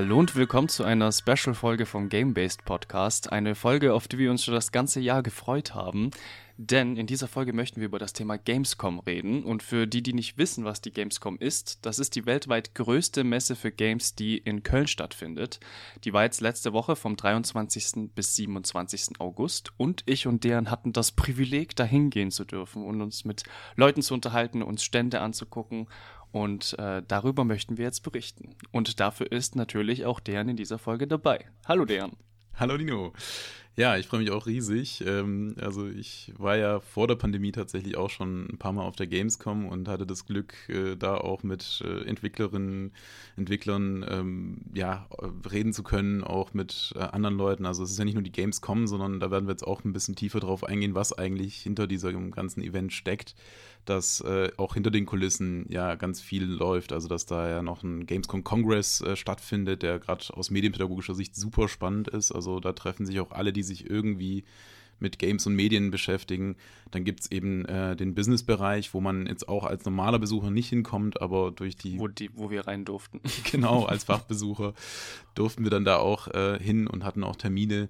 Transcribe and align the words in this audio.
Hallo 0.00 0.16
und 0.16 0.36
willkommen 0.36 0.68
zu 0.68 0.84
einer 0.84 1.10
Special-Folge 1.10 1.84
vom 1.84 2.08
Game-Based 2.08 2.64
Podcast. 2.64 3.32
Eine 3.32 3.56
Folge, 3.56 3.94
auf 3.94 4.06
die 4.06 4.16
wir 4.16 4.30
uns 4.30 4.44
schon 4.44 4.54
das 4.54 4.70
ganze 4.70 5.00
Jahr 5.00 5.24
gefreut 5.24 5.74
haben. 5.74 6.12
Denn 6.56 6.96
in 6.96 7.08
dieser 7.08 7.26
Folge 7.26 7.52
möchten 7.52 7.80
wir 7.80 7.86
über 7.86 7.98
das 7.98 8.12
Thema 8.12 8.36
Gamescom 8.36 9.00
reden. 9.00 9.42
Und 9.42 9.62
für 9.62 9.88
die, 9.88 10.02
die 10.02 10.12
nicht 10.12 10.38
wissen, 10.38 10.64
was 10.64 10.80
die 10.80 10.92
Gamescom 10.92 11.36
ist, 11.38 11.84
das 11.84 11.98
ist 11.98 12.14
die 12.14 12.26
weltweit 12.26 12.76
größte 12.76 13.24
Messe 13.24 13.56
für 13.56 13.72
Games, 13.72 14.14
die 14.14 14.38
in 14.38 14.62
Köln 14.62 14.86
stattfindet. 14.86 15.58
Die 16.04 16.12
war 16.12 16.22
jetzt 16.22 16.40
letzte 16.40 16.72
Woche 16.72 16.94
vom 16.94 17.16
23. 17.16 18.10
bis 18.14 18.36
27. 18.36 19.20
August. 19.20 19.72
Und 19.78 20.04
ich 20.06 20.28
und 20.28 20.44
deren 20.44 20.70
hatten 20.70 20.92
das 20.92 21.10
Privileg, 21.10 21.74
dahin 21.74 22.10
gehen 22.10 22.30
zu 22.30 22.44
dürfen 22.44 22.84
und 22.84 23.02
uns 23.02 23.24
mit 23.24 23.42
Leuten 23.74 24.02
zu 24.02 24.14
unterhalten, 24.14 24.62
uns 24.62 24.84
Stände 24.84 25.20
anzugucken. 25.20 25.88
Und 26.32 26.78
äh, 26.78 27.02
darüber 27.06 27.44
möchten 27.44 27.78
wir 27.78 27.84
jetzt 27.84 28.02
berichten. 28.02 28.54
Und 28.70 29.00
dafür 29.00 29.32
ist 29.32 29.56
natürlich 29.56 30.04
auch 30.04 30.20
deren 30.20 30.50
in 30.50 30.56
dieser 30.56 30.78
Folge 30.78 31.06
dabei. 31.06 31.46
Hallo 31.66 31.84
deren. 31.84 32.16
Hallo 32.54 32.76
Dino. 32.76 33.12
Ja, 33.76 33.96
ich 33.96 34.08
freue 34.08 34.18
mich 34.18 34.32
auch 34.32 34.48
riesig. 34.48 35.04
Ähm, 35.06 35.54
also 35.60 35.86
ich 35.86 36.32
war 36.36 36.56
ja 36.56 36.80
vor 36.80 37.06
der 37.06 37.14
Pandemie 37.14 37.52
tatsächlich 37.52 37.96
auch 37.96 38.10
schon 38.10 38.48
ein 38.48 38.58
paar 38.58 38.72
Mal 38.72 38.82
auf 38.82 38.96
der 38.96 39.06
Gamescom 39.06 39.66
und 39.68 39.86
hatte 39.86 40.04
das 40.04 40.26
Glück, 40.26 40.54
äh, 40.68 40.96
da 40.96 41.16
auch 41.16 41.44
mit 41.44 41.80
äh, 41.86 42.02
Entwicklerinnen, 42.08 42.92
Entwicklern 43.36 44.04
ähm, 44.10 44.62
ja, 44.74 45.06
reden 45.48 45.72
zu 45.72 45.84
können, 45.84 46.24
auch 46.24 46.54
mit 46.54 46.92
äh, 46.96 46.98
anderen 46.98 47.36
Leuten. 47.36 47.66
Also 47.66 47.84
es 47.84 47.92
ist 47.92 47.98
ja 48.00 48.04
nicht 48.04 48.14
nur 48.14 48.24
die 48.24 48.32
Gamescom, 48.32 48.88
sondern 48.88 49.20
da 49.20 49.30
werden 49.30 49.46
wir 49.46 49.52
jetzt 49.52 49.64
auch 49.64 49.84
ein 49.84 49.92
bisschen 49.92 50.16
tiefer 50.16 50.40
drauf 50.40 50.64
eingehen, 50.64 50.96
was 50.96 51.12
eigentlich 51.12 51.54
hinter 51.58 51.86
diesem 51.86 52.32
ganzen 52.32 52.60
Event 52.60 52.92
steckt 52.92 53.36
dass 53.88 54.20
äh, 54.20 54.50
auch 54.56 54.74
hinter 54.74 54.90
den 54.90 55.06
Kulissen 55.06 55.66
ja 55.68 55.94
ganz 55.94 56.20
viel 56.20 56.44
läuft. 56.44 56.92
Also, 56.92 57.08
dass 57.08 57.26
da 57.26 57.48
ja 57.48 57.62
noch 57.62 57.82
ein 57.82 58.06
Gamescom 58.06 58.44
Congress 58.44 59.00
äh, 59.00 59.16
stattfindet, 59.16 59.82
der 59.82 59.98
gerade 59.98 60.24
aus 60.34 60.50
medienpädagogischer 60.50 61.14
Sicht 61.14 61.34
super 61.36 61.68
spannend 61.68 62.08
ist. 62.08 62.32
Also, 62.32 62.60
da 62.60 62.72
treffen 62.72 63.06
sich 63.06 63.20
auch 63.20 63.30
alle, 63.30 63.52
die 63.52 63.62
sich 63.62 63.88
irgendwie 63.88 64.44
mit 65.00 65.18
Games 65.18 65.46
und 65.46 65.54
Medien 65.54 65.90
beschäftigen. 65.90 66.56
Dann 66.90 67.04
gibt 67.04 67.20
es 67.20 67.30
eben 67.30 67.64
äh, 67.66 67.96
den 67.96 68.14
Business-Bereich, 68.14 68.94
wo 68.94 69.00
man 69.00 69.26
jetzt 69.26 69.48
auch 69.48 69.64
als 69.64 69.84
normaler 69.84 70.18
Besucher 70.18 70.50
nicht 70.50 70.68
hinkommt, 70.68 71.20
aber 71.22 71.50
durch 71.50 71.76
die. 71.76 71.98
Wo, 71.98 72.08
die, 72.08 72.30
wo 72.34 72.50
wir 72.50 72.66
rein 72.66 72.84
durften. 72.84 73.20
genau, 73.50 73.84
als 73.86 74.04
Fachbesucher 74.04 74.74
durften 75.34 75.64
wir 75.64 75.70
dann 75.70 75.84
da 75.84 75.96
auch 75.96 76.28
äh, 76.28 76.58
hin 76.58 76.86
und 76.86 77.04
hatten 77.04 77.24
auch 77.24 77.36
Termine. 77.36 77.88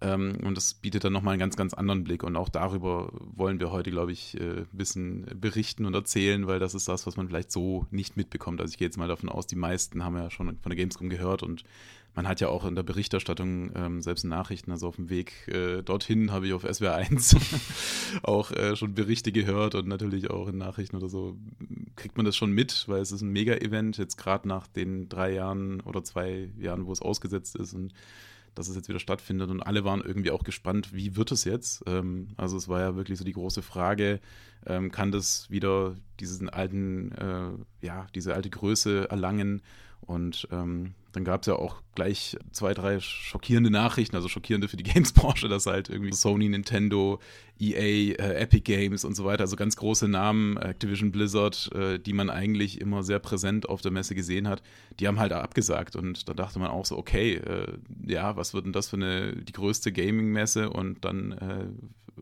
Ähm, 0.00 0.38
und 0.44 0.56
das 0.56 0.74
bietet 0.74 1.04
dann 1.04 1.12
nochmal 1.12 1.32
einen 1.32 1.40
ganz, 1.40 1.56
ganz 1.56 1.74
anderen 1.74 2.04
Blick. 2.04 2.22
Und 2.22 2.36
auch 2.36 2.48
darüber 2.48 3.10
wollen 3.34 3.60
wir 3.60 3.70
heute, 3.70 3.90
glaube 3.90 4.12
ich, 4.12 4.38
äh, 4.38 4.60
ein 4.60 4.68
bisschen 4.72 5.26
berichten 5.40 5.86
und 5.86 5.94
erzählen, 5.94 6.46
weil 6.46 6.58
das 6.58 6.74
ist 6.74 6.88
das, 6.88 7.06
was 7.06 7.16
man 7.16 7.28
vielleicht 7.28 7.50
so 7.50 7.86
nicht 7.90 8.16
mitbekommt. 8.16 8.60
Also 8.60 8.72
ich 8.72 8.78
gehe 8.78 8.86
jetzt 8.86 8.98
mal 8.98 9.08
davon 9.08 9.28
aus, 9.28 9.46
die 9.46 9.56
meisten 9.56 10.04
haben 10.04 10.16
ja 10.16 10.30
schon 10.30 10.46
von 10.58 10.70
der 10.70 10.76
Gamescom 10.76 11.08
gehört 11.08 11.42
und 11.42 11.64
man 12.16 12.26
hat 12.26 12.40
ja 12.40 12.48
auch 12.48 12.64
in 12.64 12.74
der 12.74 12.82
Berichterstattung, 12.82 13.72
ähm, 13.76 14.00
selbst 14.00 14.24
in 14.24 14.30
Nachrichten, 14.30 14.70
also 14.70 14.88
auf 14.88 14.96
dem 14.96 15.10
Weg 15.10 15.46
äh, 15.48 15.82
dorthin 15.82 16.32
habe 16.32 16.46
ich 16.46 16.54
auf 16.54 16.62
SWR 16.62 16.94
1 16.94 17.36
auch 18.22 18.50
äh, 18.52 18.74
schon 18.74 18.94
Berichte 18.94 19.32
gehört 19.32 19.74
und 19.74 19.86
natürlich 19.86 20.30
auch 20.30 20.48
in 20.48 20.56
Nachrichten 20.56 20.96
oder 20.96 21.08
so 21.08 21.36
kriegt 21.94 22.16
man 22.16 22.24
das 22.24 22.34
schon 22.34 22.52
mit, 22.52 22.88
weil 22.88 23.02
es 23.02 23.12
ist 23.12 23.20
ein 23.20 23.28
Mega-Event, 23.28 23.98
jetzt 23.98 24.16
gerade 24.16 24.48
nach 24.48 24.66
den 24.66 25.10
drei 25.10 25.34
Jahren 25.34 25.82
oder 25.82 26.02
zwei 26.04 26.50
Jahren, 26.58 26.86
wo 26.86 26.92
es 26.92 27.02
ausgesetzt 27.02 27.54
ist 27.56 27.74
und 27.74 27.92
dass 28.56 28.68
es 28.68 28.74
jetzt 28.74 28.88
wieder 28.88 28.98
stattfindet. 28.98 29.50
Und 29.50 29.62
alle 29.62 29.84
waren 29.84 30.00
irgendwie 30.00 30.32
auch 30.32 30.42
gespannt, 30.42 30.92
wie 30.92 31.14
wird 31.14 31.30
es 31.30 31.44
jetzt? 31.44 31.84
Ähm, 31.86 32.28
also 32.36 32.56
es 32.56 32.68
war 32.68 32.80
ja 32.80 32.96
wirklich 32.96 33.18
so 33.18 33.24
die 33.24 33.32
große 33.32 33.62
Frage, 33.62 34.18
ähm, 34.66 34.90
kann 34.90 35.12
das 35.12 35.48
wieder 35.50 35.94
diesen 36.18 36.48
alten, 36.48 37.12
äh, 37.12 37.86
ja, 37.86 38.06
diese 38.14 38.34
alte 38.34 38.50
Größe 38.50 39.08
erlangen? 39.08 39.62
Und 40.00 40.48
ähm, 40.50 40.94
dann 41.16 41.24
gab 41.24 41.40
es 41.40 41.46
ja 41.46 41.54
auch 41.54 41.80
gleich 41.94 42.36
zwei, 42.52 42.74
drei 42.74 43.00
schockierende 43.00 43.70
Nachrichten, 43.70 44.16
also 44.16 44.28
schockierende 44.28 44.68
für 44.68 44.76
die 44.76 44.82
Games-Branche, 44.92 45.48
dass 45.48 45.64
halt 45.64 45.88
irgendwie 45.88 46.12
Sony, 46.12 46.46
Nintendo, 46.46 47.20
EA, 47.58 48.12
äh, 48.16 48.34
Epic 48.42 48.60
Games 48.60 49.02
und 49.02 49.14
so 49.14 49.24
weiter, 49.24 49.44
also 49.44 49.56
ganz 49.56 49.76
große 49.76 50.08
Namen, 50.08 50.58
Activision 50.58 51.12
Blizzard, 51.12 51.70
äh, 51.74 51.98
die 51.98 52.12
man 52.12 52.28
eigentlich 52.28 52.82
immer 52.82 53.02
sehr 53.02 53.18
präsent 53.18 53.66
auf 53.66 53.80
der 53.80 53.92
Messe 53.92 54.14
gesehen 54.14 54.46
hat, 54.46 54.62
die 55.00 55.08
haben 55.08 55.18
halt 55.18 55.32
abgesagt. 55.32 55.96
Und 55.96 56.28
da 56.28 56.34
dachte 56.34 56.58
man 56.58 56.70
auch 56.70 56.84
so, 56.84 56.98
okay, 56.98 57.36
äh, 57.36 57.78
ja, 58.06 58.36
was 58.36 58.52
wird 58.52 58.66
denn 58.66 58.74
das 58.74 58.88
für 58.88 58.96
eine, 58.96 59.34
die 59.36 59.52
größte 59.52 59.92
Gaming-Messe? 59.92 60.68
Und 60.68 61.02
dann 61.06 61.32
äh, 61.32 61.66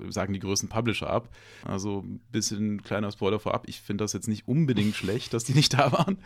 sagen 0.09 0.33
die 0.33 0.41
größten 0.41 0.69
Publisher 0.69 1.09
ab. 1.09 1.29
Also 1.65 2.01
ein 2.01 2.21
bisschen 2.31 2.83
kleiner 2.83 3.13
Spoiler 3.13 3.39
vorab. 3.39 3.65
Ich 3.69 3.81
finde 3.81 4.05
das 4.05 4.13
jetzt 4.13 4.29
nicht 4.29 4.49
unbedingt 4.49 4.95
schlecht, 4.95 5.33
dass 5.35 5.45
die 5.45 5.55
nicht 5.55 5.75
da 5.75 5.93
waren. 5.93 6.19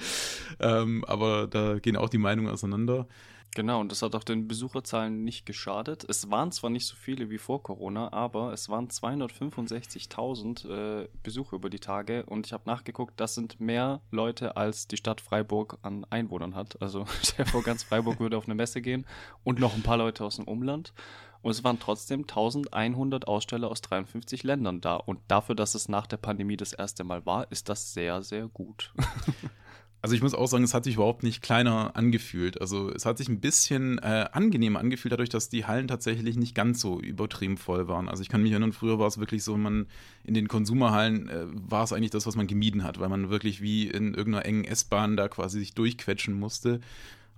Ähm, 0.60 1.04
aber 1.06 1.46
da 1.46 1.78
gehen 1.78 1.96
auch 1.96 2.08
die 2.08 2.18
Meinungen 2.18 2.48
auseinander. 2.58 3.06
Genau, 3.54 3.80
und 3.80 3.90
das 3.90 4.02
hat 4.02 4.14
auch 4.14 4.24
den 4.24 4.46
Besucherzahlen 4.46 5.24
nicht 5.24 5.46
geschadet. 5.46 6.04
Es 6.08 6.30
waren 6.30 6.52
zwar 6.52 6.70
nicht 6.70 6.86
so 6.86 6.94
viele 6.96 7.30
wie 7.30 7.38
vor 7.38 7.62
Corona, 7.62 8.12
aber 8.12 8.52
es 8.52 8.68
waren 8.68 8.88
265.000 8.88 10.68
äh, 10.68 11.08
Besucher 11.22 11.56
über 11.56 11.70
die 11.70 11.80
Tage 11.80 12.26
und 12.26 12.46
ich 12.46 12.52
habe 12.52 12.64
nachgeguckt, 12.66 13.18
das 13.18 13.34
sind 13.34 13.58
mehr 13.58 14.02
Leute, 14.10 14.56
als 14.56 14.86
die 14.86 14.98
Stadt 14.98 15.20
Freiburg 15.20 15.78
an 15.82 16.04
Einwohnern 16.10 16.54
hat. 16.54 16.80
Also 16.82 17.06
der 17.38 17.46
vor 17.46 17.62
ganz 17.62 17.84
Freiburg 17.84 18.20
würde 18.20 18.36
auf 18.36 18.44
eine 18.44 18.54
Messe 18.54 18.82
gehen 18.82 19.06
und 19.44 19.58
noch 19.58 19.74
ein 19.74 19.82
paar 19.82 19.96
Leute 19.96 20.24
aus 20.24 20.36
dem 20.36 20.46
Umland. 20.46 20.92
Und 21.40 21.52
es 21.52 21.64
waren 21.64 21.78
trotzdem 21.78 22.22
1100 22.22 23.28
Aussteller 23.28 23.70
aus 23.70 23.80
53 23.80 24.42
Ländern 24.42 24.80
da. 24.80 24.96
Und 24.96 25.20
dafür, 25.28 25.54
dass 25.54 25.74
es 25.74 25.88
nach 25.88 26.06
der 26.06 26.16
Pandemie 26.16 26.56
das 26.56 26.72
erste 26.72 27.04
Mal 27.04 27.24
war, 27.26 27.50
ist 27.50 27.68
das 27.68 27.94
sehr, 27.94 28.22
sehr 28.22 28.48
gut. 28.48 28.92
Also 30.00 30.14
ich 30.14 30.22
muss 30.22 30.34
auch 30.34 30.46
sagen, 30.46 30.62
es 30.62 30.74
hat 30.74 30.84
sich 30.84 30.94
überhaupt 30.94 31.24
nicht 31.24 31.42
kleiner 31.42 31.96
angefühlt. 31.96 32.60
Also 32.60 32.90
es 32.92 33.04
hat 33.04 33.18
sich 33.18 33.28
ein 33.28 33.40
bisschen 33.40 33.98
äh, 33.98 34.26
angenehmer 34.30 34.78
angefühlt, 34.78 35.12
dadurch, 35.12 35.28
dass 35.28 35.48
die 35.48 35.66
Hallen 35.66 35.88
tatsächlich 35.88 36.36
nicht 36.36 36.54
ganz 36.54 36.80
so 36.80 37.00
übertrieben 37.00 37.56
voll 37.56 37.88
waren. 37.88 38.08
Also 38.08 38.22
ich 38.22 38.28
kann 38.28 38.42
mich 38.42 38.52
erinnern, 38.52 38.72
früher 38.72 39.00
war 39.00 39.08
es 39.08 39.18
wirklich 39.18 39.42
so, 39.42 39.56
man 39.56 39.86
in 40.22 40.34
den 40.34 40.46
Konsumerhallen 40.46 41.28
äh, 41.28 41.46
war 41.48 41.82
es 41.82 41.92
eigentlich 41.92 42.10
das, 42.10 42.26
was 42.26 42.36
man 42.36 42.46
gemieden 42.46 42.84
hat, 42.84 43.00
weil 43.00 43.08
man 43.08 43.28
wirklich 43.28 43.60
wie 43.60 43.88
in 43.88 44.14
irgendeiner 44.14 44.46
engen 44.46 44.64
S-Bahn 44.64 45.16
da 45.16 45.26
quasi 45.26 45.58
sich 45.58 45.74
durchquetschen 45.74 46.38
musste 46.38 46.80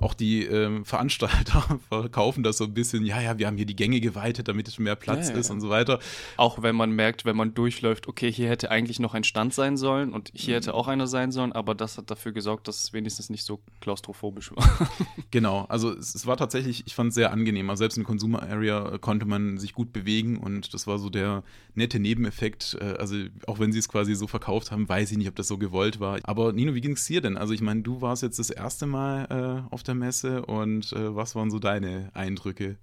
auch 0.00 0.14
die 0.14 0.44
ähm, 0.44 0.84
Veranstalter 0.90 1.80
verkaufen 1.88 2.42
das 2.42 2.58
so 2.58 2.64
ein 2.64 2.74
bisschen, 2.74 3.04
ja, 3.04 3.20
ja, 3.20 3.38
wir 3.38 3.46
haben 3.46 3.56
hier 3.56 3.66
die 3.66 3.76
Gänge 3.76 4.00
geweitet, 4.00 4.48
damit 4.48 4.68
es 4.68 4.78
mehr 4.78 4.96
Platz 4.96 5.28
ja, 5.28 5.34
ja, 5.34 5.40
ist 5.40 5.50
und 5.50 5.60
so 5.60 5.68
weiter. 5.68 5.98
Auch 6.36 6.62
wenn 6.62 6.74
man 6.74 6.90
merkt, 6.90 7.24
wenn 7.24 7.36
man 7.36 7.54
durchläuft, 7.54 8.08
okay, 8.08 8.30
hier 8.32 8.48
hätte 8.48 8.70
eigentlich 8.70 9.00
noch 9.00 9.14
ein 9.14 9.24
Stand 9.24 9.54
sein 9.54 9.76
sollen 9.76 10.12
und 10.12 10.30
hier 10.34 10.56
hätte 10.56 10.74
auch 10.74 10.88
einer 10.88 11.06
sein 11.06 11.32
sollen, 11.32 11.52
aber 11.52 11.74
das 11.74 11.98
hat 11.98 12.10
dafür 12.10 12.32
gesorgt, 12.32 12.68
dass 12.68 12.84
es 12.84 12.92
wenigstens 12.92 13.30
nicht 13.30 13.44
so 13.44 13.60
klaustrophobisch 13.80 14.54
war. 14.54 14.90
genau, 15.30 15.66
also 15.68 15.92
es, 15.92 16.14
es 16.14 16.26
war 16.26 16.36
tatsächlich, 16.36 16.86
ich 16.86 16.94
fand 16.94 17.10
es 17.10 17.14
sehr 17.14 17.32
angenehm. 17.32 17.68
Also 17.70 17.80
selbst 17.80 17.98
in 17.98 18.04
Consumer 18.04 18.42
Area 18.42 18.98
konnte 18.98 19.26
man 19.26 19.58
sich 19.58 19.74
gut 19.74 19.92
bewegen 19.92 20.38
und 20.38 20.74
das 20.74 20.86
war 20.86 20.98
so 20.98 21.10
der 21.10 21.42
nette 21.74 21.98
Nebeneffekt. 21.98 22.76
Äh, 22.80 22.94
also 22.98 23.16
auch 23.46 23.58
wenn 23.58 23.72
sie 23.72 23.78
es 23.78 23.88
quasi 23.88 24.14
so 24.14 24.26
verkauft 24.26 24.70
haben, 24.70 24.88
weiß 24.88 25.10
ich 25.12 25.18
nicht, 25.18 25.28
ob 25.28 25.36
das 25.36 25.48
so 25.48 25.58
gewollt 25.58 26.00
war. 26.00 26.18
Aber 26.22 26.52
Nino, 26.52 26.74
wie 26.74 26.80
ging 26.80 26.92
es 26.92 27.06
dir 27.06 27.20
denn? 27.20 27.36
Also 27.36 27.52
ich 27.52 27.60
meine, 27.60 27.82
du 27.82 28.00
warst 28.00 28.22
jetzt 28.22 28.38
das 28.38 28.50
erste 28.50 28.86
Mal 28.86 29.66
äh, 29.68 29.74
auf 29.74 29.82
der 29.82 29.89
der 29.90 29.94
Messe 29.96 30.46
und 30.46 30.92
äh, 30.92 31.14
was 31.14 31.34
waren 31.34 31.50
so 31.50 31.58
deine 31.58 32.10
Eindrücke? 32.14 32.78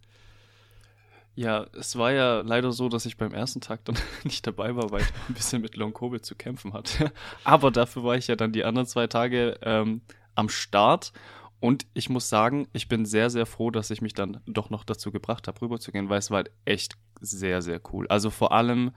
Ja, 1.35 1.67
es 1.77 1.95
war 1.95 2.11
ja 2.11 2.41
leider 2.41 2.71
so, 2.71 2.89
dass 2.89 3.05
ich 3.05 3.15
beim 3.15 3.31
ersten 3.31 3.61
Tag 3.61 3.85
dann 3.85 3.95
nicht 4.23 4.45
dabei 4.45 4.75
war, 4.75 4.91
weil 4.91 5.01
ich 5.01 5.13
ein 5.29 5.33
bisschen 5.33 5.61
mit 5.61 5.75
Long 5.75 5.93
Covid 5.93 6.25
zu 6.25 6.35
kämpfen 6.35 6.73
hatte. 6.73 7.11
Aber 7.43 7.71
dafür 7.71 8.03
war 8.03 8.15
ich 8.15 8.27
ja 8.27 8.35
dann 8.35 8.51
die 8.51 8.65
anderen 8.65 8.87
zwei 8.87 9.07
Tage 9.07 9.57
ähm, 9.61 10.01
am 10.35 10.49
Start. 10.49 11.13
Und 11.59 11.85
ich 11.93 12.09
muss 12.09 12.29
sagen, 12.29 12.67
ich 12.73 12.87
bin 12.87 13.05
sehr, 13.05 13.29
sehr 13.29 13.45
froh, 13.45 13.71
dass 13.71 13.89
ich 13.89 14.01
mich 14.01 14.13
dann 14.13 14.41
doch 14.45 14.69
noch 14.69 14.83
dazu 14.83 15.11
gebracht 15.11 15.47
habe, 15.47 15.61
rüberzugehen, 15.61 16.09
weil 16.09 16.19
es 16.19 16.29
war 16.29 16.37
halt 16.37 16.51
echt 16.65 16.97
sehr, 17.19 17.61
sehr 17.61 17.81
cool. 17.91 18.07
Also 18.07 18.29
vor 18.29 18.51
allem 18.51 18.91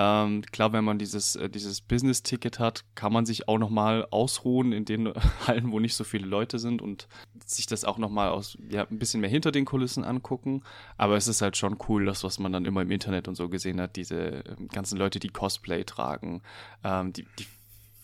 ähm, 0.00 0.42
klar, 0.42 0.72
wenn 0.72 0.84
man 0.84 1.00
dieses, 1.00 1.34
äh, 1.34 1.50
dieses 1.50 1.80
Business-Ticket 1.80 2.60
hat, 2.60 2.84
kann 2.94 3.12
man 3.12 3.26
sich 3.26 3.48
auch 3.48 3.58
nochmal 3.58 4.06
ausruhen 4.12 4.72
in 4.72 4.84
den 4.84 5.12
Hallen, 5.46 5.72
wo 5.72 5.80
nicht 5.80 5.96
so 5.96 6.04
viele 6.04 6.26
Leute 6.26 6.60
sind 6.60 6.80
und 6.80 7.08
sich 7.44 7.66
das 7.66 7.84
auch 7.84 7.98
nochmal 7.98 8.28
aus, 8.28 8.56
ja, 8.70 8.86
ein 8.88 9.00
bisschen 9.00 9.20
mehr 9.20 9.28
hinter 9.28 9.50
den 9.50 9.64
Kulissen 9.64 10.04
angucken. 10.04 10.62
Aber 10.96 11.16
es 11.16 11.26
ist 11.26 11.42
halt 11.42 11.56
schon 11.56 11.78
cool, 11.88 12.04
das, 12.06 12.22
was 12.22 12.38
man 12.38 12.52
dann 12.52 12.64
immer 12.64 12.82
im 12.82 12.92
Internet 12.92 13.26
und 13.26 13.34
so 13.34 13.48
gesehen 13.48 13.80
hat, 13.80 13.96
diese 13.96 14.44
ähm, 14.46 14.68
ganzen 14.68 14.98
Leute, 14.98 15.18
die 15.18 15.30
Cosplay 15.30 15.82
tragen, 15.82 16.42
ähm, 16.84 17.12
die, 17.12 17.26
die 17.36 17.46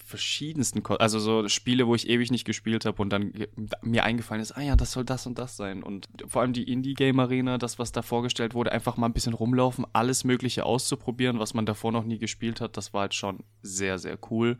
verschiedensten, 0.04 0.82
Ko 0.82 0.94
also 0.94 1.18
so 1.18 1.48
Spiele, 1.48 1.86
wo 1.86 1.94
ich 1.94 2.08
ewig 2.08 2.30
nicht 2.30 2.44
gespielt 2.44 2.84
habe 2.84 3.00
und 3.00 3.10
dann 3.10 3.32
mir 3.82 4.04
eingefallen 4.04 4.42
ist, 4.42 4.52
ah 4.52 4.60
ja, 4.60 4.76
das 4.76 4.92
soll 4.92 5.04
das 5.04 5.26
und 5.26 5.38
das 5.38 5.56
sein. 5.56 5.82
Und 5.82 6.08
vor 6.28 6.42
allem 6.42 6.52
die 6.52 6.70
Indie-Game 6.70 7.18
Arena, 7.18 7.56
das, 7.56 7.78
was 7.78 7.90
da 7.90 8.02
vorgestellt 8.02 8.54
wurde, 8.54 8.70
einfach 8.70 8.98
mal 8.98 9.06
ein 9.06 9.14
bisschen 9.14 9.32
rumlaufen, 9.32 9.86
alles 9.94 10.24
Mögliche 10.24 10.66
auszuprobieren, 10.66 11.38
was 11.38 11.54
man 11.54 11.64
davor 11.64 11.90
noch 11.90 12.04
nie 12.04 12.18
gespielt 12.18 12.60
hat, 12.60 12.76
das 12.76 12.92
war 12.92 13.02
halt 13.02 13.14
schon 13.14 13.44
sehr, 13.62 13.98
sehr 13.98 14.18
cool. 14.30 14.58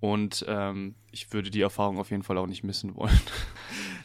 Und 0.00 0.44
ähm, 0.48 0.96
ich 1.12 1.32
würde 1.32 1.50
die 1.50 1.60
Erfahrung 1.60 1.98
auf 1.98 2.10
jeden 2.10 2.22
Fall 2.22 2.38
auch 2.38 2.46
nicht 2.46 2.64
missen 2.64 2.96
wollen. 2.96 3.20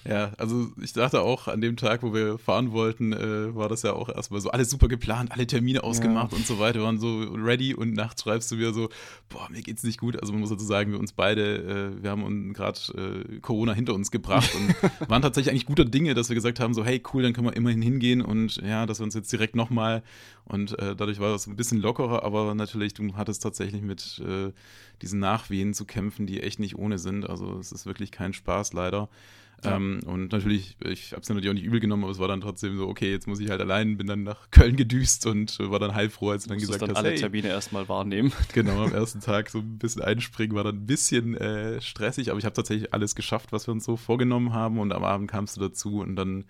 Ja, 0.08 0.34
also 0.38 0.68
ich 0.82 0.94
dachte 0.94 1.22
auch, 1.22 1.48
an 1.48 1.62
dem 1.62 1.78
Tag, 1.78 2.04
wo 2.04 2.14
wir 2.14 2.38
fahren 2.38 2.72
wollten, 2.72 3.12
äh, 3.12 3.56
war 3.56 3.70
das 3.70 3.82
ja 3.82 3.94
auch 3.94 4.08
erstmal 4.08 4.40
so 4.40 4.52
alles 4.52 4.70
super 4.70 4.88
geplant, 4.88 5.32
alle 5.32 5.48
Termine 5.48 5.84
ausgemacht 5.84 6.32
ja. 6.32 6.38
und 6.38 6.46
so 6.46 6.60
weiter, 6.60 6.82
waren 6.82 7.00
so 7.00 7.24
ready 7.34 7.74
und 7.74 7.94
nachts 7.94 8.22
schreibst 8.22 8.52
du 8.52 8.56
mir 8.56 8.72
so, 8.72 8.90
boah, 9.30 9.50
mir 9.50 9.64
geht's 9.64 9.84
nicht 9.84 10.00
gut. 10.00 10.20
Also 10.22 10.32
man 10.32 10.42
muss 10.42 10.52
dazu 10.52 10.64
sagen, 10.64 10.92
wir 10.92 11.00
uns 11.00 11.12
beide, 11.12 11.94
äh, 11.98 12.04
wir 12.04 12.12
haben 12.12 12.54
gerade 12.54 12.80
äh, 12.94 13.40
Corona 13.40 13.74
hinter 13.74 13.96
uns 13.96 14.12
gebracht 14.12 14.52
und 14.54 14.76
waren 15.10 15.24
tatsächlich 15.24 15.52
eigentlich 15.52 15.66
guter 15.66 15.86
Dinge, 15.86 16.14
dass 16.14 16.30
wir 16.30 16.36
gesagt 16.36 16.60
haben, 16.60 16.76
so 16.76 16.86
hey, 16.86 17.02
cool, 17.14 17.24
dann 17.24 17.34
können 17.34 17.48
wir 17.48 17.56
immerhin 17.56 17.82
hingehen 17.82 18.22
und 18.22 18.58
ja, 18.58 18.86
dass 18.86 19.00
wir 19.00 19.06
uns 19.06 19.16
jetzt 19.16 19.32
direkt 19.32 19.56
nochmal 19.56 20.04
und 20.46 20.78
äh, 20.78 20.96
dadurch 20.96 21.20
war 21.20 21.32
das 21.32 21.48
ein 21.48 21.56
bisschen 21.56 21.82
lockerer, 21.82 22.24
aber 22.24 22.54
natürlich, 22.54 22.94
du 22.94 23.16
hattest 23.16 23.42
tatsächlich 23.42 23.82
mit 23.82 24.22
äh, 24.24 24.52
diesen 25.02 25.20
Nachwehen 25.20 25.74
zu 25.74 25.86
kämpfen, 25.86 26.28
die 26.28 26.42
echt 26.42 26.60
nicht 26.60 26.78
ohne 26.78 27.00
sind. 27.00 27.28
Also 27.28 27.58
es 27.58 27.72
ist 27.72 27.88
wirklich 27.88 28.12
kein 28.12 28.34
Spaß 28.34 28.74
leider. 28.74 29.10
Ja. 29.64 29.78
Ähm, 29.78 30.02
und 30.06 30.32
natürlich, 30.32 30.78
ich 30.86 31.12
habe 31.12 31.22
es 31.22 31.30
natürlich 31.30 31.50
auch 31.50 31.54
nicht 31.54 31.64
übel 31.64 31.80
genommen, 31.80 32.04
aber 32.04 32.12
es 32.12 32.20
war 32.20 32.28
dann 32.28 32.42
trotzdem 32.42 32.78
so, 32.78 32.88
okay, 32.88 33.12
jetzt 33.12 33.28
muss 33.28 33.40
ich 33.40 33.50
halt 33.50 33.62
allein, 33.62 33.98
bin 33.98 34.08
dann 34.08 34.24
nach 34.24 34.50
Köln 34.52 34.76
gedüst 34.76 35.26
und 35.26 35.58
war 35.60 35.80
dann 35.80 35.96
heilfroh, 35.96 36.32
als 36.32 36.44
du 36.44 36.50
dann 36.50 36.60
gesagt 36.60 36.82
dann 36.82 36.90
hast, 36.90 36.98
alle 36.98 37.10
hey, 37.10 37.18
Termine 37.18 37.48
erstmal 37.50 37.88
wahrnehmen. 37.90 38.32
Genau, 38.54 38.84
am 38.84 38.94
ersten 38.94 39.20
Tag 39.20 39.50
so 39.50 39.60
ein 39.60 39.78
bisschen 39.78 40.02
einspringen, 40.02 40.56
war 40.56 40.64
dann 40.64 40.76
ein 40.78 40.86
bisschen 40.86 41.36
äh, 41.36 41.82
stressig, 41.82 42.30
aber 42.30 42.40
ich 42.40 42.46
habe 42.46 42.54
tatsächlich 42.54 42.94
alles 42.94 43.16
geschafft, 43.16 43.52
was 43.52 43.68
wir 43.68 43.74
uns 43.74 43.84
so 43.84 43.98
vorgenommen 43.98 44.54
haben 44.54 44.80
und 44.80 44.94
am 44.94 45.04
Abend 45.04 45.30
kamst 45.30 45.58
du 45.58 45.62
dazu 45.62 46.00
und 46.00 46.16
dann 46.16 46.46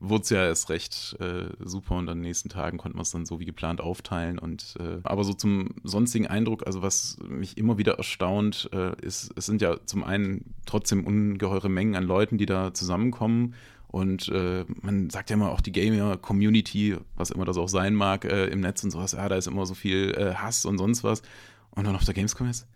wurde 0.00 0.22
es 0.22 0.30
ja 0.30 0.44
erst 0.44 0.70
recht 0.70 1.16
äh, 1.20 1.48
super 1.64 1.96
und 1.96 2.08
an 2.08 2.18
den 2.18 2.22
nächsten 2.22 2.48
Tagen 2.48 2.78
konnten 2.78 2.98
wir 2.98 3.02
es 3.02 3.10
dann 3.10 3.26
so 3.26 3.40
wie 3.40 3.44
geplant 3.44 3.80
aufteilen. 3.80 4.38
Und 4.38 4.76
äh, 4.78 5.00
aber 5.02 5.24
so 5.24 5.32
zum 5.32 5.70
sonstigen 5.82 6.26
Eindruck, 6.26 6.66
also 6.66 6.82
was 6.82 7.18
mich 7.26 7.58
immer 7.58 7.78
wieder 7.78 7.94
erstaunt, 7.94 8.70
äh, 8.72 8.94
ist, 9.04 9.32
es 9.36 9.46
sind 9.46 9.60
ja 9.60 9.78
zum 9.86 10.04
einen 10.04 10.54
trotzdem 10.66 11.04
ungeheure 11.04 11.68
Mengen 11.68 11.96
an 11.96 12.04
Leuten, 12.04 12.38
die 12.38 12.46
da 12.46 12.72
zusammenkommen. 12.72 13.54
Und 13.88 14.28
äh, 14.28 14.66
man 14.82 15.08
sagt 15.10 15.30
ja 15.30 15.34
immer 15.34 15.50
auch 15.50 15.62
die 15.62 15.72
Gamer-Community, 15.72 16.96
was 17.16 17.30
immer 17.30 17.46
das 17.46 17.56
auch 17.56 17.68
sein 17.68 17.94
mag, 17.94 18.24
äh, 18.26 18.46
im 18.46 18.60
Netz 18.60 18.84
und 18.84 18.90
sowas, 18.90 19.12
ja, 19.12 19.28
da 19.28 19.36
ist 19.36 19.46
immer 19.46 19.64
so 19.64 19.74
viel 19.74 20.14
äh, 20.14 20.34
Hass 20.34 20.66
und 20.66 20.78
sonst 20.78 21.04
was. 21.04 21.22
Und 21.70 21.86
dann 21.86 21.96
auf 21.96 22.04
der 22.04 22.14
Gamescom 22.14 22.48
ist, 22.48 22.66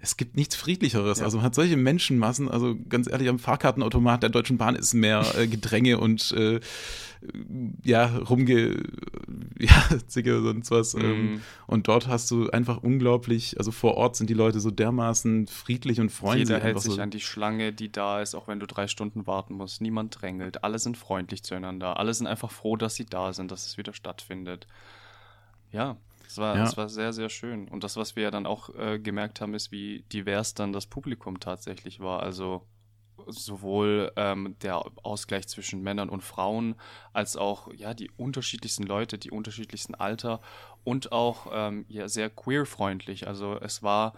es 0.00 0.16
gibt 0.16 0.36
nichts 0.36 0.54
Friedlicheres. 0.54 1.18
Ja. 1.18 1.24
Also 1.24 1.38
man 1.38 1.46
hat 1.46 1.54
solche 1.54 1.76
Menschenmassen, 1.76 2.48
also 2.48 2.76
ganz 2.88 3.08
ehrlich, 3.10 3.28
am 3.28 3.38
Fahrkartenautomat 3.38 4.22
der 4.22 4.30
Deutschen 4.30 4.56
Bahn 4.56 4.76
ist 4.76 4.94
mehr 4.94 5.24
äh, 5.36 5.48
Gedränge 5.48 5.98
und 5.98 6.32
äh, 6.32 6.60
ja, 7.82 8.06
rumge, 8.16 8.76
ja, 9.58 9.84
Zicke, 10.06 10.40
sonst 10.40 10.70
was. 10.70 10.94
Mm. 10.94 11.00
Ähm, 11.00 11.40
und 11.66 11.88
dort 11.88 12.06
hast 12.06 12.30
du 12.30 12.48
einfach 12.50 12.82
unglaublich, 12.82 13.58
also 13.58 13.72
vor 13.72 13.96
Ort 13.96 14.14
sind 14.14 14.30
die 14.30 14.34
Leute 14.34 14.60
so 14.60 14.70
dermaßen 14.70 15.48
friedlich 15.48 16.00
und 16.00 16.10
freundlich. 16.10 16.48
Jeder 16.48 16.60
hält 16.60 16.80
sich 16.80 16.94
so. 16.94 17.00
an 17.00 17.10
die 17.10 17.20
Schlange, 17.20 17.72
die 17.72 17.90
da 17.90 18.22
ist, 18.22 18.36
auch 18.36 18.46
wenn 18.46 18.60
du 18.60 18.66
drei 18.66 18.86
Stunden 18.86 19.26
warten 19.26 19.54
musst. 19.54 19.80
Niemand 19.80 20.20
drängelt. 20.20 20.62
Alle 20.62 20.78
sind 20.78 20.96
freundlich 20.96 21.42
zueinander. 21.42 21.98
Alle 21.98 22.14
sind 22.14 22.28
einfach 22.28 22.52
froh, 22.52 22.76
dass 22.76 22.94
sie 22.94 23.06
da 23.06 23.32
sind, 23.32 23.50
dass 23.50 23.66
es 23.66 23.78
wieder 23.78 23.92
stattfindet. 23.92 24.68
Ja, 25.72 25.96
das 26.28 26.36
war, 26.36 26.56
ja. 26.56 26.64
das 26.64 26.76
war 26.76 26.90
sehr, 26.90 27.14
sehr 27.14 27.30
schön. 27.30 27.68
Und 27.68 27.84
das, 27.84 27.96
was 27.96 28.14
wir 28.14 28.24
ja 28.24 28.30
dann 28.30 28.44
auch 28.44 28.68
äh, 28.74 28.98
gemerkt 28.98 29.40
haben, 29.40 29.54
ist, 29.54 29.72
wie 29.72 30.02
divers 30.12 30.52
dann 30.52 30.74
das 30.74 30.84
Publikum 30.84 31.40
tatsächlich 31.40 32.00
war. 32.00 32.22
Also 32.22 32.66
sowohl 33.26 34.12
ähm, 34.16 34.54
der 34.60 34.84
Ausgleich 35.02 35.48
zwischen 35.48 35.82
Männern 35.82 36.10
und 36.10 36.22
Frauen, 36.22 36.74
als 37.14 37.38
auch 37.38 37.72
ja 37.72 37.94
die 37.94 38.10
unterschiedlichsten 38.10 38.82
Leute, 38.82 39.16
die 39.16 39.30
unterschiedlichsten 39.30 39.94
Alter 39.94 40.42
und 40.84 41.12
auch 41.12 41.46
ähm, 41.50 41.86
ja 41.88 42.08
sehr 42.08 42.28
queer-freundlich. 42.28 43.26
Also 43.26 43.58
es 43.58 43.82
war 43.82 44.12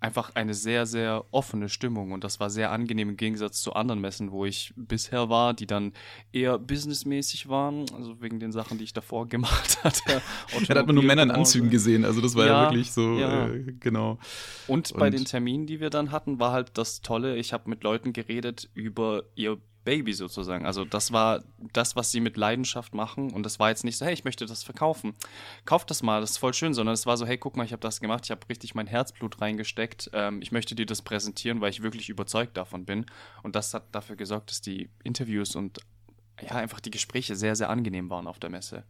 einfach 0.00 0.34
eine 0.34 0.54
sehr, 0.54 0.86
sehr 0.86 1.24
offene 1.30 1.68
Stimmung 1.68 2.12
und 2.12 2.24
das 2.24 2.38
war 2.40 2.50
sehr 2.50 2.70
angenehm 2.70 3.10
im 3.10 3.16
Gegensatz 3.16 3.62
zu 3.62 3.72
anderen 3.72 4.00
Messen, 4.00 4.30
wo 4.30 4.44
ich 4.44 4.72
bisher 4.76 5.28
war, 5.28 5.54
die 5.54 5.66
dann 5.66 5.92
eher 6.32 6.58
businessmäßig 6.58 7.48
waren, 7.48 7.86
also 7.96 8.20
wegen 8.20 8.38
den 8.38 8.52
Sachen, 8.52 8.78
die 8.78 8.84
ich 8.84 8.92
davor 8.92 9.28
gemacht 9.28 9.82
hatte. 9.82 10.02
ja, 10.12 10.20
da 10.68 10.80
hat 10.80 10.86
man 10.86 10.94
nur 10.94 11.04
Männer 11.04 11.22
in 11.22 11.30
Anzügen 11.30 11.70
gesehen, 11.70 12.04
also 12.04 12.20
das 12.20 12.34
war 12.34 12.46
ja, 12.46 12.64
ja 12.64 12.70
wirklich 12.70 12.92
so, 12.92 13.18
ja. 13.18 13.48
Äh, 13.48 13.74
genau. 13.80 14.18
Und, 14.66 14.92
und 14.92 14.98
bei 14.98 15.10
den 15.10 15.24
Terminen, 15.24 15.66
die 15.66 15.80
wir 15.80 15.90
dann 15.90 16.12
hatten, 16.12 16.38
war 16.38 16.52
halt 16.52 16.72
das 16.74 17.02
Tolle, 17.02 17.36
ich 17.36 17.52
habe 17.52 17.68
mit 17.68 17.82
Leuten 17.82 18.12
geredet 18.12 18.70
über 18.74 19.24
ihr 19.34 19.58
Baby 19.88 20.12
sozusagen. 20.12 20.66
Also 20.66 20.84
das 20.84 21.12
war 21.12 21.42
das, 21.72 21.96
was 21.96 22.12
sie 22.12 22.20
mit 22.20 22.36
Leidenschaft 22.36 22.92
machen. 22.92 23.32
Und 23.32 23.42
das 23.44 23.58
war 23.58 23.70
jetzt 23.70 23.84
nicht 23.84 23.96
so, 23.96 24.04
hey, 24.04 24.12
ich 24.12 24.22
möchte 24.22 24.44
das 24.44 24.62
verkaufen. 24.62 25.14
Kauf 25.64 25.86
das 25.86 26.02
mal, 26.02 26.20
das 26.20 26.32
ist 26.32 26.36
voll 26.36 26.52
schön, 26.52 26.74
sondern 26.74 26.92
es 26.92 27.06
war 27.06 27.16
so, 27.16 27.24
hey, 27.24 27.38
guck 27.38 27.56
mal, 27.56 27.64
ich 27.64 27.72
habe 27.72 27.80
das 27.80 28.02
gemacht, 28.02 28.26
ich 28.26 28.30
habe 28.30 28.46
richtig 28.50 28.74
mein 28.74 28.86
Herzblut 28.86 29.40
reingesteckt. 29.40 30.10
Ähm, 30.12 30.42
ich 30.42 30.52
möchte 30.52 30.74
dir 30.74 30.84
das 30.84 31.00
präsentieren, 31.00 31.62
weil 31.62 31.70
ich 31.70 31.82
wirklich 31.82 32.10
überzeugt 32.10 32.58
davon 32.58 32.84
bin. 32.84 33.06
Und 33.42 33.56
das 33.56 33.72
hat 33.72 33.86
dafür 33.92 34.16
gesorgt, 34.16 34.50
dass 34.50 34.60
die 34.60 34.90
Interviews 35.04 35.56
und 35.56 35.78
ja, 36.42 36.50
einfach 36.50 36.80
die 36.80 36.90
Gespräche 36.90 37.34
sehr, 37.34 37.56
sehr 37.56 37.70
angenehm 37.70 38.10
waren 38.10 38.26
auf 38.26 38.38
der 38.38 38.50
Messe. 38.50 38.84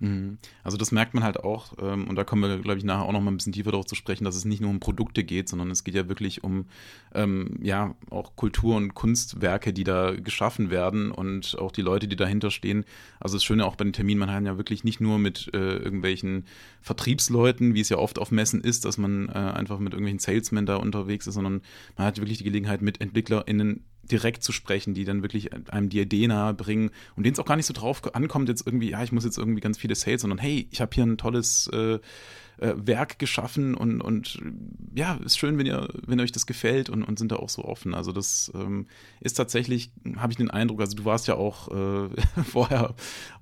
Mhm. 0.00 0.38
Also 0.62 0.76
das 0.76 0.92
merkt 0.92 1.14
man 1.14 1.24
halt 1.24 1.38
auch, 1.40 1.72
ähm, 1.80 2.08
und 2.08 2.16
da 2.16 2.24
kommen 2.24 2.42
wir, 2.42 2.58
glaube 2.58 2.78
ich, 2.78 2.84
nachher 2.84 3.04
auch 3.04 3.12
noch 3.12 3.20
mal 3.20 3.30
ein 3.30 3.36
bisschen 3.36 3.52
tiefer 3.52 3.72
darauf 3.72 3.86
zu 3.86 3.94
sprechen, 3.94 4.24
dass 4.24 4.36
es 4.36 4.44
nicht 4.44 4.60
nur 4.60 4.70
um 4.70 4.80
Produkte 4.80 5.24
geht, 5.24 5.48
sondern 5.48 5.70
es 5.70 5.82
geht 5.82 5.94
ja 5.94 6.08
wirklich 6.08 6.44
um 6.44 6.66
ähm, 7.14 7.58
ja 7.62 7.94
auch 8.10 8.36
Kultur 8.36 8.76
und 8.76 8.94
Kunstwerke, 8.94 9.72
die 9.72 9.84
da 9.84 10.12
geschaffen 10.12 10.70
werden 10.70 11.10
und 11.10 11.58
auch 11.58 11.72
die 11.72 11.82
Leute, 11.82 12.06
die 12.06 12.16
dahinter 12.16 12.50
stehen. 12.50 12.84
Also 13.18 13.36
das 13.36 13.44
Schöne 13.44 13.66
auch 13.66 13.76
bei 13.76 13.84
den 13.84 13.92
Terminen, 13.92 14.20
man 14.20 14.30
hat 14.30 14.44
ja 14.44 14.56
wirklich 14.56 14.84
nicht 14.84 15.00
nur 15.00 15.18
mit 15.18 15.50
äh, 15.52 15.76
irgendwelchen 15.76 16.44
Vertriebsleuten, 16.80 17.74
wie 17.74 17.80
es 17.80 17.88
ja 17.88 17.98
oft 17.98 18.18
auf 18.18 18.30
Messen 18.30 18.60
ist, 18.60 18.84
dass 18.84 18.98
man 18.98 19.28
äh, 19.28 19.32
einfach 19.32 19.78
mit 19.78 19.94
irgendwelchen 19.94 20.20
Salesmen 20.20 20.66
da 20.66 20.76
unterwegs 20.76 21.26
ist, 21.26 21.34
sondern 21.34 21.62
man 21.96 22.06
hat 22.06 22.18
wirklich 22.18 22.38
die 22.38 22.44
Gelegenheit, 22.44 22.82
mit 22.82 23.00
EntwicklerInnen 23.00 23.84
direkt 24.08 24.42
zu 24.42 24.52
sprechen, 24.52 24.94
die 24.94 25.04
dann 25.04 25.22
wirklich 25.22 25.50
einem 25.70 25.88
die 25.88 26.00
Idee 26.00 26.26
nahe 26.26 26.54
bringen 26.54 26.90
und 27.16 27.24
denen 27.24 27.34
es 27.34 27.38
auch 27.38 27.46
gar 27.46 27.56
nicht 27.56 27.66
so 27.66 27.74
drauf 27.74 28.14
ankommt, 28.14 28.48
jetzt 28.48 28.66
irgendwie, 28.66 28.90
ja, 28.90 29.02
ich 29.02 29.12
muss 29.12 29.24
jetzt 29.24 29.38
irgendwie 29.38 29.60
ganz 29.60 29.78
viele 29.78 29.94
Sales, 29.94 30.22
sondern 30.22 30.38
hey, 30.38 30.68
ich 30.70 30.80
habe 30.80 30.94
hier 30.94 31.04
ein 31.04 31.18
tolles 31.18 31.68
äh, 31.68 31.98
äh, 32.58 32.74
Werk 32.76 33.18
geschaffen 33.18 33.74
und, 33.74 34.00
und 34.00 34.40
ja, 34.94 35.14
ist 35.24 35.38
schön, 35.38 35.58
wenn 35.58 35.66
ihr, 35.66 35.88
wenn 36.06 36.20
euch 36.20 36.32
das 36.32 36.46
gefällt 36.46 36.90
und, 36.90 37.04
und 37.04 37.18
sind 37.18 37.32
da 37.32 37.36
auch 37.36 37.48
so 37.48 37.64
offen. 37.64 37.94
Also 37.94 38.12
das 38.12 38.50
ähm, 38.54 38.86
ist 39.20 39.34
tatsächlich, 39.34 39.92
habe 40.16 40.32
ich 40.32 40.36
den 40.36 40.50
Eindruck, 40.50 40.80
also 40.80 40.96
du 40.96 41.04
warst 41.04 41.28
ja 41.28 41.34
auch 41.34 41.68
äh, 41.68 42.08
vorher 42.44 42.94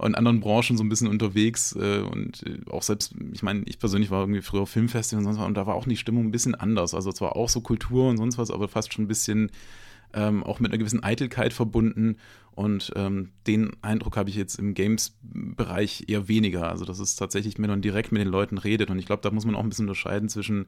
in 0.02 0.14
anderen 0.14 0.40
Branchen 0.40 0.76
so 0.76 0.84
ein 0.84 0.88
bisschen 0.88 1.08
unterwegs 1.08 1.74
äh, 1.74 2.00
und 2.00 2.42
äh, 2.46 2.70
auch 2.70 2.82
selbst, 2.82 3.14
ich 3.32 3.42
meine, 3.42 3.62
ich 3.64 3.78
persönlich 3.78 4.10
war 4.10 4.20
irgendwie 4.20 4.42
früher 4.42 4.66
Filmfestival 4.66 5.20
und 5.20 5.24
sonst 5.24 5.38
was 5.38 5.46
und 5.46 5.54
da 5.54 5.66
war 5.66 5.74
auch 5.74 5.86
die 5.86 5.96
Stimmung 5.96 6.26
ein 6.26 6.32
bisschen 6.32 6.54
anders. 6.54 6.94
Also 6.94 7.12
zwar 7.12 7.36
auch 7.36 7.48
so 7.48 7.60
Kultur 7.60 8.08
und 8.10 8.18
sonst 8.18 8.38
was, 8.38 8.50
aber 8.50 8.68
fast 8.68 8.92
schon 8.92 9.04
ein 9.04 9.08
bisschen 9.08 9.50
ähm, 10.16 10.42
auch 10.42 10.58
mit 10.58 10.72
einer 10.72 10.78
gewissen 10.78 11.02
Eitelkeit 11.02 11.52
verbunden. 11.52 12.16
Und 12.56 12.90
ähm, 12.96 13.32
den 13.46 13.72
Eindruck 13.82 14.16
habe 14.16 14.30
ich 14.30 14.34
jetzt 14.34 14.58
im 14.58 14.72
Games-Bereich 14.72 16.04
eher 16.08 16.26
weniger. 16.26 16.70
Also, 16.70 16.86
dass 16.86 16.98
es 16.98 17.14
tatsächlich, 17.14 17.58
wenn 17.58 17.68
man 17.68 17.82
direkt 17.82 18.12
mit 18.12 18.22
den 18.22 18.28
Leuten 18.28 18.56
redet. 18.56 18.88
Und 18.88 18.98
ich 18.98 19.04
glaube, 19.04 19.22
da 19.22 19.30
muss 19.30 19.44
man 19.44 19.54
auch 19.54 19.62
ein 19.62 19.68
bisschen 19.68 19.84
unterscheiden 19.84 20.30
zwischen 20.30 20.66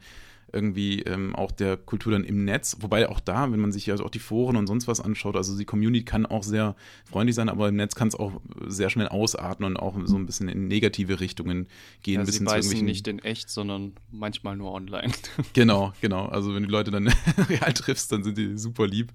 irgendwie 0.53 1.01
ähm, 1.03 1.35
auch 1.35 1.51
der 1.51 1.79
Kultur 1.79 2.13
dann 2.13 2.25
im 2.25 2.45
Netz. 2.45 2.77
Wobei 2.81 3.09
auch 3.09 3.21
da, 3.21 3.51
wenn 3.53 3.61
man 3.61 3.73
sich 3.73 3.91
also 3.91 4.05
auch 4.05 4.11
die 4.11 4.19
Foren 4.19 4.57
und 4.57 4.67
sonst 4.67 4.87
was 4.87 5.01
anschaut, 5.01 5.37
also 5.37 5.57
die 5.57 5.65
Community 5.65 6.05
kann 6.05 6.27
auch 6.27 6.43
sehr 6.43 6.77
freundlich 7.05 7.37
sein, 7.37 7.49
aber 7.49 7.69
im 7.69 7.77
Netz 7.77 7.95
kann 7.95 8.09
es 8.09 8.15
auch 8.15 8.41
sehr 8.67 8.91
schnell 8.91 9.09
ausarten 9.09 9.65
und 9.65 9.77
auch 9.77 9.97
so 10.05 10.17
ein 10.17 10.27
bisschen 10.27 10.49
in 10.49 10.69
negative 10.69 11.21
Richtungen 11.21 11.69
gehen. 12.03 12.15
Ja, 12.15 12.21
ein 12.21 12.27
bisschen 12.27 12.47
sie 12.47 12.55
beißen 12.55 12.85
nicht 12.85 13.09
in 13.09 13.19
echt, 13.19 13.51
sondern 13.51 13.93
manchmal 14.11 14.57
nur 14.57 14.73
online. 14.73 15.13
Genau, 15.53 15.93
genau. 16.01 16.27
Also 16.27 16.55
wenn 16.55 16.63
du 16.63 16.69
die 16.69 16.73
Leute 16.73 16.91
dann 16.91 17.09
real 17.49 17.73
triffst, 17.73 18.13
dann 18.13 18.23
sind 18.23 18.39
die 18.39 18.57
super 18.57 18.87
lieb. 18.87 19.13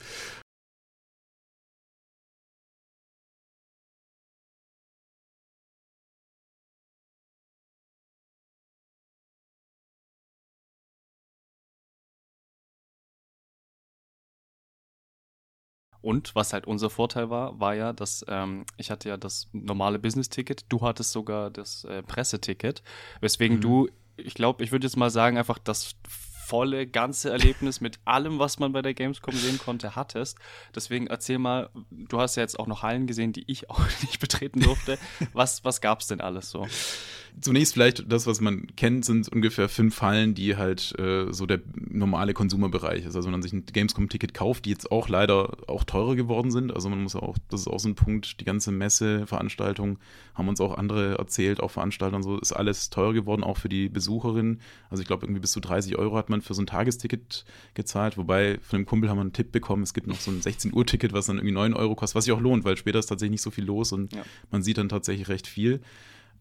Und 16.04 16.36
was 16.36 16.52
halt 16.52 16.68
unser 16.68 16.90
Vorteil 16.90 17.30
war, 17.30 17.62
war 17.62 17.76
ja, 17.76 17.94
dass 17.94 18.26
ähm, 18.28 18.66
ich 18.76 18.92
hatte 18.92 19.08
ja 19.08 19.16
das 19.16 19.48
normale 19.54 20.00
Business-Ticket, 20.00 20.66
du 20.68 20.82
hattest 20.82 21.14
sogar 21.14 21.50
das 21.50 21.86
äh, 21.86 22.04
Presseticket, 22.04 22.84
weswegen 23.22 23.58
mhm. 23.58 23.62
du, 23.62 23.88
ich 24.18 24.34
glaube, 24.34 24.66
ich 24.66 24.74
würde 24.74 24.86
jetzt 24.86 24.98
mal 24.98 25.10
sagen, 25.10 25.38
einfach 25.38 25.58
das 25.58 25.96
volle, 26.46 26.88
ganze 26.88 27.30
Erlebnis 27.32 27.82
mit 27.82 28.00
allem, 28.06 28.40
was 28.40 28.60
man 28.60 28.74
bei 28.74 28.82
der 28.82 28.94
Gamescom 28.94 29.36
sehen 29.36 29.58
konnte, 29.58 29.96
hattest. 29.96 30.38
Deswegen 30.76 31.08
erzähl 31.08 31.40
mal, 31.40 31.70
du 31.90 32.20
hast 32.20 32.36
ja 32.36 32.44
jetzt 32.44 32.60
auch 32.60 32.68
noch 32.68 32.84
Hallen 32.84 33.08
gesehen, 33.08 33.34
die 33.34 33.44
ich 33.48 33.70
auch 33.70 33.80
nicht 34.02 34.20
betreten 34.20 34.62
durfte. 34.62 34.98
Was, 35.34 35.64
was 35.64 35.82
gab 35.82 36.02
es 36.02 36.08
denn 36.08 36.22
alles 36.22 36.50
so? 36.50 36.68
Zunächst 37.42 37.74
vielleicht 37.74 38.12
das, 38.12 38.28
was 38.28 38.42
man 38.42 38.68
kennt, 38.76 39.06
sind 39.06 39.28
ungefähr 39.30 39.68
fünf 39.68 40.02
Hallen, 40.02 40.36
die 40.36 40.56
halt 40.56 40.98
äh, 41.00 41.32
so 41.32 41.46
der 41.46 41.62
normale 41.76 42.34
Konsumerbereich 42.34 43.06
ist. 43.06 43.16
Also 43.16 43.26
wenn 43.26 43.32
man 43.32 43.42
sich 43.42 43.54
ein 43.54 43.66
Gamescom-Ticket 43.66 44.34
kauft, 44.34 44.66
die 44.66 44.70
jetzt 44.70 44.92
auch 44.92 45.10
leider 45.10 45.58
auch 45.68 45.84
teurer 45.84 46.16
geworden 46.16 46.52
sind. 46.52 46.74
Also 46.74 46.90
man 46.90 47.02
muss 47.02 47.16
auch, 47.16 47.38
das 47.50 47.62
ist 47.62 47.68
auch 47.68 47.80
so 47.80 47.90
ein 47.90 47.96
Punkt, 47.96 48.40
die 48.40 48.46
ganze 48.46 48.72
Messe-Veranstaltung 48.72 49.98
haben 50.36 50.48
uns 50.48 50.62
auch 50.62 50.78
andere 50.78 51.18
erzählt, 51.18 51.60
auch 51.60 51.72
Veranstalter 51.72 52.16
und 52.16 52.24
so, 52.24 52.38
ist 52.38 52.52
alles 52.52 52.90
teurer 52.90 53.14
geworden, 53.14 53.44
auch 53.44 53.58
für 53.58 53.70
die 53.70 53.90
Besucherinnen. 53.90 54.62
Also 54.90 55.02
ich 55.02 55.08
glaube 55.08 55.26
irgendwie 55.26 55.42
bis 55.42 55.52
zu 55.52 55.60
30 55.60 55.98
Euro 55.98 56.18
hat 56.18 56.30
man 56.30 56.33
man 56.34 56.42
für 56.42 56.54
so 56.54 56.62
ein 56.62 56.68
Tagesticket 56.68 57.46
gezahlt, 57.74 58.18
wobei 58.18 58.60
von 58.62 58.80
dem 58.80 58.86
Kumpel 58.86 59.10
haben 59.10 59.18
wir 59.18 59.22
einen 59.22 59.34
Tipp 59.34 59.52
bekommen, 59.52 59.84
es 59.84 59.94
gibt 59.94 60.08
noch 60.08 60.20
so 60.20 60.32
ein 60.32 60.42
16-Uhr-Ticket, 60.42 61.14
was 61.14 61.28
dann 61.28 61.38
irgendwie 61.38 61.54
9 61.54 61.74
Euro 61.74 61.96
kostet, 61.96 62.16
was 62.16 62.26
sich 62.26 62.34
auch 62.34 62.42
lohnt, 62.42 62.64
weil 62.64 62.78
später 62.78 63.00
ist 63.00 63.08
tatsächlich 63.08 63.32
nicht 63.32 63.42
so 63.42 63.52
viel 63.52 63.66
los 63.66 63.92
und 63.92 64.14
ja. 64.14 64.24
man 64.52 64.64
sieht 64.64 64.78
dann 64.78 64.90
tatsächlich 64.90 65.30
recht 65.30 65.48
viel. 65.48 65.82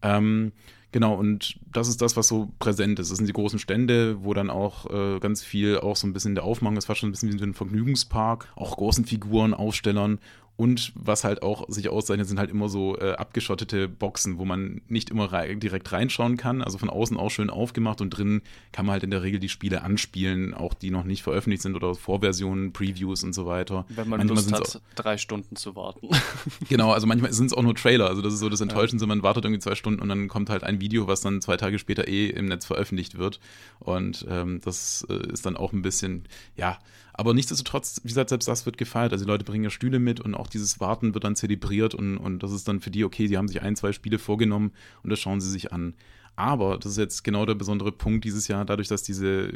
Ähm, 0.01 0.51
genau, 0.91 1.15
und 1.15 1.55
das 1.71 1.87
ist 1.87 2.01
das, 2.01 2.17
was 2.17 2.27
so 2.27 2.51
präsent 2.59 2.99
ist. 2.99 3.09
Das 3.09 3.17
sind 3.17 3.27
die 3.27 3.33
großen 3.33 3.57
Stände, 3.57 4.23
wo 4.23 4.33
dann 4.33 4.49
auch 4.49 4.89
äh, 4.89 5.19
ganz 5.19 5.43
viel 5.43 5.77
auch 5.77 5.95
so 5.95 6.05
ein 6.05 6.13
bisschen 6.13 6.35
der 6.35 6.43
Aufmachung 6.43 6.77
ist, 6.77 6.85
fast 6.85 6.99
schon 6.99 7.09
ein 7.09 7.13
bisschen 7.13 7.31
wie 7.33 7.39
so 7.39 7.45
ein 7.45 7.53
Vergnügungspark, 7.53 8.51
auch 8.55 8.75
großen 8.75 9.05
Figuren, 9.05 9.53
Aufstellern 9.53 10.19
und 10.55 10.91
was 10.95 11.23
halt 11.23 11.41
auch 11.41 11.67
sich 11.67 11.89
auszeichnet, 11.89 12.27
sind 12.27 12.37
halt 12.37 12.51
immer 12.51 12.69
so 12.69 12.95
äh, 12.99 13.13
abgeschottete 13.13 13.87
Boxen, 13.87 14.37
wo 14.37 14.45
man 14.45 14.81
nicht 14.87 15.09
immer 15.09 15.31
rei 15.31 15.55
direkt 15.55 15.91
reinschauen 15.91 16.37
kann. 16.37 16.61
Also 16.61 16.77
von 16.77 16.91
außen 16.91 17.17
auch 17.17 17.31
schön 17.31 17.49
aufgemacht 17.49 18.01
und 18.01 18.11
drin 18.11 18.43
kann 18.71 18.85
man 18.85 18.93
halt 18.93 19.03
in 19.03 19.09
der 19.09 19.23
Regel 19.23 19.39
die 19.39 19.49
Spiele 19.49 19.81
anspielen, 19.81 20.53
auch 20.53 20.75
die 20.75 20.91
noch 20.91 21.05
nicht 21.05 21.23
veröffentlicht 21.23 21.63
sind 21.63 21.75
oder 21.75 21.95
Vorversionen, 21.95 22.71
Previews 22.71 23.23
und 23.23 23.33
so 23.33 23.47
weiter. 23.47 23.85
Wenn 23.89 24.07
man 24.07 24.19
manchmal 24.19 24.59
Lust 24.59 24.75
hat, 24.75 24.81
drei 24.95 25.17
Stunden 25.17 25.55
zu 25.55 25.75
warten. 25.75 26.09
genau, 26.69 26.91
also 26.91 27.07
manchmal 27.07 27.33
sind 27.33 27.47
es 27.47 27.53
auch 27.53 27.63
nur 27.63 27.73
Trailer. 27.73 28.07
Also 28.07 28.21
das 28.21 28.33
ist 28.33 28.39
so 28.39 28.49
das 28.49 28.61
Enttäuschendste, 28.61 29.05
ja. 29.05 29.07
man 29.07 29.23
wartet 29.23 29.45
irgendwie 29.45 29.61
zwei 29.61 29.73
Stunden 29.73 30.01
und 30.01 30.09
dann 30.09 30.27
kommt 30.27 30.51
halt 30.51 30.63
ein 30.63 30.79
Video, 30.79 31.07
was 31.07 31.21
dann 31.21 31.41
zwei 31.41 31.57
Tage 31.57 31.79
später 31.79 32.07
eh 32.07 32.27
im 32.29 32.45
Netz 32.45 32.65
veröffentlicht 32.65 33.17
wird. 33.17 33.39
Und 33.79 34.23
ähm, 34.29 34.61
das 34.63 35.03
äh, 35.09 35.31
ist 35.31 35.47
dann 35.47 35.57
auch 35.57 35.73
ein 35.73 35.81
bisschen, 35.81 36.27
ja, 36.55 36.77
aber 37.13 37.33
nichtsdestotrotz, 37.33 38.01
wie 38.03 38.07
gesagt, 38.07 38.29
selbst 38.29 38.47
das 38.47 38.65
wird 38.65 38.77
gefeiert. 38.77 39.11
Also 39.11 39.25
die 39.25 39.31
Leute 39.31 39.45
bringen 39.45 39.63
ja 39.63 39.69
Stühle 39.69 39.99
mit 39.99 40.19
und 40.19 40.33
auch 40.33 40.47
dieses 40.47 40.79
Warten 40.79 41.13
wird 41.13 41.23
dann 41.23 41.35
zelebriert 41.35 41.93
und, 41.93 42.17
und 42.17 42.41
das 42.41 42.51
ist 42.51 42.67
dann 42.67 42.79
für 42.79 42.91
die, 42.91 43.05
okay, 43.05 43.27
die 43.27 43.37
haben 43.37 43.47
sich 43.47 43.61
ein, 43.61 43.75
zwei 43.75 43.91
Spiele 43.91 44.19
vorgenommen 44.19 44.71
und 45.03 45.11
das 45.11 45.19
schauen 45.19 45.39
sie 45.39 45.49
sich 45.49 45.71
an. 45.71 45.93
Aber 46.35 46.77
das 46.77 46.93
ist 46.93 46.97
jetzt 46.97 47.23
genau 47.23 47.45
der 47.45 47.53
besondere 47.53 47.91
Punkt 47.91 48.25
dieses 48.25 48.47
Jahr, 48.47 48.65
dadurch, 48.65 48.87
dass 48.87 49.03
diese 49.03 49.53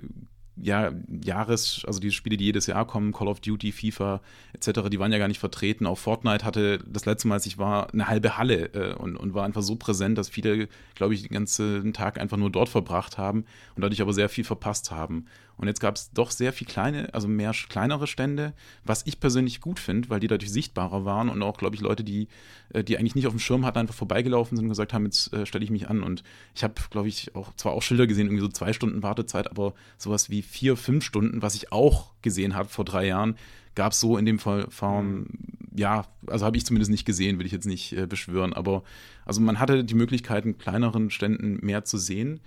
ja, 0.59 0.91
Jahres, 1.23 1.83
also 1.85 1.99
diese 1.99 2.13
Spiele, 2.13 2.37
die 2.37 2.45
jedes 2.45 2.67
Jahr 2.67 2.85
kommen, 2.85 3.13
Call 3.13 3.27
of 3.27 3.39
Duty, 3.39 3.71
FIFA 3.71 4.21
etc., 4.53 4.89
die 4.89 4.99
waren 4.99 5.11
ja 5.11 5.17
gar 5.17 5.27
nicht 5.27 5.39
vertreten. 5.39 5.85
Auch 5.85 5.97
Fortnite 5.97 6.43
hatte 6.43 6.79
das 6.79 7.05
letzte 7.05 7.27
Mal, 7.27 7.35
als 7.35 7.45
ich 7.45 7.57
war, 7.57 7.93
eine 7.93 8.07
halbe 8.07 8.37
Halle 8.37 8.73
äh, 8.73 8.93
und, 8.95 9.17
und 9.17 9.33
war 9.33 9.45
einfach 9.45 9.61
so 9.61 9.75
präsent, 9.75 10.17
dass 10.17 10.29
viele, 10.29 10.67
glaube 10.95 11.13
ich, 11.13 11.21
den 11.21 11.33
ganzen 11.33 11.93
Tag 11.93 12.19
einfach 12.19 12.37
nur 12.37 12.49
dort 12.49 12.69
verbracht 12.69 13.17
haben 13.17 13.45
und 13.75 13.83
dadurch 13.83 14.01
aber 14.01 14.13
sehr 14.13 14.29
viel 14.29 14.43
verpasst 14.43 14.91
haben. 14.91 15.25
Und 15.57 15.67
jetzt 15.67 15.79
gab 15.79 15.95
es 15.95 16.11
doch 16.11 16.29
sehr 16.29 16.53
viel 16.53 16.67
kleine, 16.67 17.13
also 17.13 17.27
mehr 17.27 17.51
kleinere 17.51 18.05
Stände, 18.05 18.53
was 18.83 19.03
ich 19.05 19.19
persönlich 19.19 19.59
gut 19.59 19.79
finde, 19.79 20.09
weil 20.09 20.19
die 20.19 20.27
dadurch 20.27 20.51
sichtbarer 20.51 21.03
waren 21.03 21.29
und 21.29 21.41
auch, 21.41 21.57
glaube 21.57 21.75
ich, 21.75 21.81
Leute, 21.81 22.03
die, 22.03 22.27
äh, 22.69 22.83
die 22.83 22.97
eigentlich 22.97 23.15
nicht 23.15 23.27
auf 23.27 23.33
dem 23.33 23.39
Schirm 23.39 23.65
hatten, 23.65 23.79
einfach 23.79 23.95
vorbeigelaufen 23.95 24.55
sind 24.55 24.65
und 24.65 24.69
gesagt 24.69 24.93
haben, 24.93 25.05
jetzt 25.05 25.33
äh, 25.33 25.45
stelle 25.45 25.63
ich 25.63 25.71
mich 25.71 25.89
an. 25.89 26.03
Und 26.03 26.23
ich 26.55 26.63
habe, 26.63 26.75
glaube 26.91 27.07
ich, 27.07 27.35
auch 27.35 27.55
zwar 27.55 27.73
auch 27.73 27.81
Schilder 27.81 28.05
gesehen, 28.05 28.27
irgendwie 28.27 28.43
so 28.43 28.49
zwei 28.49 28.71
Stunden 28.71 29.01
Wartezeit, 29.01 29.49
aber 29.49 29.73
sowas 29.97 30.29
wie 30.29 30.43
vier, 30.43 30.77
fünf 30.77 31.03
Stunden, 31.03 31.41
was 31.41 31.55
ich 31.55 31.71
auch 31.71 32.11
gesehen 32.21 32.53
habe 32.53 32.69
vor 32.69 32.85
drei 32.85 33.07
Jahren, 33.07 33.35
gab 33.73 33.93
es 33.93 33.99
so 33.99 34.17
in 34.17 34.25
dem 34.25 34.39
Fall, 34.39 34.67
Form, 34.69 35.27
ja, 35.75 36.05
also 36.25 36.45
habe 36.45 36.57
ich 36.57 36.65
zumindest 36.65 36.91
nicht 36.91 37.05
gesehen, 37.05 37.39
will 37.39 37.45
ich 37.45 37.51
jetzt 37.51 37.67
nicht 37.67 37.93
äh, 37.93 38.07
beschwören, 38.07 38.53
aber 38.53 38.83
also 39.25 39.39
man 39.39 39.59
hatte 39.59 39.83
die 39.83 39.93
Möglichkeit, 39.93 40.45
in 40.45 40.57
kleineren 40.57 41.11
Ständen 41.11 41.63
mehr 41.63 41.85
zu 41.85 41.97
sehen. 41.97 42.41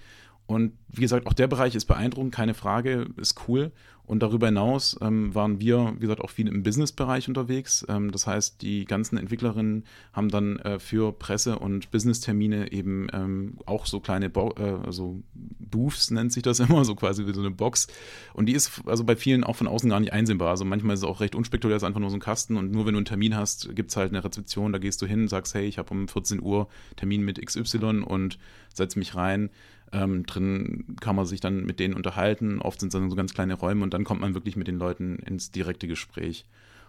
Und 0.51 0.73
wie 0.89 1.03
gesagt, 1.03 1.29
auch 1.29 1.33
der 1.33 1.47
Bereich 1.47 1.77
ist 1.77 1.85
beeindruckend, 1.85 2.35
keine 2.35 2.55
Frage, 2.55 3.07
ist 3.17 3.37
cool. 3.47 3.71
Und 4.05 4.25
darüber 4.25 4.47
hinaus 4.47 4.99
ähm, 5.01 5.33
waren 5.37 5.61
wir, 5.61 5.95
wie 5.95 6.01
gesagt, 6.01 6.21
auch 6.21 6.31
viel 6.31 6.49
im 6.49 6.65
Business-Bereich 6.65 7.29
unterwegs. 7.29 7.87
Ähm, 7.89 8.11
das 8.11 8.27
heißt, 8.27 8.61
die 8.61 8.85
ganzen 8.85 9.17
Entwicklerinnen 9.17 9.85
haben 10.13 10.29
dann 10.29 10.59
äh, 10.59 10.81
für 10.81 11.13
Presse- 11.13 11.61
und 11.61 11.93
Business-Termine 11.93 12.73
eben 12.73 13.07
ähm, 13.13 13.59
auch 13.67 13.87
so 13.87 14.01
kleine 14.01 14.29
Bo 14.29 14.53
äh, 14.59 14.85
also 14.85 15.23
Booths, 15.33 16.11
nennt 16.11 16.33
sich 16.33 16.43
das 16.43 16.59
immer, 16.69 16.85
so 16.85 16.97
quasi 16.97 17.29
wie 17.29 17.33
so 17.33 17.39
eine 17.39 17.53
Box. 17.53 17.87
Und 18.35 18.47
die 18.47 18.55
ist 18.55 18.83
also 18.87 19.05
bei 19.05 19.15
vielen 19.15 19.45
auch 19.45 19.55
von 19.55 19.69
außen 19.69 19.89
gar 19.89 20.01
nicht 20.01 20.13
einsehbar. 20.13 20.49
Also 20.49 20.65
manchmal 20.65 20.95
ist 20.95 21.01
es 21.01 21.09
auch 21.09 21.21
recht 21.21 21.37
unspekulär, 21.37 21.77
ist 21.77 21.85
einfach 21.85 22.01
nur 22.01 22.11
so 22.11 22.17
ein 22.17 22.21
Kasten 22.21 22.57
und 22.57 22.73
nur 22.73 22.87
wenn 22.87 22.95
du 22.95 22.99
einen 22.99 23.05
Termin 23.05 23.37
hast, 23.37 23.77
gibt 23.77 23.91
es 23.91 23.97
halt 23.97 24.11
eine 24.11 24.25
Rezeption, 24.25 24.73
da 24.73 24.81
gehst 24.81 25.01
du 25.01 25.07
hin, 25.07 25.29
sagst, 25.29 25.55
hey, 25.55 25.67
ich 25.67 25.79
habe 25.79 25.95
um 25.95 26.09
14 26.09 26.43
Uhr 26.43 26.67
Termin 26.97 27.23
mit 27.23 27.41
XY 27.41 28.03
und 28.05 28.41
setz 28.75 28.97
mich 28.97 29.15
rein. 29.15 29.51
Ähm, 29.93 30.25
drin 30.25 30.97
kann 31.01 31.17
man 31.17 31.27
sich 31.27 31.41
dann 31.41 31.65
mit 31.65 31.81
denen 31.81 31.95
unterhalten. 31.95 32.61
Oft 32.61 32.81
sind 32.81 32.89
es 32.89 32.93
dann 32.93 33.11
so 33.11 33.17
ganz 33.17 33.35
kleine 33.35 33.55
Räume 33.55 33.83
und 33.83 33.93
dann 33.93 34.05
kommt 34.05 34.21
man 34.21 34.35
wirklich 34.35 34.57
mit 34.57 34.69
den 34.69 34.79
Leuten 34.79 35.17
ins 35.17 35.51
direkte 35.51 35.89
Gespräch. 35.89 36.47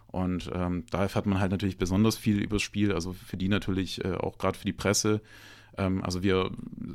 Und 0.08 0.52
ähm, 0.54 0.84
da 0.92 1.04
erfährt 1.04 1.26
man 1.26 1.40
halt 1.40 1.52
natürlich 1.52 1.78
besonders 1.78 2.18
viel 2.18 2.42
über 2.42 2.58
das 2.58 2.62
Spiel, 2.62 2.92
also 2.92 3.14
für 3.14 3.38
die 3.38 3.48
natürlich 3.48 4.04
äh, 4.04 4.14
auch 4.14 4.38
gerade 4.38 4.58
für 4.58 4.66
die 4.66 4.74
Presse. 4.74 5.22
Ähm, 5.78 6.04
also 6.04 6.22
wir 6.22 6.52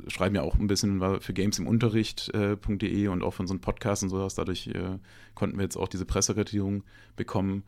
schreiben 0.07 0.35
ja 0.35 0.43
auch 0.43 0.55
ein 0.55 0.67
bisschen 0.67 1.01
für 1.19 1.33
gamesimUnterricht.de 1.33 3.03
äh, 3.03 3.07
und 3.07 3.23
auch 3.23 3.33
für 3.33 3.41
unseren 3.41 3.59
Podcast 3.59 4.03
und 4.03 4.09
sowas. 4.09 4.35
Dadurch 4.35 4.67
äh, 4.67 4.99
konnten 5.35 5.57
wir 5.57 5.63
jetzt 5.63 5.77
auch 5.77 5.87
diese 5.87 6.05
Presserettierung 6.05 6.83
bekommen. 7.15 7.63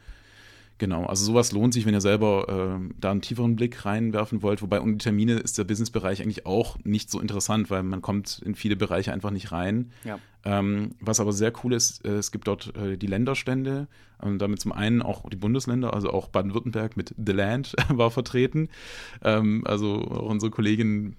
Genau, 0.79 1.05
also 1.05 1.25
sowas 1.25 1.51
lohnt 1.51 1.73
sich, 1.73 1.85
wenn 1.85 1.93
ihr 1.93 2.01
selber 2.01 2.79
äh, 2.79 2.93
da 2.99 3.11
einen 3.11 3.21
tieferen 3.21 3.57
Blick 3.57 3.85
reinwerfen 3.85 4.41
wollt. 4.41 4.61
Wobei 4.61 4.79
um 4.79 4.93
die 4.93 5.03
Termine 5.03 5.33
ist 5.33 5.57
der 5.57 5.65
Businessbereich 5.65 6.21
eigentlich 6.21 6.45
auch 6.45 6.77
nicht 6.85 7.11
so 7.11 7.19
interessant, 7.19 7.69
weil 7.69 7.83
man 7.83 8.01
kommt 8.01 8.41
in 8.45 8.55
viele 8.55 8.77
Bereiche 8.77 9.11
einfach 9.11 9.31
nicht 9.31 9.51
rein. 9.51 9.91
Ja. 10.05 10.19
Ähm, 10.45 10.95
was 11.01 11.19
aber 11.19 11.33
sehr 11.33 11.51
cool 11.63 11.73
ist, 11.73 12.05
äh, 12.05 12.15
es 12.15 12.31
gibt 12.31 12.47
dort 12.47 12.75
äh, 12.77 12.97
die 12.97 13.07
Länderstände, 13.07 13.87
und 14.21 14.39
damit 14.39 14.59
zum 14.59 14.71
einen 14.71 15.01
auch 15.01 15.29
die 15.29 15.37
Bundesländer, 15.37 15.93
also 15.93 16.11
auch 16.11 16.27
Baden-Württemberg 16.27 16.97
mit 16.97 17.13
The 17.17 17.31
Land 17.31 17.75
war 17.89 18.11
vertreten. 18.11 18.69
Ähm, 19.23 19.63
also 19.65 20.01
auch 20.01 20.29
unsere 20.29 20.51
Kollegin 20.51 21.15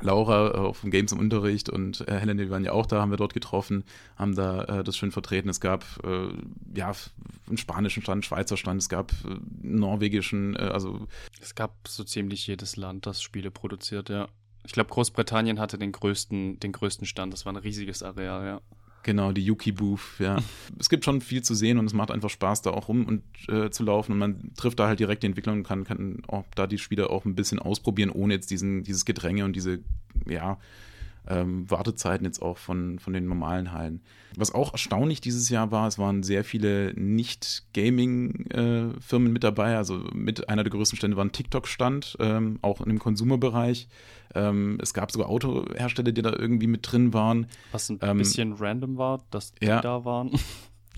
Laura 0.00 0.68
äh, 0.70 0.74
vom 0.74 0.90
Games 0.90 1.12
im 1.12 1.18
Unterricht 1.18 1.68
und 1.68 2.06
äh, 2.08 2.18
Helen, 2.18 2.38
die 2.38 2.50
waren 2.50 2.64
ja 2.64 2.72
auch 2.72 2.86
da, 2.86 3.00
haben 3.00 3.10
wir 3.10 3.16
dort 3.16 3.34
getroffen, 3.34 3.84
haben 4.16 4.34
da 4.34 4.64
äh, 4.64 4.84
das 4.84 4.96
schön 4.96 5.10
vertreten. 5.10 5.48
Es 5.48 5.60
gab 5.60 5.84
äh, 6.04 6.28
ja 6.74 6.92
einen 7.46 7.56
spanischen 7.56 8.02
Stand, 8.02 8.16
einen 8.16 8.22
Schweizer 8.22 8.56
Stand, 8.56 8.80
es 8.80 8.88
gab 8.88 9.12
äh, 9.12 9.36
norwegischen, 9.62 10.56
äh, 10.56 10.60
also 10.60 11.06
es 11.40 11.54
gab 11.54 11.88
so 11.88 12.04
ziemlich 12.04 12.46
jedes 12.46 12.76
Land, 12.76 13.06
das 13.06 13.22
Spiele 13.22 13.50
produziert, 13.50 14.08
ja. 14.08 14.28
Ich 14.64 14.72
glaube, 14.72 14.90
Großbritannien 14.90 15.60
hatte 15.60 15.78
den 15.78 15.92
größten, 15.92 16.60
den 16.60 16.72
größten 16.72 17.06
Stand. 17.06 17.32
Das 17.32 17.46
war 17.46 17.52
ein 17.52 17.56
riesiges 17.56 18.02
Areal, 18.02 18.44
ja. 18.44 18.60
Genau, 19.08 19.32
die 19.32 19.42
Yuki 19.42 19.72
Booth, 19.72 20.18
ja. 20.18 20.36
es 20.78 20.90
gibt 20.90 21.02
schon 21.02 21.22
viel 21.22 21.40
zu 21.40 21.54
sehen 21.54 21.78
und 21.78 21.86
es 21.86 21.94
macht 21.94 22.10
einfach 22.10 22.28
Spaß, 22.28 22.60
da 22.60 22.72
auch 22.72 22.88
rum 22.88 23.06
und 23.06 23.22
äh, 23.48 23.70
zu 23.70 23.82
laufen 23.82 24.12
und 24.12 24.18
man 24.18 24.52
trifft 24.54 24.78
da 24.78 24.86
halt 24.86 25.00
direkt 25.00 25.22
die 25.22 25.28
Entwicklung 25.28 25.56
und 25.56 25.62
kann, 25.62 25.84
kann 25.84 26.20
auch 26.26 26.44
da 26.54 26.66
die 26.66 26.76
Spieler 26.76 27.08
auch 27.08 27.24
ein 27.24 27.34
bisschen 27.34 27.58
ausprobieren, 27.58 28.10
ohne 28.10 28.34
jetzt 28.34 28.50
diesen, 28.50 28.82
dieses 28.82 29.06
Gedränge 29.06 29.46
und 29.46 29.56
diese, 29.56 29.78
ja, 30.26 30.58
ähm, 31.26 31.70
Wartezeiten 31.70 32.24
jetzt 32.24 32.40
auch 32.40 32.58
von, 32.58 32.98
von 32.98 33.12
den 33.12 33.26
normalen 33.26 33.72
Hallen. 33.72 34.00
Was 34.36 34.54
auch 34.54 34.72
erstaunlich 34.72 35.20
dieses 35.20 35.48
Jahr 35.48 35.70
war, 35.70 35.88
es 35.88 35.98
waren 35.98 36.22
sehr 36.22 36.44
viele 36.44 36.92
Nicht-Gaming-Firmen 36.94 39.28
äh, 39.28 39.32
mit 39.32 39.42
dabei. 39.42 39.76
Also 39.76 40.04
mit 40.12 40.48
einer 40.48 40.64
der 40.64 40.70
größten 40.70 40.96
Stände 40.96 41.16
war 41.16 41.24
ein 41.24 41.32
TikTok-Stand, 41.32 42.16
ähm, 42.20 42.58
auch 42.62 42.80
in 42.80 42.88
dem 42.88 42.98
Konsumerbereich. 42.98 43.88
Ähm, 44.34 44.78
es 44.80 44.94
gab 44.94 45.10
sogar 45.10 45.28
Autohersteller, 45.28 46.12
die 46.12 46.22
da 46.22 46.32
irgendwie 46.32 46.66
mit 46.66 46.90
drin 46.90 47.14
waren. 47.14 47.46
Was 47.72 47.88
ein 47.88 47.98
ähm, 48.02 48.18
bisschen 48.18 48.52
random 48.52 48.98
war, 48.98 49.24
dass 49.30 49.54
die 49.54 49.66
ja. 49.66 49.80
da 49.80 50.04
waren. 50.04 50.30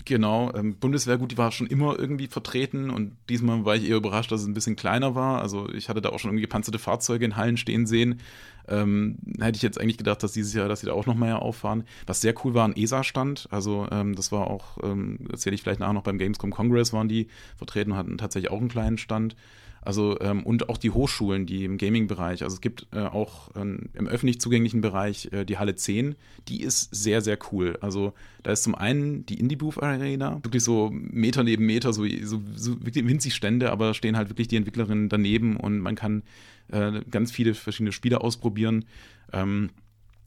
Genau, 0.05 0.51
ähm, 0.53 0.77
Bundeswehr, 0.77 1.17
gut, 1.17 1.31
die 1.31 1.37
war 1.37 1.51
schon 1.51 1.67
immer 1.67 1.97
irgendwie 1.99 2.27
vertreten 2.27 2.89
und 2.89 3.15
diesmal 3.29 3.65
war 3.65 3.75
ich 3.75 3.87
eher 3.87 3.97
überrascht, 3.97 4.31
dass 4.31 4.41
es 4.41 4.47
ein 4.47 4.53
bisschen 4.53 4.75
kleiner 4.75 5.15
war. 5.15 5.41
Also 5.41 5.69
ich 5.69 5.89
hatte 5.89 6.01
da 6.01 6.09
auch 6.09 6.19
schon 6.19 6.31
irgendwie 6.31 6.43
gepanzerte 6.43 6.79
Fahrzeuge 6.79 7.25
in 7.25 7.35
Hallen 7.35 7.57
stehen 7.57 7.85
sehen. 7.85 8.19
Ähm, 8.67 9.17
hätte 9.39 9.57
ich 9.57 9.61
jetzt 9.61 9.79
eigentlich 9.79 9.97
gedacht, 9.97 10.23
dass 10.23 10.31
dieses 10.33 10.53
Jahr, 10.53 10.67
dass 10.67 10.81
sie 10.81 10.87
da 10.87 10.93
auch 10.93 11.05
noch 11.05 11.15
mehr 11.15 11.41
auffahren. 11.41 11.83
Was 12.07 12.21
sehr 12.21 12.33
cool 12.43 12.53
war, 12.53 12.67
ein 12.67 12.75
ESA-Stand. 12.75 13.47
Also 13.51 13.87
ähm, 13.91 14.15
das 14.15 14.31
war 14.31 14.47
auch, 14.47 14.77
ähm, 14.83 15.19
erzähle 15.29 15.55
ich 15.55 15.61
vielleicht 15.61 15.79
nachher 15.79 15.93
noch 15.93 16.03
beim 16.03 16.17
Gamescom 16.17 16.51
Congress 16.51 16.93
waren 16.93 17.07
die 17.07 17.27
vertreten 17.57 17.91
und 17.91 17.97
hatten 17.97 18.17
tatsächlich 18.17 18.51
auch 18.51 18.59
einen 18.59 18.69
kleinen 18.69 18.97
Stand. 18.97 19.35
Also 19.81 20.19
ähm, 20.21 20.43
und 20.43 20.69
auch 20.69 20.77
die 20.77 20.91
Hochschulen, 20.91 21.47
die 21.47 21.65
im 21.65 21.77
Gaming-Bereich, 21.77 22.43
also 22.43 22.53
es 22.53 22.61
gibt 22.61 22.87
äh, 22.93 22.99
auch 22.99 23.49
ähm, 23.55 23.89
im 23.93 24.07
öffentlich 24.07 24.39
zugänglichen 24.39 24.81
Bereich 24.81 25.29
äh, 25.31 25.43
die 25.43 25.57
Halle 25.57 25.75
10, 25.75 26.15
die 26.47 26.61
ist 26.61 26.93
sehr, 26.93 27.21
sehr 27.21 27.39
cool. 27.51 27.77
Also 27.81 28.13
da 28.43 28.51
ist 28.51 28.63
zum 28.63 28.75
einen 28.75 29.25
die 29.25 29.39
Indie 29.39 29.55
Booth 29.55 29.81
Arena, 29.81 30.39
wirklich 30.43 30.63
so 30.63 30.91
Meter 30.91 31.43
neben 31.43 31.65
Meter, 31.65 31.93
so, 31.93 32.05
so, 32.23 32.41
so 32.55 32.85
wirklich 32.85 33.07
winzig 33.07 33.33
Stände, 33.33 33.71
aber 33.71 33.95
stehen 33.95 34.17
halt 34.17 34.29
wirklich 34.29 34.47
die 34.47 34.57
Entwicklerinnen 34.57 35.09
daneben 35.09 35.57
und 35.57 35.79
man 35.79 35.95
kann 35.95 36.21
äh, 36.67 37.01
ganz 37.09 37.31
viele 37.31 37.55
verschiedene 37.55 37.91
Spiele 37.91 38.21
ausprobieren. 38.21 38.85
Ähm, 39.33 39.71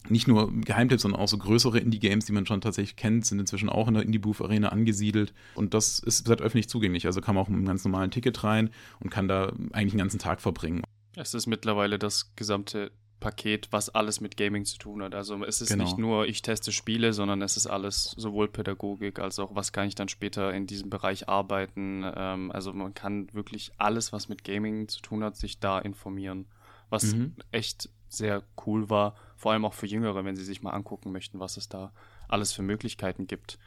nicht 0.08 0.28
nur 0.28 0.52
Geheimtipps, 0.52 1.02
sondern 1.02 1.20
auch 1.20 1.28
so 1.28 1.38
größere 1.38 1.78
Indie-Games, 1.78 2.26
die 2.26 2.32
man 2.32 2.46
schon 2.46 2.60
tatsächlich 2.60 2.96
kennt, 2.96 3.26
sind 3.26 3.38
inzwischen 3.38 3.68
auch 3.68 3.88
in 3.88 3.94
der 3.94 4.02
Indie-Booth-Arena 4.02 4.68
angesiedelt. 4.68 5.32
Und 5.54 5.74
das 5.74 5.98
ist 5.98 6.26
seit 6.26 6.40
öffentlich 6.40 6.68
zugänglich. 6.68 7.06
Also 7.06 7.20
kann 7.20 7.34
man 7.34 7.44
auch 7.44 7.48
mit 7.48 7.58
einem 7.58 7.66
ganz 7.66 7.84
normalen 7.84 8.10
Ticket 8.10 8.44
rein 8.44 8.70
und 9.00 9.10
kann 9.10 9.28
da 9.28 9.52
eigentlich 9.72 9.92
einen 9.92 9.98
ganzen 9.98 10.18
Tag 10.18 10.40
verbringen. 10.40 10.82
Es 11.16 11.34
ist 11.34 11.46
mittlerweile 11.46 11.98
das 11.98 12.34
gesamte 12.36 12.90
Paket, 13.20 13.68
was 13.70 13.88
alles 13.88 14.20
mit 14.20 14.36
Gaming 14.36 14.66
zu 14.66 14.76
tun 14.76 15.02
hat. 15.02 15.14
Also 15.14 15.42
es 15.44 15.62
ist 15.62 15.70
genau. 15.70 15.84
nicht 15.84 15.96
nur, 15.96 16.26
ich 16.26 16.42
teste 16.42 16.72
Spiele, 16.72 17.14
sondern 17.14 17.40
es 17.40 17.56
ist 17.56 17.66
alles 17.66 18.14
sowohl 18.18 18.48
Pädagogik 18.48 19.18
als 19.18 19.38
auch, 19.38 19.54
was 19.54 19.72
kann 19.72 19.88
ich 19.88 19.94
dann 19.94 20.08
später 20.08 20.52
in 20.52 20.66
diesem 20.66 20.90
Bereich 20.90 21.26
arbeiten. 21.26 22.04
Ähm, 22.14 22.50
also 22.52 22.74
man 22.74 22.92
kann 22.92 23.32
wirklich 23.32 23.72
alles, 23.78 24.12
was 24.12 24.28
mit 24.28 24.44
Gaming 24.44 24.88
zu 24.88 25.00
tun 25.00 25.24
hat, 25.24 25.36
sich 25.36 25.58
da 25.58 25.78
informieren. 25.78 26.46
Was 26.90 27.14
mhm. 27.14 27.34
echt 27.50 27.88
sehr 28.08 28.42
cool 28.66 28.90
war, 28.90 29.16
vor 29.44 29.52
allem 29.52 29.66
auch 29.66 29.74
für 29.74 29.86
Jüngere, 29.86 30.24
wenn 30.24 30.36
sie 30.36 30.44
sich 30.44 30.62
mal 30.62 30.70
angucken 30.70 31.12
möchten, 31.12 31.38
was 31.38 31.58
es 31.58 31.68
da 31.68 31.92
alles 32.28 32.54
für 32.54 32.62
Möglichkeiten 32.62 33.26
gibt. 33.26 33.58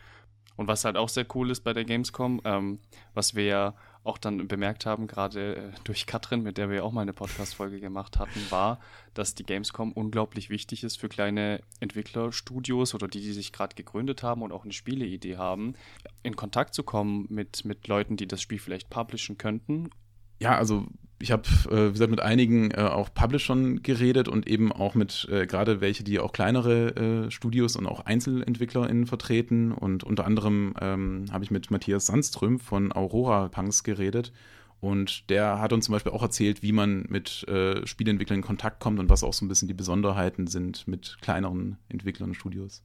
Und 0.55 0.67
was 0.67 0.83
halt 0.83 0.97
auch 0.97 1.07
sehr 1.07 1.27
cool 1.35 1.51
ist 1.51 1.63
bei 1.63 1.71
der 1.71 1.85
Gamescom, 1.85 2.41
ähm, 2.45 2.79
was 3.13 3.35
wir 3.35 3.45
ja 3.45 3.75
auch 4.03 4.17
dann 4.17 4.47
bemerkt 4.47 4.87
haben, 4.87 5.05
gerade 5.05 5.55
äh, 5.55 5.71
durch 5.83 6.07
Katrin, 6.07 6.41
mit 6.41 6.57
der 6.57 6.71
wir 6.71 6.83
auch 6.83 6.91
mal 6.91 7.03
eine 7.03 7.13
Podcast-Folge 7.13 7.79
gemacht 7.79 8.17
hatten, 8.17 8.41
war, 8.49 8.79
dass 9.13 9.35
die 9.35 9.43
Gamescom 9.43 9.91
unglaublich 9.91 10.49
wichtig 10.49 10.83
ist 10.83 10.99
für 10.99 11.09
kleine 11.09 11.61
Entwicklerstudios 11.79 12.95
oder 12.95 13.07
die, 13.07 13.21
die 13.21 13.33
sich 13.33 13.53
gerade 13.53 13.75
gegründet 13.75 14.23
haben 14.23 14.41
und 14.41 14.51
auch 14.51 14.63
eine 14.63 14.73
Spieleidee 14.73 15.37
haben, 15.37 15.75
in 16.23 16.35
Kontakt 16.35 16.73
zu 16.73 16.81
kommen 16.81 17.27
mit, 17.29 17.65
mit 17.65 17.87
Leuten, 17.87 18.17
die 18.17 18.27
das 18.27 18.41
Spiel 18.41 18.57
vielleicht 18.57 18.89
publishen 18.89 19.37
könnten 19.37 19.91
ja, 20.39 20.55
also 20.55 20.85
ich 21.19 21.31
habe, 21.31 21.43
äh, 21.71 21.87
wie 21.87 21.93
gesagt, 21.93 22.11
mit 22.11 22.21
einigen 22.21 22.71
äh, 22.71 22.81
auch 22.81 23.13
Publishern 23.13 23.81
geredet 23.81 24.27
und 24.27 24.47
eben 24.47 24.71
auch 24.71 24.93
mit 24.93 25.27
äh, 25.31 25.47
gerade 25.47 25.81
welche, 25.81 26.03
die 26.03 26.19
auch 26.19 26.31
kleinere 26.31 26.95
äh, 27.27 27.31
Studios 27.31 27.75
und 27.75 27.87
auch 27.87 28.05
EinzelentwicklerInnen 28.05 29.07
vertreten. 29.07 29.71
Und 29.71 30.03
unter 30.03 30.25
anderem 30.25 30.75
ähm, 30.79 31.25
habe 31.31 31.43
ich 31.43 31.51
mit 31.51 31.71
Matthias 31.71 32.05
Sandström 32.05 32.59
von 32.59 32.91
Aurora 32.91 33.49
Punks 33.49 33.83
geredet. 33.83 34.31
Und 34.79 35.29
der 35.31 35.59
hat 35.59 35.73
uns 35.73 35.85
zum 35.85 35.93
Beispiel 35.93 36.11
auch 36.11 36.21
erzählt, 36.21 36.61
wie 36.61 36.71
man 36.71 37.05
mit 37.09 37.47
äh, 37.47 37.85
Spieleentwicklern 37.87 38.39
in 38.39 38.45
Kontakt 38.45 38.79
kommt 38.79 38.99
und 38.99 39.09
was 39.09 39.23
auch 39.23 39.33
so 39.33 39.43
ein 39.43 39.47
bisschen 39.47 39.67
die 39.67 39.73
Besonderheiten 39.73 40.45
sind 40.45 40.87
mit 40.87 41.17
kleineren 41.21 41.77
Entwicklern 41.89 42.29
und 42.29 42.35
Studios. 42.35 42.83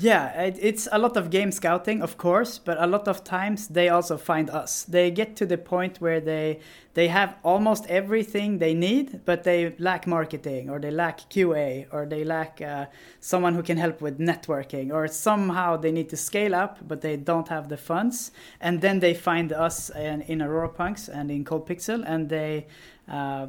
Yeah, 0.00 0.28
it, 0.40 0.56
it's 0.62 0.88
a 0.92 0.98
lot 0.98 1.16
of 1.18 1.28
game 1.28 1.52
scouting, 1.52 2.00
of 2.00 2.16
course, 2.16 2.58
but 2.58 2.82
a 2.82 2.86
lot 2.86 3.06
of 3.06 3.22
times 3.22 3.68
they 3.68 3.90
also 3.90 4.16
find 4.16 4.48
us. 4.48 4.82
They 4.84 5.10
get 5.10 5.36
to 5.36 5.46
the 5.46 5.58
point 5.58 6.00
where 6.00 6.20
they 6.20 6.60
they 6.94 7.08
have 7.08 7.36
almost 7.42 7.86
everything 7.88 8.58
they 8.58 8.72
need, 8.72 9.20
but 9.26 9.42
they 9.42 9.74
lack 9.78 10.06
marketing, 10.06 10.70
or 10.70 10.78
they 10.78 10.90
lack 10.90 11.28
QA, 11.28 11.86
or 11.90 12.06
they 12.06 12.24
lack 12.24 12.62
uh, 12.62 12.86
someone 13.20 13.54
who 13.54 13.62
can 13.62 13.76
help 13.76 14.00
with 14.00 14.18
networking, 14.18 14.90
or 14.90 15.06
somehow 15.06 15.76
they 15.76 15.92
need 15.92 16.08
to 16.10 16.16
scale 16.16 16.54
up, 16.54 16.78
but 16.88 17.02
they 17.02 17.16
don't 17.16 17.48
have 17.48 17.68
the 17.68 17.76
funds. 17.76 18.30
And 18.60 18.80
then 18.80 19.00
they 19.00 19.12
find 19.12 19.52
us 19.52 19.90
in, 19.90 20.22
in 20.22 20.40
Aurora 20.40 20.70
Punks 20.70 21.08
and 21.08 21.30
in 21.30 21.44
Cold 21.44 21.68
Pixel, 21.68 22.02
and 22.06 22.30
they 22.30 22.68
uh, 23.06 23.48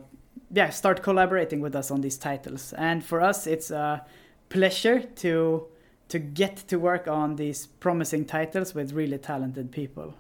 yeah 0.52 0.70
start 0.70 1.02
collaborating 1.02 1.62
with 1.62 1.76
us 1.78 1.92
on 1.92 2.02
these 2.02 2.18
titles. 2.18 2.74
And 2.74 3.06
for 3.06 3.22
us, 3.22 3.48
it's 3.48 3.72
a 3.72 4.06
pleasure 4.50 5.00
to 5.02 5.68
to 6.10 6.20
get 6.20 6.58
to 6.68 6.78
work 6.78 7.08
on 7.08 7.36
these 7.36 7.68
promising 7.80 8.26
titles 8.26 8.76
with 8.76 8.94
really 8.94 9.18
talented 9.18 9.72
people. 9.72 10.14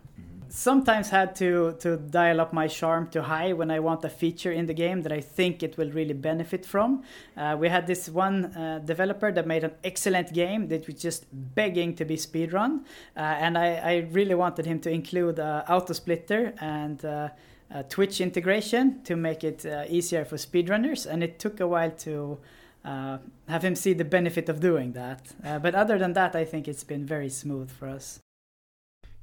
Sometimes 0.47 1.09
had 1.09 1.35
to 1.37 1.75
to 1.79 1.97
dial 1.97 2.39
up 2.39 2.53
my 2.53 2.67
charm 2.67 3.07
to 3.09 3.23
high 3.23 3.51
when 3.51 3.71
I 3.71 3.79
want 3.79 4.05
a 4.05 4.09
feature 4.09 4.51
in 4.51 4.67
the 4.67 4.73
game 4.73 5.01
that 5.01 5.11
I 5.11 5.19
think 5.19 5.63
it 5.63 5.77
will 5.77 5.91
really 5.91 6.13
benefit 6.13 6.65
from. 6.65 7.03
Uh, 7.35 7.57
we 7.59 7.67
had 7.67 7.87
this 7.87 8.07
one 8.07 8.45
uh, 8.45 8.79
developer 8.85 9.31
that 9.31 9.47
made 9.47 9.63
an 9.63 9.71
excellent 9.83 10.31
game 10.33 10.67
that 10.69 10.87
was 10.87 11.01
just 11.01 11.25
begging 11.31 11.95
to 11.95 12.05
be 12.05 12.15
speedrun, 12.15 12.85
uh, 13.17 13.19
and 13.19 13.57
I, 13.57 13.75
I, 13.75 14.07
really 14.11 14.35
wanted 14.35 14.65
him 14.65 14.79
to 14.81 14.89
include 14.89 15.39
uh, 15.39 15.63
auto 15.69 15.93
splitter 15.93 16.53
and. 16.59 17.03
Uh, 17.03 17.29
Twitch 17.89 18.21
integration 18.21 19.01
to 19.03 19.15
make 19.15 19.43
it 19.43 19.65
uh, 19.65 19.85
easier 19.89 20.23
for 20.23 20.37
speedrunners, 20.37 21.07
and 21.11 21.23
it 21.23 21.39
took 21.39 21.59
a 21.59 21.67
while 21.67 21.89
to 21.89 22.37
uh, 22.85 23.17
have 23.47 23.63
him 23.63 23.75
see 23.75 23.93
the 23.93 24.03
benefit 24.03 24.49
of 24.49 24.59
doing 24.59 24.93
that. 24.93 25.33
Uh, 25.43 25.59
but 25.59 25.75
other 25.75 25.97
than 25.97 26.13
that, 26.13 26.35
I 26.35 26.45
think 26.45 26.67
it's 26.67 26.85
been 26.85 27.05
very 27.05 27.29
smooth 27.29 27.69
for 27.71 27.87
us. 27.87 28.19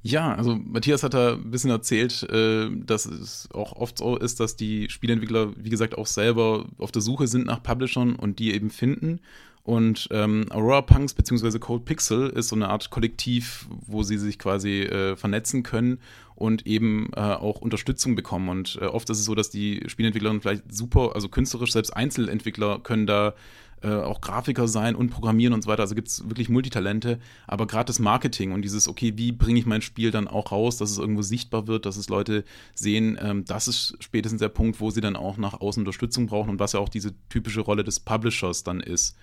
Ja, 0.05 0.35
also 0.35 0.55
Matthias 0.55 1.01
hat 1.01 1.13
da 1.13 1.35
ein 1.35 1.49
bisschen 1.49 1.69
erzählt, 1.69 2.23
äh, 2.23 2.69
dass 2.85 3.05
es 3.05 3.47
auch 3.53 3.71
oft 3.73 3.99
so 3.99 4.17
ist, 4.17 4.41
dass 4.41 4.57
die 4.57 4.89
Spieleentwickler, 4.89 5.53
wie 5.55 5.69
gesagt, 5.69 5.97
auch 5.97 6.07
selber 6.07 6.65
auf 6.77 6.91
der 6.91 7.01
Suche 7.01 7.27
sind 7.27 7.45
nach 7.45 7.63
Publishern 7.63 8.15
und 8.15 8.39
die 8.39 8.53
eben 8.53 8.69
finden. 8.69 9.21
Und 9.63 10.09
ähm, 10.11 10.45
Aurora 10.49 10.81
Punks 10.81 11.13
bzw. 11.13 11.57
Cold 11.57 11.85
Pixel 11.85 12.29
ist 12.29 12.49
so 12.49 12.55
eine 12.55 12.67
Art 12.67 12.89
Kollektiv, 12.89 13.67
wo 13.87 14.03
sie 14.03 14.17
sich 14.17 14.37
quasi 14.37 14.81
äh, 14.81 15.15
vernetzen 15.15 15.63
können 15.63 15.99
und 16.35 16.67
eben 16.67 17.11
äh, 17.15 17.19
auch 17.19 17.61
Unterstützung 17.61 18.15
bekommen. 18.15 18.49
Und 18.49 18.77
äh, 18.81 18.85
oft 18.85 19.09
ist 19.09 19.19
es 19.19 19.25
so, 19.25 19.35
dass 19.35 19.49
die 19.49 19.81
Spielentwickler 19.87 20.37
vielleicht 20.41 20.63
super, 20.73 21.11
also 21.15 21.29
künstlerisch, 21.29 21.71
selbst 21.71 21.95
Einzelentwickler 21.95 22.79
können 22.79 23.07
da 23.07 23.35
äh, 23.83 23.87
auch 23.89 24.19
Grafiker 24.19 24.67
sein 24.67 24.95
und 24.95 25.11
programmieren 25.11 25.53
und 25.53 25.63
so 25.63 25.69
weiter. 25.69 25.83
Also 25.83 25.95
gibt 25.95 26.09
es 26.09 26.27
wirklich 26.27 26.49
Multitalente. 26.49 27.19
Aber 27.47 27.65
gerade 27.65 27.85
das 27.85 27.99
Marketing 27.99 28.51
und 28.51 28.63
dieses, 28.63 28.89
okay, 28.89 29.13
wie 29.15 29.31
bringe 29.31 29.59
ich 29.59 29.65
mein 29.65 29.81
Spiel 29.81 30.11
dann 30.11 30.27
auch 30.27 30.51
raus, 30.51 30.77
dass 30.77 30.91
es 30.91 30.97
irgendwo 30.97 31.21
sichtbar 31.21 31.67
wird, 31.67 31.85
dass 31.85 31.95
es 31.95 32.09
Leute 32.09 32.43
sehen, 32.73 33.17
ähm, 33.21 33.45
das 33.45 33.69
ist 33.69 33.95
spätestens 33.99 34.39
der 34.39 34.49
Punkt, 34.49 34.81
wo 34.81 34.89
sie 34.89 35.01
dann 35.01 35.15
auch 35.15 35.37
nach 35.37 35.59
außen 35.61 35.81
Unterstützung 35.81 36.27
brauchen 36.27 36.49
und 36.49 36.59
was 36.59 36.73
ja 36.73 36.79
auch 36.79 36.89
diese 36.89 37.13
typische 37.29 37.61
Rolle 37.61 37.85
des 37.85 38.01
Publishers 38.01 38.63
dann 38.63 38.81
ist. 38.81 39.15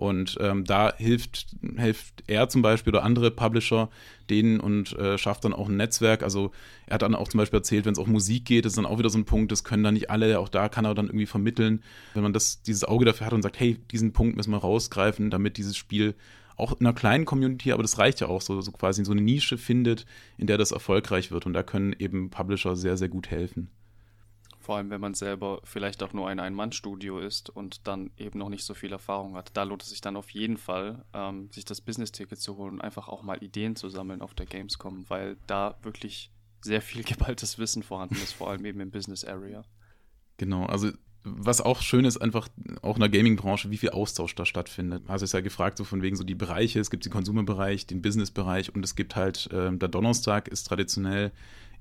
Und 0.00 0.38
ähm, 0.40 0.64
da 0.64 0.94
hilft, 0.96 1.48
hilft 1.76 2.24
er 2.26 2.48
zum 2.48 2.62
Beispiel 2.62 2.94
oder 2.94 3.04
andere 3.04 3.30
Publisher 3.30 3.90
denen 4.30 4.58
und 4.58 4.96
äh, 4.98 5.18
schafft 5.18 5.44
dann 5.44 5.52
auch 5.52 5.68
ein 5.68 5.76
Netzwerk. 5.76 6.22
Also 6.22 6.52
er 6.86 6.94
hat 6.94 7.02
dann 7.02 7.14
auch 7.14 7.28
zum 7.28 7.36
Beispiel 7.36 7.58
erzählt, 7.58 7.84
wenn 7.84 7.92
es 7.92 7.98
auch 7.98 8.06
Musik 8.06 8.46
geht, 8.46 8.64
ist 8.64 8.78
dann 8.78 8.86
auch 8.86 8.98
wieder 8.98 9.10
so 9.10 9.18
ein 9.18 9.26
Punkt, 9.26 9.52
das 9.52 9.62
können 9.62 9.84
dann 9.84 9.92
nicht 9.92 10.08
alle, 10.08 10.38
auch 10.38 10.48
da 10.48 10.70
kann 10.70 10.86
er 10.86 10.94
dann 10.94 11.08
irgendwie 11.08 11.26
vermitteln. 11.26 11.82
Wenn 12.14 12.22
man 12.22 12.32
das, 12.32 12.62
dieses 12.62 12.84
Auge 12.84 13.04
dafür 13.04 13.26
hat 13.26 13.34
und 13.34 13.42
sagt, 13.42 13.60
hey, 13.60 13.76
diesen 13.90 14.14
Punkt 14.14 14.38
müssen 14.38 14.52
wir 14.52 14.56
rausgreifen, 14.56 15.28
damit 15.28 15.58
dieses 15.58 15.76
Spiel 15.76 16.14
auch 16.56 16.72
in 16.72 16.86
einer 16.86 16.94
kleinen 16.94 17.26
Community, 17.26 17.70
aber 17.70 17.82
das 17.82 17.98
reicht 17.98 18.20
ja 18.20 18.28
auch 18.28 18.40
so, 18.40 18.62
so 18.62 18.72
quasi 18.72 19.04
so 19.04 19.12
eine 19.12 19.20
Nische 19.20 19.58
findet, 19.58 20.06
in 20.38 20.46
der 20.46 20.56
das 20.56 20.70
erfolgreich 20.70 21.30
wird. 21.30 21.44
Und 21.44 21.52
da 21.52 21.62
können 21.62 21.94
eben 21.98 22.30
Publisher 22.30 22.74
sehr, 22.74 22.96
sehr 22.96 23.10
gut 23.10 23.30
helfen. 23.30 23.68
Vor 24.70 24.76
allem, 24.76 24.90
wenn 24.90 25.00
man 25.00 25.14
selber 25.14 25.60
vielleicht 25.64 26.00
auch 26.00 26.12
nur 26.12 26.28
ein 26.28 26.38
Ein-Mann-Studio 26.38 27.18
ist 27.18 27.50
und 27.50 27.88
dann 27.88 28.12
eben 28.16 28.38
noch 28.38 28.48
nicht 28.48 28.62
so 28.62 28.72
viel 28.72 28.92
Erfahrung 28.92 29.34
hat. 29.34 29.50
Da 29.54 29.64
lohnt 29.64 29.82
es 29.82 29.88
sich 29.88 30.00
dann 30.00 30.14
auf 30.14 30.30
jeden 30.30 30.58
Fall, 30.58 31.04
ähm, 31.12 31.50
sich 31.50 31.64
das 31.64 31.80
Business-Ticket 31.80 32.38
zu 32.40 32.56
holen 32.56 32.74
und 32.74 32.80
einfach 32.80 33.08
auch 33.08 33.24
mal 33.24 33.42
Ideen 33.42 33.74
zu 33.74 33.88
sammeln 33.88 34.22
auf 34.22 34.32
der 34.32 34.46
Gamescom, 34.46 35.06
weil 35.08 35.38
da 35.48 35.74
wirklich 35.82 36.30
sehr 36.60 36.82
viel 36.82 37.02
geballtes 37.02 37.58
Wissen 37.58 37.82
vorhanden 37.82 38.14
ist, 38.14 38.32
vor 38.32 38.48
allem 38.48 38.64
eben 38.64 38.78
im 38.78 38.92
Business-Area. 38.92 39.64
Genau, 40.36 40.66
also 40.66 40.92
was 41.24 41.60
auch 41.60 41.82
schön 41.82 42.04
ist, 42.04 42.18
einfach 42.18 42.46
auch 42.82 42.94
in 42.94 43.00
der 43.00 43.08
Gaming-Branche, 43.08 43.72
wie 43.72 43.76
viel 43.76 43.90
Austausch 43.90 44.36
da 44.36 44.46
stattfindet. 44.46 45.02
Also 45.08 45.24
ist 45.24 45.32
ja 45.32 45.40
gefragt, 45.40 45.78
so 45.78 45.84
von 45.84 46.00
wegen 46.00 46.14
so 46.14 46.22
die 46.22 46.36
Bereiche, 46.36 46.78
es 46.78 46.90
gibt 46.90 47.04
den 47.04 47.12
Konsumerbereich, 47.12 47.88
den 47.88 48.02
Business-Bereich 48.02 48.72
und 48.72 48.84
es 48.84 48.94
gibt 48.94 49.16
halt, 49.16 49.50
äh, 49.50 49.76
der 49.76 49.88
Donnerstag 49.88 50.46
ist 50.46 50.62
traditionell 50.62 51.32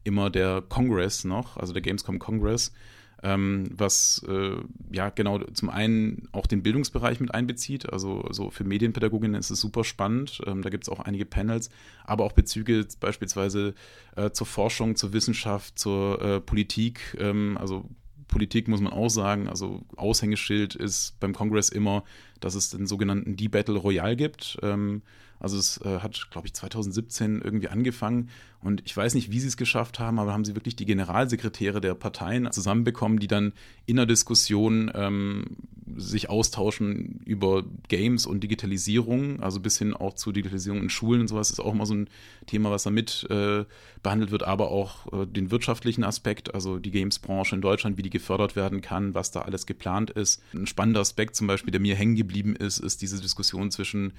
immer 0.04 0.30
der 0.30 0.64
Congress 0.68 1.24
noch, 1.24 1.58
also 1.58 1.74
der 1.74 1.82
Gamescom 1.82 2.20
Congress, 2.20 2.72
ähm, 3.22 3.70
was 3.76 4.24
äh, 4.28 4.56
ja 4.92 5.10
genau 5.10 5.40
zum 5.40 5.70
einen 5.70 6.30
auch 6.32 6.48
den 6.48 6.64
Bildungsbereich 6.64 7.20
mit 7.20 7.34
einbezieht. 7.34 7.92
Also 7.92 8.26
so 8.32 8.50
für 8.50 8.64
Medienpädagoginnen 8.64 9.40
ist 9.40 9.50
es 9.50 9.60
super 9.60 9.84
spannend. 9.84 10.42
Ähm, 10.46 10.62
da 10.62 10.70
gibt 10.70 10.86
es 10.86 10.90
auch 10.90 11.00
einige 11.00 11.26
Panels, 11.26 11.70
aber 12.06 12.24
auch 12.24 12.32
Bezüge 12.32 12.88
beispielsweise 13.00 13.74
äh, 14.16 14.32
zur 14.32 14.48
Forschung, 14.48 14.96
zur 14.96 15.14
Wissenschaft, 15.14 15.78
zur 15.78 16.22
äh, 16.22 16.40
Politik. 16.40 17.18
Ähm, 17.20 17.58
also 17.60 17.90
Politik 18.30 18.68
muss 18.68 18.80
man 18.80 18.94
auch 18.94 19.10
sagen, 19.10 19.50
also 19.50 19.84
Aushängeschild 19.98 20.76
ist 20.76 21.20
beim 21.20 21.34
Kongress 21.34 21.70
immer, 21.70 22.04
dass 22.40 22.56
es 22.56 22.70
den 22.70 22.88
sogenannten 22.88 23.36
D-Battle 23.36 23.78
Royale 23.78 24.16
gibt. 24.16 24.58
Ähm, 24.62 25.02
also 25.40 25.58
es 25.58 25.80
äh, 25.86 26.00
hat, 26.00 26.30
glaube 26.32 26.48
ich, 26.48 26.54
2017 26.54 27.42
irgendwie 27.42 27.70
angefangen 27.70 28.30
und 28.62 28.82
ich 28.86 28.96
weiß 28.96 29.14
nicht, 29.14 29.32
wie 29.32 29.40
sie 29.40 29.48
es 29.48 29.56
geschafft 29.56 30.00
haben, 30.00 30.20
aber 30.20 30.34
haben 30.34 30.44
sie 30.44 30.56
wirklich 30.56 30.76
die 30.76 30.86
Generalsekretäre 30.86 31.80
der 31.80 31.94
Parteien 31.94 32.52
zusammenbekommen, 32.52 33.20
die 33.20 33.28
dann 33.28 33.54
in 33.86 33.96
der 33.96 34.06
Diskussion 34.06 34.92
ähm, 34.94 35.46
sich 35.96 36.30
austauschen 36.30 37.22
über 37.26 37.64
Games 37.88 38.26
und 38.26 38.42
Digitalisierung, 38.44 39.42
also 39.42 39.62
bis 39.62 39.78
hin 39.78 39.94
auch 39.94 40.14
zu 40.14 40.34
Digitalisierung 40.34 40.82
in 40.82 40.90
Schulen 40.90 41.22
und 41.22 41.30
sowas 41.30 41.52
ist 41.52 41.62
auch 41.62 41.74
immer 41.74 41.86
so 41.86 41.96
ein 41.96 42.10
Thema, 42.48 42.70
was 42.70 42.84
da 42.84 42.90
mit 42.90 43.26
äh, 43.30 43.64
behandelt 44.04 44.32
wird, 44.32 44.44
aber 44.44 44.72
auch 44.72 45.12
äh, 45.14 45.26
den 45.26 45.52
wirtschaftlichen 45.52 46.04
Aspekt, 46.04 46.54
also 46.54 46.80
die 46.80 46.92
Games-Branche 46.92 47.56
in 47.56 47.62
Deutschland, 47.62 47.98
wie 47.98 48.04
die 48.04 48.10
gefördert 48.10 48.58
werden 48.58 48.82
kann, 48.82 49.16
was 49.16 49.32
da 49.32 49.44
alles 49.44 49.68
geplant 49.68 50.12
ist. 50.12 50.44
Ein 50.54 50.68
spannender 50.68 51.00
Aspekt 51.00 51.38
zum 51.38 51.48
Beispiel, 51.48 51.72
der 51.72 51.82
mir 51.82 51.96
hängen 51.96 52.16
ist, 52.56 52.80
ist 52.80 53.02
diese 53.02 53.22
Diskussion 53.22 53.72
zwischen 53.72 54.14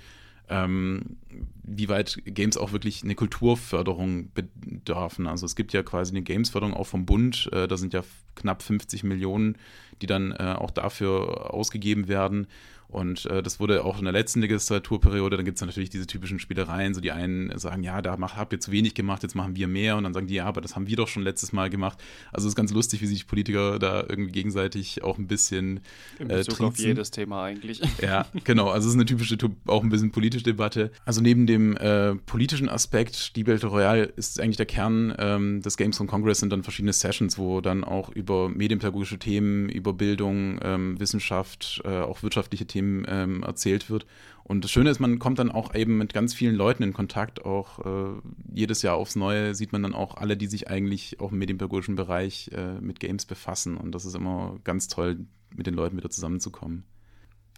ähm, 0.51 1.17
wie 1.63 1.89
weit 1.89 2.21
Games 2.25 2.57
auch 2.57 2.73
wirklich 2.73 3.05
eine 3.05 3.15
Kulturförderung 3.15 4.31
bedarfen. 4.35 5.27
Also 5.29 5.47
es 5.47 5.55
gibt 5.55 5.73
ja 5.73 5.83
quasi 5.83 6.11
eine 6.11 6.23
Gamesförderung 6.23 6.75
auch 6.75 6.89
vom 6.89 7.07
Bund, 7.07 7.49
äh, 7.53 7.69
da 7.69 7.77
sind 7.77 7.95
ja 7.95 8.03
knapp 8.35 8.63
50 8.63 9.05
Millionen, 9.05 9.57
die 10.03 10.07
dann 10.07 10.33
äh, 10.33 10.55
auch 10.59 10.73
dafür 10.73 11.55
ausgegeben 11.55 12.09
werden. 12.09 12.49
Und 12.91 13.27
äh, 13.27 13.43
das 13.43 13.61
wurde 13.61 13.85
auch 13.85 13.99
in 13.99 14.05
der 14.05 14.13
letzten 14.13 14.41
Legislaturperiode, 14.41 15.37
dann 15.37 15.45
gibt 15.45 15.59
es 15.59 15.65
natürlich 15.65 15.91
diese 15.91 16.07
typischen 16.07 16.41
Spielereien, 16.41 16.93
so 16.93 17.01
die 17.01 17.13
einen 17.13 17.57
sagen, 17.57 17.85
ja, 17.85 18.03
da 18.03 18.17
mach, 18.17 18.37
habt 18.37 18.53
ihr 18.53 18.61
zu 18.61 18.73
wenig 18.73 18.95
gemacht, 18.95 19.23
jetzt 19.23 19.35
machen 19.35 19.55
wir 19.55 19.69
mehr 19.69 19.97
und 19.97 20.05
dann 20.05 20.13
sagen 20.13 20.27
die, 20.27 20.35
ja, 20.35 20.47
aber 20.47 20.61
das 20.61 20.75
haben 20.75 20.89
wir 20.89 20.97
doch 20.97 21.07
schon 21.07 21.23
letztes 21.23 21.53
Mal 21.53 21.71
gemacht. 21.71 21.99
Also 22.33 22.47
es 22.47 22.53
ist 22.53 22.57
ganz 22.57 22.73
lustig, 22.73 23.01
wie 23.01 23.07
sich 23.07 23.29
Politiker 23.29 23.79
da 23.79 24.05
irgendwie 24.09 24.33
gegenseitig 24.33 25.05
auch 25.05 25.19
ein 25.19 25.29
bisschen 25.29 25.81
In 26.19 26.29
Bezug 26.29 26.61
äh, 26.61 26.65
auf 26.65 26.79
jedes 26.79 27.11
Thema 27.11 27.45
eigentlich. 27.45 27.81
Ja, 28.01 28.27
genau, 28.45 28.69
also 28.69 28.89
es 28.89 28.95
ist 28.95 28.99
eine 28.99 29.05
typische, 29.05 29.37
auch 29.67 29.83
ein 29.83 29.91
bisschen 29.91 30.11
politische 30.11 30.45
Debatte. 30.45 30.91
Also 31.05 31.21
neben 31.21 31.47
dem 31.47 31.77
äh, 31.77 32.15
politischen 32.15 32.69
Aspekt, 32.69 33.37
die 33.37 33.45
Battle 33.45 33.69
Royale 33.69 34.05
ist 34.05 34.41
eigentlich 34.41 34.57
der 34.57 34.67
Kern 34.67 35.15
ähm, 35.19 35.61
des 35.61 35.77
Games 35.77 36.01
on 36.01 36.07
Congress, 36.07 36.41
sind 36.41 36.51
dann 36.51 36.63
verschiedene 36.63 36.93
Sessions, 36.93 37.37
wo 37.37 37.61
dann 37.61 37.85
auch 37.85 38.09
über 38.11 38.49
medienpädagogische 38.49 39.19
Themen, 39.19 39.69
über 39.69 39.93
Bildung, 39.93 40.59
ähm, 40.63 40.99
Wissenschaft, 40.99 41.83
äh, 41.85 41.89
auch 41.89 42.23
wirtschaftliche 42.23 42.67
Themen 42.67 42.80
ähm, 42.81 43.43
erzählt 43.43 43.91
wird. 43.91 44.07
Und 44.43 44.65
das 44.65 44.71
Schöne 44.71 44.91
ist, 44.91 44.99
man 44.99 45.19
kommt 45.19 45.39
dann 45.39 45.51
auch 45.51 45.75
eben 45.75 45.97
mit 45.97 46.13
ganz 46.13 46.35
vielen 46.35 46.57
Leuten 46.57 46.83
in 46.83 46.93
Kontakt. 46.93 47.45
Auch 47.45 47.79
äh, 47.87 48.21
jedes 48.53 48.83
Jahr 48.83 48.97
aufs 48.97 49.15
Neue 49.15 49.55
sieht 49.55 49.73
man 49.73 49.83
dann 49.83 49.95
auch 49.95 50.17
alle, 50.17 50.37
die 50.37 50.49
sich 50.49 50.69
eigentlich 50.69 51.21
auch 51.21 51.31
im 51.33 51.39
medienpädagogischen 51.39 51.95
Bereich 51.95 52.51
äh, 52.53 52.81
mit 52.81 52.99
Games 52.99 53.27
befassen. 53.27 53.77
Und 53.77 53.95
das 53.95 54.05
ist 54.05 54.17
immer 54.17 54.59
ganz 54.65 54.89
toll, 54.89 55.21
mit 55.55 55.67
den 55.67 55.75
Leuten 55.75 55.97
wieder 55.97 56.11
zusammenzukommen. 56.11 56.85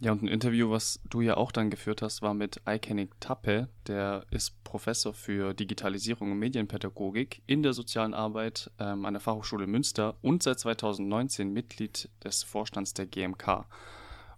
Ja, 0.03 0.11
und 0.11 0.23
ein 0.23 0.29
Interview, 0.29 0.69
was 0.69 1.01
du 1.09 1.21
ja 1.21 1.37
auch 1.37 1.53
dann 1.53 1.71
geführt 1.71 2.03
hast, 2.03 2.23
war 2.23 2.35
mit 2.35 2.61
Aikenik 2.67 3.21
Tappe. 3.21 3.69
Der 3.87 4.27
ist 4.33 4.63
Professor 4.65 5.15
für 5.15 5.55
Digitalisierung 5.55 6.33
und 6.33 6.41
Medienpädagogik 6.41 7.41
in 7.47 7.63
der 7.63 7.73
sozialen 7.73 8.13
Arbeit 8.13 8.71
ähm, 8.81 9.05
an 9.05 9.15
der 9.15 9.21
Fachhochschule 9.21 9.69
Münster 9.69 10.17
und 10.21 10.43
seit 10.43 10.59
2019 10.59 11.53
Mitglied 11.53 12.11
des 12.25 12.43
Vorstands 12.43 12.95
der 12.95 13.07
GMK. 13.07 13.67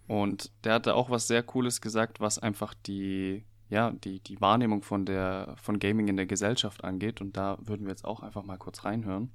Und 0.07 0.51
der 0.63 0.73
hatte 0.73 0.95
auch 0.95 1.09
was 1.09 1.27
sehr 1.27 1.43
Cooles 1.43 1.81
gesagt, 1.81 2.19
was 2.19 2.37
einfach 2.39 2.73
die, 2.73 3.43
ja, 3.69 3.91
die, 3.91 4.19
die 4.19 4.39
Wahrnehmung 4.39 4.83
von 4.83 5.05
der, 5.05 5.55
von 5.61 5.79
Gaming 5.79 6.07
in 6.07 6.17
der 6.17 6.25
Gesellschaft 6.27 6.83
angeht. 6.83 7.21
Und 7.21 7.37
da 7.37 7.57
würden 7.61 7.85
wir 7.85 7.91
jetzt 7.91 8.05
auch 8.05 8.21
einfach 8.21 8.43
mal 8.43 8.57
kurz 8.57 8.85
reinhören. 8.85 9.31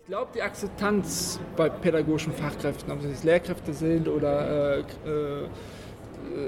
Ich 0.00 0.06
glaube, 0.06 0.30
die 0.34 0.42
Akzeptanz 0.42 1.40
bei 1.56 1.68
pädagogischen 1.68 2.32
Fachkräften, 2.32 2.92
ob 2.92 3.02
es 3.02 3.24
Lehrkräfte 3.24 3.74
sind 3.74 4.06
oder 4.06 4.76
äh, 4.76 4.80
äh, 5.04 5.48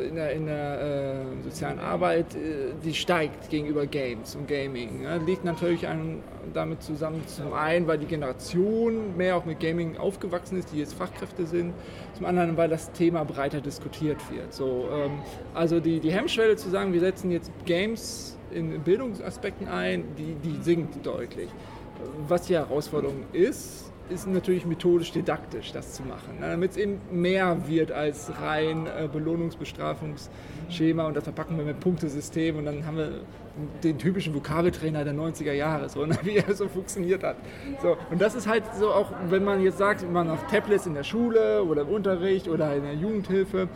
in 0.08 0.14
der, 0.14 0.32
in 0.32 0.46
der 0.46 0.80
äh, 0.80 1.42
sozialen 1.44 1.78
Arbeit, 1.78 2.34
äh, 2.34 2.72
die 2.84 2.94
steigt 2.94 3.50
gegenüber 3.50 3.86
Games 3.86 4.34
und 4.34 4.48
Gaming. 4.48 5.02
Ja. 5.02 5.16
Liegt 5.16 5.44
natürlich 5.44 5.86
an, 5.86 6.22
damit 6.52 6.82
zusammen, 6.82 7.22
zum 7.26 7.52
einen, 7.52 7.86
weil 7.86 7.98
die 7.98 8.06
Generation 8.06 9.16
mehr 9.16 9.36
auch 9.36 9.44
mit 9.44 9.60
Gaming 9.60 9.96
aufgewachsen 9.96 10.58
ist, 10.58 10.72
die 10.72 10.78
jetzt 10.78 10.94
Fachkräfte 10.94 11.46
sind, 11.46 11.72
zum 12.16 12.26
anderen, 12.26 12.56
weil 12.56 12.68
das 12.68 12.92
Thema 12.92 13.24
breiter 13.24 13.60
diskutiert 13.60 14.18
wird. 14.30 14.52
So, 14.52 14.88
ähm, 14.92 15.18
also 15.54 15.80
die, 15.80 16.00
die 16.00 16.12
Hemmschwelle 16.12 16.56
zu 16.56 16.70
sagen, 16.70 16.92
wir 16.92 17.00
setzen 17.00 17.30
jetzt 17.30 17.50
Games 17.64 18.36
in 18.50 18.80
Bildungsaspekten 18.80 19.68
ein, 19.68 20.04
die, 20.16 20.34
die 20.42 20.62
sinkt 20.62 21.04
deutlich 21.04 21.48
was 22.28 22.42
die 22.42 22.54
Herausforderung 22.54 23.24
ist, 23.32 23.87
ist 24.10 24.26
natürlich 24.26 24.64
methodisch 24.66 25.12
didaktisch, 25.12 25.72
das 25.72 25.94
zu 25.94 26.02
machen, 26.02 26.40
ne? 26.40 26.50
damit 26.50 26.72
es 26.72 26.76
eben 26.76 27.00
mehr 27.10 27.68
wird 27.68 27.92
als 27.92 28.30
rein 28.40 28.86
äh, 28.86 29.08
Belohnungsbestrafungsschema 29.12 31.06
und 31.06 31.16
das 31.16 31.24
verpacken 31.24 31.56
wir 31.58 31.64
mit 31.64 31.80
Punktesystem 31.80 32.56
und 32.56 32.64
dann 32.64 32.86
haben 32.86 32.96
wir 32.96 33.20
den 33.82 33.98
typischen 33.98 34.34
Vokabeltrainer 34.34 35.04
der 35.04 35.14
90er 35.14 35.52
Jahre, 35.52 35.88
so, 35.88 36.06
ne? 36.06 36.16
wie 36.22 36.36
er 36.36 36.54
so 36.54 36.68
funktioniert 36.68 37.22
hat. 37.22 37.36
So, 37.82 37.96
und 38.10 38.20
das 38.20 38.34
ist 38.34 38.46
halt 38.46 38.64
so 38.78 38.90
auch, 38.90 39.12
wenn 39.28 39.44
man 39.44 39.62
jetzt 39.62 39.78
sagt, 39.78 40.08
man 40.10 40.30
auf 40.30 40.46
Tablets 40.46 40.86
in 40.86 40.94
der 40.94 41.04
Schule 41.04 41.62
oder 41.64 41.82
im 41.82 41.88
Unterricht 41.88 42.48
oder 42.48 42.74
in 42.74 42.82
der 42.82 42.94
Jugendhilfe, 42.94 43.68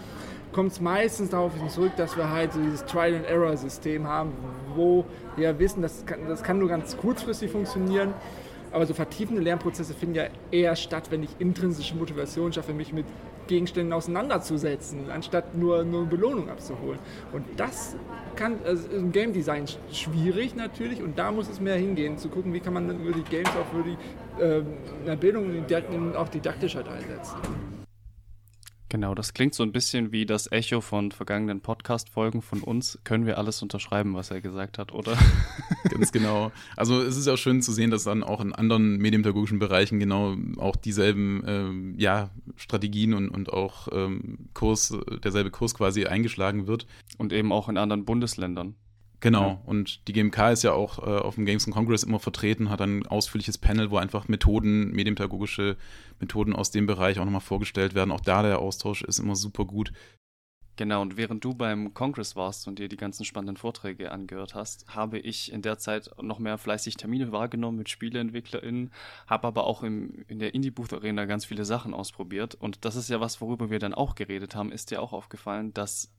kommt 0.53 0.73
es 0.73 0.81
meistens 0.81 1.31
darauf 1.31 1.53
zurück, 1.69 1.93
dass 1.97 2.17
wir 2.17 2.31
halt 2.31 2.53
so 2.53 2.61
dieses 2.61 2.85
Trial-and-Error-System 2.85 4.07
haben, 4.07 4.33
wo 4.75 5.05
wir 5.37 5.59
wissen, 5.59 5.83
das 5.83 6.05
kann, 6.05 6.21
das 6.29 6.43
kann 6.43 6.59
nur 6.59 6.69
ganz 6.69 6.97
kurzfristig 6.97 7.51
funktionieren, 7.51 8.13
aber 8.73 8.87
so 8.87 8.95
vertiefende 8.95 9.43
Lernprozesse 9.43 9.95
finden 9.95 10.17
ja 10.17 10.25
eher 10.51 10.77
statt, 10.77 11.11
wenn 11.11 11.23
ich 11.23 11.31
intrinsische 11.39 11.95
Motivation 11.95 12.53
schaffe, 12.53 12.73
mich 12.73 12.93
mit 12.93 13.07
Gegenständen 13.47 13.93
auseinanderzusetzen, 13.93 15.11
anstatt 15.11 15.57
nur, 15.57 15.85
nur 15.85 16.07
Belohnung 16.07 16.49
abzuholen. 16.49 16.99
Und 17.33 17.45
das 17.57 17.97
kann 18.37 18.57
also 18.65 18.89
im 18.91 19.13
Game 19.13 19.33
Design 19.33 19.67
schwierig 19.93 20.55
natürlich 20.55 21.03
und 21.03 21.19
da 21.19 21.31
muss 21.33 21.49
es 21.49 21.61
mehr 21.61 21.77
hingehen, 21.77 22.19
zu 22.19 22.29
gucken, 22.29 22.53
wie 22.53 22.61
kann 22.61 22.73
man 22.73 22.89
über 23.01 23.13
die 23.13 23.25
Games 23.25 23.51
auch 23.51 23.67
für 23.67 23.83
die 23.83 25.11
äh, 25.11 25.17
Bildung 25.17 25.65
und 25.93 26.17
auch 26.17 26.29
didaktisch 26.29 26.77
halt 26.77 26.89
einsetzen. 26.89 27.37
Genau, 28.93 29.15
das 29.15 29.33
klingt 29.33 29.55
so 29.55 29.63
ein 29.63 29.73
bisschen 29.73 30.13
wie 30.13 30.27
das 30.27 30.53
Echo 30.53 30.83
von 30.83 31.13
vergangenen 31.13 31.63
Podcast-Folgen 31.63 32.43
von 32.43 32.61
uns. 32.61 32.99
Können 33.05 33.25
wir 33.25 33.39
alles 33.39 33.63
unterschreiben, 33.63 34.15
was 34.15 34.31
er 34.31 34.43
gesagt 34.43 34.77
hat, 34.77 34.93
oder? 34.93 35.17
Ganz 35.89 36.13
genau. 36.13 36.53
Also 36.77 37.01
es 37.01 37.17
ist 37.17 37.27
ja 37.27 37.39
schön 37.39 37.63
zu 37.63 37.73
sehen, 37.73 37.91
dass 37.91 38.05
dann 38.05 38.23
auch 38.23 38.43
in 38.43 38.53
anderen 38.53 38.99
medienpädagogischen 38.99 39.59
Bereichen 39.59 39.99
genau 39.99 40.37
auch 40.59 40.77
dieselben 40.77 41.43
ähm, 41.47 41.95
ja, 41.97 42.29
Strategien 42.57 43.15
und, 43.15 43.31
und 43.31 43.51
auch 43.51 43.89
ähm, 43.93 44.51
Kurs, 44.53 44.95
derselbe 45.25 45.51
Kurs 45.51 45.75
quasi 45.75 46.05
eingeschlagen 46.05 46.67
wird. 46.67 46.87
Und 47.17 47.33
eben 47.33 47.51
auch 47.51 47.71
in 47.71 47.79
anderen 47.79 48.05
Bundesländern. 48.05 48.75
Genau, 49.23 49.49
ja. 49.51 49.61
und 49.67 50.09
die 50.09 50.13
GMK 50.13 50.51
ist 50.51 50.65
ja 50.65 50.73
auch 50.73 50.99
äh, 50.99 51.03
auf 51.03 51.37
dem 51.37 51.47
Games 51.47 51.65
Congress 51.71 52.03
immer 52.03 52.19
vertreten, 52.19 52.71
hat 52.71 52.81
ein 52.81 53.07
ausführliches 53.07 53.57
Panel, 53.57 53.93
wo 53.93 53.97
einfach 53.97 54.27
Methoden, 54.27 54.91
medienpädagogische 54.91 55.77
Methoden 56.19 56.57
aus 56.57 56.73
dem 56.73 56.87
Bereich 56.87 57.21
auch 57.21 57.25
nochmal 57.25 57.41
vorgestellt 57.41 57.95
werden. 57.95 58.11
Auch 58.11 58.21
da 58.21 58.43
der 58.43 58.59
Austausch 58.59 59.03
ist 59.03 59.21
immer 59.21 59.37
super 59.37 59.65
gut. 59.65 59.93
Genau, 60.75 61.03
und 61.03 61.17
während 61.17 61.45
du 61.45 61.55
beim 61.55 61.95
Congress 61.95 62.35
warst 62.35 62.67
und 62.67 62.81
dir 62.81 62.89
die 62.89 62.97
ganzen 62.97 63.25
spannenden 63.25 63.57
Vorträge 63.57 64.11
angehört 64.11 64.57
hast, 64.57 64.93
habe 64.93 65.21
ich 65.21 65.53
in 65.53 65.63
der 65.63 65.79
Zeit 65.79 66.11
noch 66.21 66.41
mehr 66.41 66.59
fleißig 66.59 66.97
Termine 66.97 67.31
wahrgenommen 67.31 67.79
mit 67.79 67.91
SpieleentwicklerInnen, 67.91 68.91
habe 69.29 69.47
aber 69.47 69.65
auch 69.65 69.85
im, 69.85 70.25
in 70.27 70.41
der 70.41 70.55
Indie-Booth-Arena 70.55 71.27
ganz 71.27 71.45
viele 71.45 71.65
Sachen 71.65 71.95
ausprobiert. 71.95 72.57
Und 72.57 72.85
das 72.85 72.97
ist 72.97 73.09
ja 73.09 73.21
was, 73.21 73.41
worüber 73.41 73.71
wir 73.71 73.79
dann 73.79 73.95
auch 73.95 74.17
geredet 74.17 74.57
haben, 74.57 74.73
ist 74.73 74.91
dir 74.91 75.01
auch 75.01 75.13
aufgefallen, 75.13 75.73
dass 75.75 76.11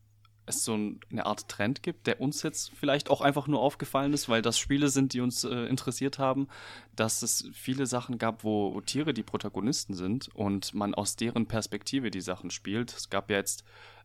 es 0.46 0.64
so 0.64 0.74
eine 0.74 1.26
Art 1.26 1.48
Trend 1.48 1.84
gibt, 1.84 2.08
der 2.08 2.20
uns 2.20 2.44
jetzt 2.44 2.72
vielleicht 2.76 3.10
auch 3.10 3.22
einfach 3.22 3.48
nur 3.48 3.62
aufgefallen 3.62 4.14
ist, 4.14 4.30
weil 4.30 4.42
das 4.42 4.58
Spiele 4.58 4.90
sind, 4.90 5.14
die 5.14 5.22
uns 5.22 5.44
äh, 5.44 5.66
interessiert 5.66 6.20
haben, 6.20 6.48
dass 6.96 7.22
es 7.22 7.50
viele 7.54 7.86
Sachen 7.86 8.18
gab, 8.18 8.44
wo, 8.44 8.74
wo, 8.74 8.82
Tiere 8.82 9.14
die 9.14 9.24
Protagonisten 9.24 9.94
sind 9.94 10.30
und 10.36 10.74
man 10.74 10.94
aus 10.94 11.16
deren 11.16 11.48
Perspektive 11.48 12.12
die 12.12 12.22
Sachen 12.22 12.52
spielt. 12.52 12.94
Es 12.94 13.10
gab 13.10 13.30
ja 13.30 13.38
jetzt 13.38 13.64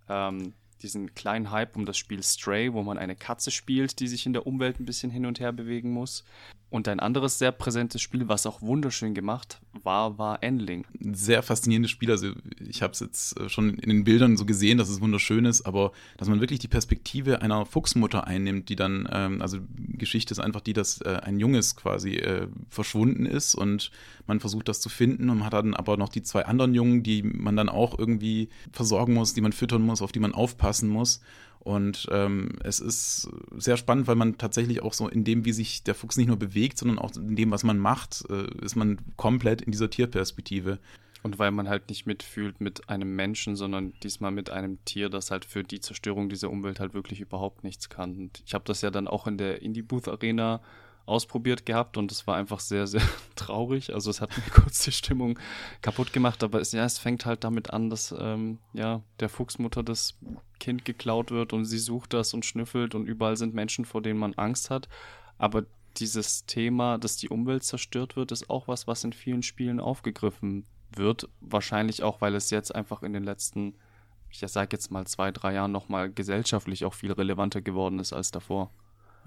ähm, 0.09 0.55
diesen 0.83 1.15
kleinen 1.15 1.51
Hype 1.51 1.77
um 1.77 1.87
das 1.87 1.99
Spiel 1.99 2.23
Stray, 2.23 2.73
wo 2.73 2.83
man 2.83 2.99
eine 2.99 3.17
Katze 3.17 3.51
spielt, 3.51 4.01
die 4.01 4.09
sich 4.09 4.27
in 4.27 4.33
der 4.33 4.47
Umwelt 4.47 4.79
ein 4.79 4.87
bisschen 4.87 5.11
hin 5.11 5.27
und 5.27 5.41
her 5.41 5.53
bewegen 5.53 5.91
muss. 5.91 6.25
Und 6.71 6.87
ein 6.87 7.01
anderes 7.01 7.39
sehr 7.39 7.51
präsentes 7.51 8.03
Spiel, 8.03 8.29
was 8.29 8.45
auch 8.45 8.61
wunderschön 8.61 9.15
gemacht 9.15 9.61
war, 9.83 10.19
war 10.19 10.43
Endling. 10.43 10.87
Sehr 11.01 11.43
faszinierendes 11.43 11.91
Spiel. 11.91 12.11
Also 12.11 12.33
ich 12.61 12.83
habe 12.83 12.93
es 12.93 13.01
jetzt 13.01 13.41
äh, 13.41 13.49
schon 13.49 13.79
in 13.79 13.89
den 13.89 14.05
Bildern 14.05 14.37
so 14.37 14.45
gesehen, 14.45 14.77
dass 14.77 14.91
es 14.91 15.01
wunderschön 15.01 15.47
ist, 15.47 15.63
aber 15.63 15.93
dass 16.19 16.29
man 16.29 16.41
wirklich 16.41 16.59
die 16.59 16.69
Perspektive 16.69 17.41
einer 17.41 17.65
Fuchsmutter 17.65 18.27
einnimmt, 18.27 18.69
die 18.69 18.77
dann, 18.77 19.09
ähm, 19.11 19.41
also 19.41 19.59
Geschichte 19.77 20.33
ist 20.33 20.41
einfach 20.41 20.61
die, 20.61 20.75
dass 20.75 21.01
äh, 21.01 21.21
ein 21.23 21.41
Junges 21.41 21.75
quasi 21.75 22.17
äh, 22.17 22.49
verschwunden 22.69 23.25
ist 23.25 23.55
und 23.55 23.91
man 24.27 24.41
versucht 24.41 24.69
das 24.69 24.81
zu 24.81 24.91
finden 24.91 25.31
und 25.31 25.45
hat 25.45 25.55
dann 25.55 25.75
aber 25.75 25.97
noch 25.97 26.11
die 26.11 26.23
zwei 26.23 26.45
anderen 26.45 26.75
Jungen, 26.75 27.03
die 27.03 27.23
man 27.23 27.57
dann 27.57 27.71
auch 27.71 27.99
irgendwie 27.99 28.51
versorgen 28.73 29.15
muss, 29.15 29.33
die 29.33 29.41
man 29.41 29.53
füttern 29.53 29.83
muss, 29.83 30.03
auf 30.03 30.13
die 30.13 30.21
man 30.21 30.35
aufpassen 30.35 30.91
muss. 30.91 31.23
Und 31.61 32.09
ähm, 32.11 32.51
es 32.63 32.81
ist 32.81 33.29
sehr 33.57 33.77
spannend, 33.77 34.07
weil 34.07 34.15
man 34.15 34.39
tatsächlich 34.39 34.83
auch 34.83 34.93
so 34.93 35.09
in 35.09 35.25
dem, 35.25 35.45
wie 35.45 35.53
sich 35.53 35.83
der 35.83 35.95
Fuchs 35.95 36.17
nicht 36.17 36.29
nur 36.29 36.39
bewegt, 36.39 36.79
sondern 36.79 36.99
auch 36.99 37.15
in 37.17 37.37
dem, 37.37 37.51
was 37.51 37.65
man 37.65 37.79
macht, 37.79 38.25
äh, 38.31 38.47
ist 38.65 38.77
man 38.77 38.99
komplett 39.17 39.63
in 39.63 39.73
dieser 39.73 39.91
Tierperspektive. 39.91 40.79
Und 41.25 41.39
weil 41.39 41.51
man 41.51 41.69
halt 41.69 41.89
nicht 41.89 42.07
mitfühlt 42.07 42.61
mit 42.61 42.89
einem 42.89 43.17
Menschen, 43.17 43.57
sondern 43.57 43.93
diesmal 44.03 44.31
mit 44.31 44.51
einem 44.51 44.83
Tier, 44.85 45.09
das 45.09 45.31
halt 45.31 45.45
für 45.45 45.65
die 45.65 45.81
Zerstörung 45.81 46.29
dieser 46.29 46.49
Umwelt 46.49 46.79
halt 46.79 46.95
wirklich 46.95 47.21
überhaupt 47.21 47.65
nichts 47.65 47.89
kann. 47.89 48.17
Und 48.17 48.43
ich 48.47 48.55
habe 48.55 48.65
das 48.65 48.83
ja 48.83 48.91
dann 48.91 49.09
auch 49.09 49.27
in 49.27 49.37
der 49.37 49.61
Indie 49.61 49.83
Booth 49.83 50.09
Arena 50.09 50.63
ausprobiert 51.09 51.67
gehabt 51.67 51.97
und 51.97 52.13
es 52.13 52.27
war 52.27 52.37
einfach 52.37 52.61
sehr, 52.61 52.87
sehr 52.87 53.03
traurig. 53.37 53.93
Also 53.95 54.11
es 54.11 54.21
hat 54.21 54.37
mir 54.37 54.43
kurz 54.53 54.85
die 54.85 54.93
Stimmung 54.93 55.39
kaputt 55.83 56.13
gemacht, 56.13 56.43
aber 56.43 56.61
es, 56.61 56.73
ja, 56.73 56.85
es 56.85 56.99
fängt 56.99 57.27
halt 57.27 57.45
damit 57.45 57.71
an, 57.71 57.91
dass 57.91 58.15
ähm, 58.19 58.59
ja, 58.73 59.03
der 59.21 59.29
Fuchsmutter 59.29 59.83
das 59.83 60.19
Kind 60.61 60.85
geklaut 60.85 61.31
wird 61.31 61.53
und 61.53 61.65
sie 61.65 61.79
sucht 61.79 62.13
das 62.13 62.35
und 62.35 62.45
schnüffelt 62.45 62.95
und 62.95 63.07
überall 63.07 63.37
sind 63.37 63.55
Menschen, 63.55 63.85
vor 63.85 64.03
denen 64.03 64.19
man 64.19 64.35
Angst 64.35 64.71
hat. 64.71 64.89
Aber 65.39 65.65
dieses 65.97 66.47
Thema, 66.47 66.99
dass 66.99 67.17
die 67.17 67.29
Umwelt 67.29 67.65
zerstört 67.65 68.17
wird, 68.17 68.33
ist 68.33 68.51
auch 68.51 68.69
was, 68.69 68.87
was 68.87 69.05
in 69.05 69.13
vielen 69.13 69.43
Spielen 69.43 69.81
aufgegriffen 69.81 70.67
wird. 70.95 71.29
Wahrscheinlich 71.41 72.03
auch, 72.03 72.21
weil 72.21 72.35
es 72.35 72.51
jetzt 72.51 72.75
einfach 72.75 73.03
in 73.03 73.13
den 73.13 73.25
letzten, 73.25 73.75
ich 74.31 74.39
sage 74.39 74.69
jetzt 74.73 74.91
mal 74.91 75.07
zwei, 75.07 75.33
drei 75.33 75.55
Jahren 75.55 75.73
nochmal 75.73 76.11
gesellschaftlich 76.11 76.85
auch 76.85 76.95
viel 76.95 77.13
relevanter 77.13 77.61
geworden 77.61 77.99
ist 77.99 78.13
als 78.13 78.31
davor. 78.31 78.71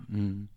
Mhm. 0.08 0.50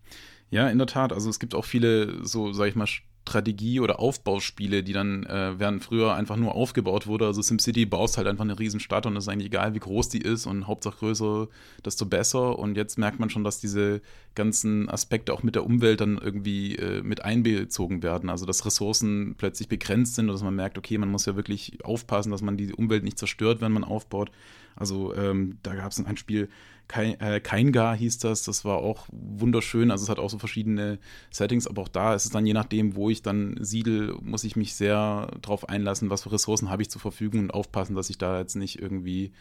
Ja, 0.49 0.69
in 0.69 0.77
der 0.77 0.87
Tat. 0.87 1.11
Also 1.11 1.29
es 1.29 1.39
gibt 1.39 1.55
auch 1.55 1.65
viele, 1.65 2.25
so 2.25 2.53
sag 2.53 2.67
ich 2.67 2.75
mal, 2.75 2.87
Strategie- 3.27 3.79
oder 3.79 3.99
Aufbauspiele, 3.99 4.83
die 4.83 4.93
dann, 4.93 5.23
äh, 5.23 5.57
während 5.57 5.83
früher 5.83 6.13
einfach 6.13 6.37
nur 6.37 6.53
aufgebaut 6.53 7.07
wurde. 7.07 7.25
Also 7.25 7.41
SimCity 7.41 7.87
baust 7.87 8.17
halt 8.17 8.27
einfach 8.27 8.43
eine 8.43 8.59
Riesenstadt 8.59 9.07
und 9.07 9.17
es 9.17 9.23
ist 9.23 9.27
eigentlich 9.29 9.47
egal, 9.47 9.73
wie 9.73 9.79
groß 9.79 10.09
die 10.09 10.21
ist 10.21 10.45
und 10.45 10.67
Hauptsache 10.67 10.97
größer, 10.99 11.47
desto 11.83 12.05
besser. 12.05 12.59
Und 12.59 12.77
jetzt 12.77 12.99
merkt 12.99 13.19
man 13.19 13.31
schon, 13.31 13.43
dass 13.43 13.59
diese 13.59 14.01
ganzen 14.35 14.87
Aspekte 14.89 15.33
auch 15.33 15.41
mit 15.41 15.55
der 15.55 15.65
Umwelt 15.65 16.01
dann 16.01 16.19
irgendwie 16.19 16.75
äh, 16.75 17.01
mit 17.01 17.25
einbezogen 17.25 18.03
werden. 18.03 18.29
Also 18.29 18.45
dass 18.45 18.63
Ressourcen 18.63 19.33
plötzlich 19.37 19.69
begrenzt 19.69 20.13
sind 20.15 20.29
und 20.29 20.35
dass 20.35 20.43
man 20.43 20.55
merkt, 20.55 20.77
okay, 20.77 20.99
man 20.99 21.09
muss 21.09 21.25
ja 21.25 21.35
wirklich 21.35 21.83
aufpassen, 21.83 22.29
dass 22.29 22.43
man 22.43 22.57
die 22.57 22.73
Umwelt 22.73 23.03
nicht 23.03 23.17
zerstört, 23.17 23.59
wenn 23.59 23.71
man 23.71 23.83
aufbaut. 23.83 24.29
Also 24.75 25.15
ähm, 25.15 25.57
da 25.63 25.75
gab 25.75 25.91
es 25.91 26.03
ein 26.03 26.17
Spiel, 26.17 26.49
kein, 26.87 27.19
äh, 27.19 27.39
Keingar 27.39 27.95
hieß 27.95 28.19
das, 28.19 28.43
das 28.43 28.63
war 28.63 28.77
auch 28.77 29.07
wunderschön. 29.11 29.91
Also 29.91 30.03
es 30.03 30.09
hat 30.09 30.19
auch 30.19 30.29
so 30.29 30.37
verschiedene 30.37 30.99
Settings, 31.31 31.67
aber 31.67 31.81
auch 31.81 31.87
da 31.87 32.13
ist 32.13 32.25
es 32.25 32.31
dann 32.31 32.45
je 32.45 32.53
nachdem, 32.53 32.95
wo 32.95 33.09
ich 33.09 33.21
dann 33.21 33.57
siedel, 33.59 34.15
muss 34.21 34.43
ich 34.43 34.55
mich 34.55 34.75
sehr 34.75 35.31
darauf 35.41 35.67
einlassen, 35.69 36.09
was 36.09 36.23
für 36.23 36.31
Ressourcen 36.31 36.69
habe 36.69 36.81
ich 36.81 36.89
zur 36.89 37.01
Verfügung 37.01 37.41
und 37.41 37.53
aufpassen, 37.53 37.95
dass 37.95 38.09
ich 38.09 38.17
da 38.17 38.39
jetzt 38.39 38.55
nicht 38.55 38.79
irgendwie 38.79 39.31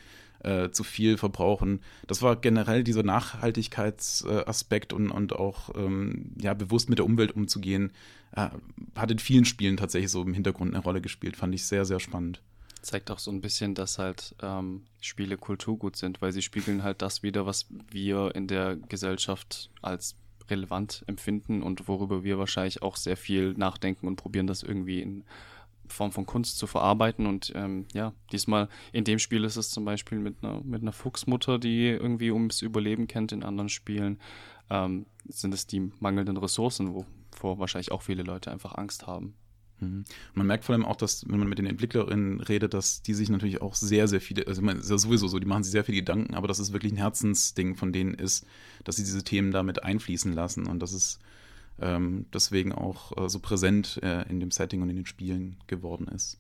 äh, 0.41 0.71
zu 0.71 0.85
viel 0.85 1.19
verbrauchen. 1.19 1.81
Das 2.07 2.23
war 2.23 2.37
generell 2.37 2.83
dieser 2.85 3.03
Nachhaltigkeitsaspekt 3.03 4.93
und, 4.93 5.11
und 5.11 5.35
auch 5.35 5.71
ähm, 5.77 6.33
ja, 6.41 6.55
bewusst 6.55 6.89
mit 6.89 6.99
der 6.99 7.07
Umwelt 7.07 7.33
umzugehen, 7.33 7.93
äh, 8.33 8.49
hat 8.95 9.11
in 9.11 9.19
vielen 9.19 9.45
Spielen 9.45 9.77
tatsächlich 9.77 10.11
so 10.11 10.23
im 10.23 10.35
Hintergrund 10.35 10.75
eine 10.75 10.83
Rolle 10.83 11.01
gespielt. 11.03 11.37
Fand 11.37 11.55
ich 11.55 11.67
sehr, 11.67 11.85
sehr 11.85 12.01
spannend 12.01 12.41
zeigt 12.85 13.11
auch 13.11 13.19
so 13.19 13.31
ein 13.31 13.41
bisschen, 13.41 13.75
dass 13.75 13.99
halt 13.99 14.35
ähm, 14.43 14.83
Spiele 15.01 15.37
Kulturgut 15.37 15.97
sind, 15.97 16.21
weil 16.23 16.33
sie 16.33 16.43
spiegeln 16.43 16.83
halt 16.83 17.03
das 17.03 17.23
wieder, 17.23 17.47
was 17.47 17.67
wir 17.91 18.35
in 18.35 18.47
der 18.47 18.77
Gesellschaft 18.77 19.71
als 19.83 20.17
relevant 20.51 21.03
empfinden 21.07 21.63
und 21.63 21.89
worüber 21.89 22.23
wir 22.23 22.39
wahrscheinlich 22.39 22.83
auch 22.83 22.97
sehr 22.97 23.17
viel 23.17 23.55
nachdenken 23.55 24.07
und 24.07 24.17
probieren, 24.17 24.47
das 24.47 24.63
irgendwie 24.63 25.01
in 25.01 25.25
Form 25.87 26.13
von 26.13 26.27
Kunst 26.27 26.59
zu 26.59 26.67
verarbeiten. 26.67 27.27
Und 27.27 27.53
ähm, 27.55 27.87
ja, 27.93 28.13
diesmal 28.33 28.69
in 28.93 29.05
dem 29.05 29.19
Spiel 29.19 29.45
ist 29.45 29.57
es 29.57 29.71
zum 29.71 29.85
Beispiel 29.85 30.19
mit 30.19 30.43
einer, 30.43 30.61
mit 30.63 30.83
einer 30.83 30.93
Fuchsmutter, 30.93 31.59
die 31.59 31.89
irgendwie 31.89 32.31
ums 32.31 32.63
Überleben 32.63 33.07
kennt. 33.07 33.33
In 33.33 33.43
anderen 33.43 33.69
Spielen 33.69 34.19
ähm, 34.71 35.07
sind 35.29 35.55
es 35.55 35.67
die 35.67 35.93
mangelnden 36.01 36.37
Ressourcen, 36.37 36.95
wovor 36.95 37.59
wahrscheinlich 37.59 37.93
auch 37.93 38.03
viele 38.03 38.23
Leute 38.23 38.51
einfach 38.51 38.75
Angst 38.75 39.07
haben. 39.07 39.35
Mhm. 39.85 40.05
Man 40.35 40.47
merkt 40.47 40.65
vor 40.65 40.75
allem 40.75 40.85
auch, 40.85 40.97
dass, 40.97 41.29
wenn 41.29 41.39
man 41.39 41.49
mit 41.49 41.59
den 41.59 41.67
Entwicklerinnen 41.67 42.41
redet, 42.41 42.75
dass 42.75 43.03
die 43.03 43.15
sich 43.15 43.29
natürlich 43.29 43.63
auch 43.63 43.75
sehr, 43.75 44.09
sehr 44.09 44.21
viele, 44.21 44.47
also 44.47 44.63
man, 44.63 44.79
ist 44.79 44.91
ja 44.91 44.99
sowieso 44.99 45.29
so, 45.29 45.39
die 45.39 45.47
machen 45.47 45.65
sich 45.65 45.73
sehr 45.73 45.85
viele 45.85 45.99
Gedanken, 45.99 46.35
aber 46.35 46.49
dass 46.49 46.59
es 46.59 46.73
wirklich 46.73 46.93
ein 46.93 46.99
Herzensding 46.99 47.77
von 47.77 47.93
denen 47.93 48.15
ist, 48.15 48.47
dass 48.85 48.97
sie 48.97 49.05
diese 49.05 49.25
Themen 49.25 49.51
damit 49.51 49.83
einfließen 49.83 50.33
lassen 50.33 50.67
und 50.67 50.81
dass 50.81 50.93
es 50.93 51.19
ähm, 51.81 52.27
deswegen 52.33 52.73
auch 52.73 53.17
äh, 53.17 53.29
so 53.29 53.41
präsent 53.41 54.01
äh, 54.03 54.29
in 54.29 54.41
dem 54.41 54.51
Setting 54.51 54.83
und 54.83 54.91
in 54.91 54.97
den 54.97 55.07
Spielen 55.07 55.57
geworden 55.67 56.09
ist. 56.09 56.39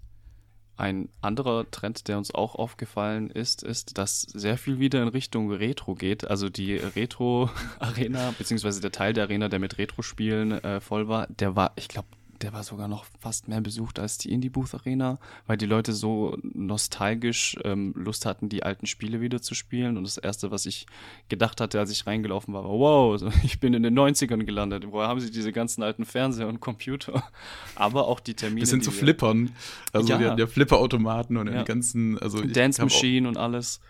Ein 0.76 1.08
anderer 1.20 1.70
Trend, 1.70 2.08
der 2.08 2.18
uns 2.18 2.34
auch 2.34 2.56
aufgefallen 2.56 3.30
ist, 3.30 3.62
ist, 3.62 3.96
dass 3.96 4.22
sehr 4.22 4.58
viel 4.58 4.80
wieder 4.80 5.02
in 5.02 5.08
Richtung 5.08 5.52
Retro 5.52 5.94
geht. 5.94 6.26
Also 6.28 6.48
die 6.48 6.74
Retro-Arena, 6.76 8.34
beziehungsweise 8.36 8.80
der 8.80 8.90
Teil 8.90 9.12
der 9.12 9.24
Arena, 9.24 9.48
der 9.48 9.60
mit 9.60 9.78
Retro-Spielen 9.78 10.50
äh, 10.50 10.80
voll 10.80 11.06
war, 11.06 11.28
der 11.28 11.54
war, 11.54 11.72
ich 11.76 11.86
glaube, 11.86 12.08
der 12.42 12.52
war 12.52 12.62
sogar 12.62 12.88
noch 12.88 13.04
fast 13.20 13.48
mehr 13.48 13.60
besucht 13.60 13.98
als 13.98 14.18
die 14.18 14.32
Indie 14.32 14.48
Booth 14.48 14.74
Arena, 14.74 15.18
weil 15.46 15.56
die 15.56 15.66
Leute 15.66 15.92
so 15.92 16.36
nostalgisch 16.42 17.56
ähm, 17.64 17.92
Lust 17.96 18.26
hatten, 18.26 18.48
die 18.48 18.62
alten 18.62 18.86
Spiele 18.86 19.20
wieder 19.20 19.40
zu 19.40 19.54
spielen. 19.54 19.96
Und 19.96 20.04
das 20.04 20.18
erste, 20.18 20.50
was 20.50 20.66
ich 20.66 20.86
gedacht 21.28 21.60
hatte, 21.60 21.78
als 21.78 21.90
ich 21.90 22.06
reingelaufen 22.06 22.54
war, 22.54 22.64
war, 22.64 22.70
wow, 22.70 23.22
ich 23.42 23.60
bin 23.60 23.74
in 23.74 23.82
den 23.82 23.98
90ern 23.98 24.44
gelandet. 24.44 24.86
Woher 24.88 25.08
haben 25.08 25.20
sie 25.20 25.30
diese 25.30 25.52
ganzen 25.52 25.82
alten 25.82 26.04
Fernseher 26.04 26.48
und 26.48 26.60
Computer? 26.60 27.24
Aber 27.74 28.08
auch 28.08 28.20
die 28.20 28.34
Termine. 28.34 28.60
Das 28.60 28.70
sind 28.70 28.84
so 28.84 28.90
Flippern. 28.90 29.50
Also 29.92 30.08
ja. 30.08 30.20
wir 30.20 30.30
hatten 30.30 30.40
ja 30.40 30.46
Flipperautomaten 30.46 31.36
und 31.36 31.48
ja. 31.48 31.60
die 31.60 31.64
ganzen, 31.64 32.18
also 32.18 32.40
Dance 32.42 32.82
Machine 32.82 33.28
und 33.28 33.36
alles. 33.36 33.80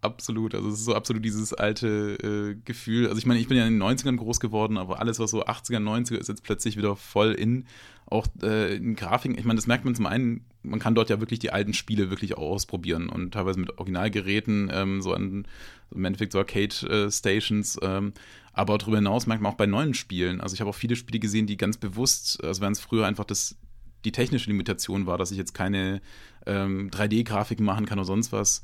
Absolut, 0.00 0.54
also 0.54 0.68
es 0.68 0.76
ist 0.76 0.84
so 0.84 0.94
absolut 0.94 1.24
dieses 1.24 1.52
alte 1.52 2.16
äh, 2.22 2.60
Gefühl. 2.64 3.08
Also 3.08 3.18
ich 3.18 3.26
meine, 3.26 3.40
ich 3.40 3.48
bin 3.48 3.56
ja 3.56 3.66
in 3.66 3.80
den 3.80 3.82
90ern 3.82 4.16
groß 4.16 4.38
geworden, 4.38 4.78
aber 4.78 5.00
alles, 5.00 5.18
was 5.18 5.32
so 5.32 5.44
80er, 5.44 5.78
90er 5.78 6.18
ist 6.18 6.28
jetzt 6.28 6.44
plötzlich 6.44 6.76
wieder 6.76 6.94
voll 6.94 7.32
in. 7.32 7.66
Auch 8.06 8.28
äh, 8.42 8.76
in 8.76 8.94
Grafiken, 8.94 9.36
ich 9.36 9.44
meine, 9.44 9.58
das 9.58 9.66
merkt 9.66 9.84
man 9.84 9.96
zum 9.96 10.06
einen, 10.06 10.44
man 10.62 10.78
kann 10.78 10.94
dort 10.94 11.10
ja 11.10 11.18
wirklich 11.18 11.40
die 11.40 11.50
alten 11.50 11.74
Spiele 11.74 12.10
wirklich 12.10 12.38
auch 12.38 12.52
ausprobieren 12.52 13.08
und 13.08 13.32
teilweise 13.32 13.58
mit 13.58 13.76
Originalgeräten, 13.76 14.70
ähm, 14.72 15.02
so 15.02 15.12
an 15.12 15.46
im 15.90 16.04
Endeffekt 16.04 16.32
so 16.32 16.38
Arcade-Stations. 16.38 17.76
Äh, 17.78 17.86
ähm, 17.86 18.12
aber 18.52 18.78
darüber 18.78 18.98
hinaus 18.98 19.26
merkt 19.26 19.42
man 19.42 19.52
auch 19.52 19.56
bei 19.56 19.66
neuen 19.66 19.94
Spielen. 19.94 20.40
Also 20.40 20.54
ich 20.54 20.60
habe 20.60 20.70
auch 20.70 20.74
viele 20.74 20.96
Spiele 20.96 21.18
gesehen, 21.18 21.46
die 21.46 21.56
ganz 21.56 21.76
bewusst, 21.76 22.42
also 22.44 22.60
während 22.60 22.76
es 22.76 22.82
früher 22.82 23.06
einfach 23.06 23.24
das 23.24 23.56
die 24.04 24.12
technische 24.12 24.50
Limitation 24.50 25.06
war, 25.06 25.18
dass 25.18 25.30
ich 25.30 25.38
jetzt 25.38 25.54
keine 25.54 26.00
ähm, 26.46 26.90
3D-Grafiken 26.90 27.64
machen 27.64 27.86
kann 27.86 27.98
oder 27.98 28.06
sonst 28.06 28.32
was, 28.32 28.62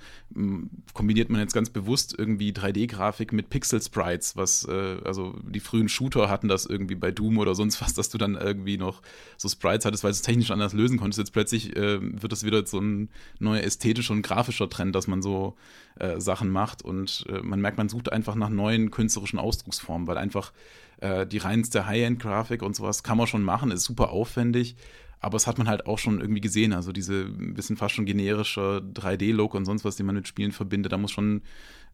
kombiniert 0.95 1.29
man 1.29 1.41
jetzt 1.41 1.53
ganz 1.53 1.71
bewusst 1.71 2.15
irgendwie 2.17 2.53
3D-Grafik 2.53 3.33
mit 3.33 3.51
Pixel-Sprites, 3.51 4.37
was, 4.37 4.67
äh, 4.67 4.97
also 5.05 5.35
die 5.43 5.61
frühen 5.61 5.89
Shooter 5.89 6.29
hatten 6.31 6.49
das 6.49 6.67
irgendwie 6.67 6.95
bei 6.95 7.11
Doom 7.11 7.39
oder 7.39 7.55
sonst 7.55 7.81
was, 7.83 7.93
dass 7.95 8.09
du 8.09 8.19
dann 8.19 8.37
irgendwie 8.37 8.79
noch 8.79 9.03
so 9.37 9.49
Sprites 9.49 9.85
hattest, 9.85 10.03
weil 10.03 10.13
du 10.13 10.17
es 10.17 10.23
technisch 10.23 10.51
anders 10.51 10.73
lösen 10.73 10.99
konntest. 10.99 11.19
Jetzt 11.19 11.33
plötzlich 11.33 11.77
äh, 11.77 11.99
wird 12.01 12.33
das 12.33 12.45
wieder 12.45 12.65
so 12.65 12.81
ein 12.81 13.11
neuer 13.39 13.63
ästhetischer 13.63 14.15
und 14.15 14.23
grafischer 14.23 14.71
Trend, 14.71 14.95
dass 14.95 15.07
man 15.07 15.21
so 15.21 15.55
äh, 15.97 16.21
Sachen 16.21 16.51
macht 16.51 16.83
und 16.83 17.27
äh, 17.29 17.41
man 17.43 17.61
merkt, 17.61 17.77
man 17.77 17.89
sucht 17.89 18.11
einfach 18.11 18.35
nach 18.35 18.49
neuen 18.49 18.91
künstlerischen 18.91 19.39
Ausdrucksformen, 19.39 20.07
weil 20.07 20.17
einfach 20.17 20.53
äh, 21.01 21.27
die 21.27 21.39
reinste 21.39 21.87
High-End-Grafik 21.87 22.63
und 22.63 22.75
sowas 22.75 23.03
kann 23.03 23.19
man 23.19 23.27
schon 23.27 23.43
machen, 23.43 23.71
ist 23.71 23.85
super 23.85 24.11
aufwendig 24.11 24.77
aber 25.25 25.37
es 25.37 25.47
hat 25.47 25.59
man 25.59 25.69
halt 25.69 25.87
auch 25.87 25.99
schon 25.99 26.21
irgendwie 26.21 26.41
gesehen. 26.41 26.73
Also 26.73 26.93
diese 26.93 27.25
bisschen 27.25 27.77
fast 27.77 27.95
schon 27.95 28.05
generische 28.05 28.83
3D-Look 28.95 29.55
und 29.55 29.65
sonst 29.65 29.85
was, 29.85 29.97
die 29.97 30.03
man 30.03 30.15
mit 30.15 30.29
Spielen 30.29 30.53
verbindet, 30.53 30.93
da 30.93 30.99
muss 30.99 31.13
schon 31.13 31.43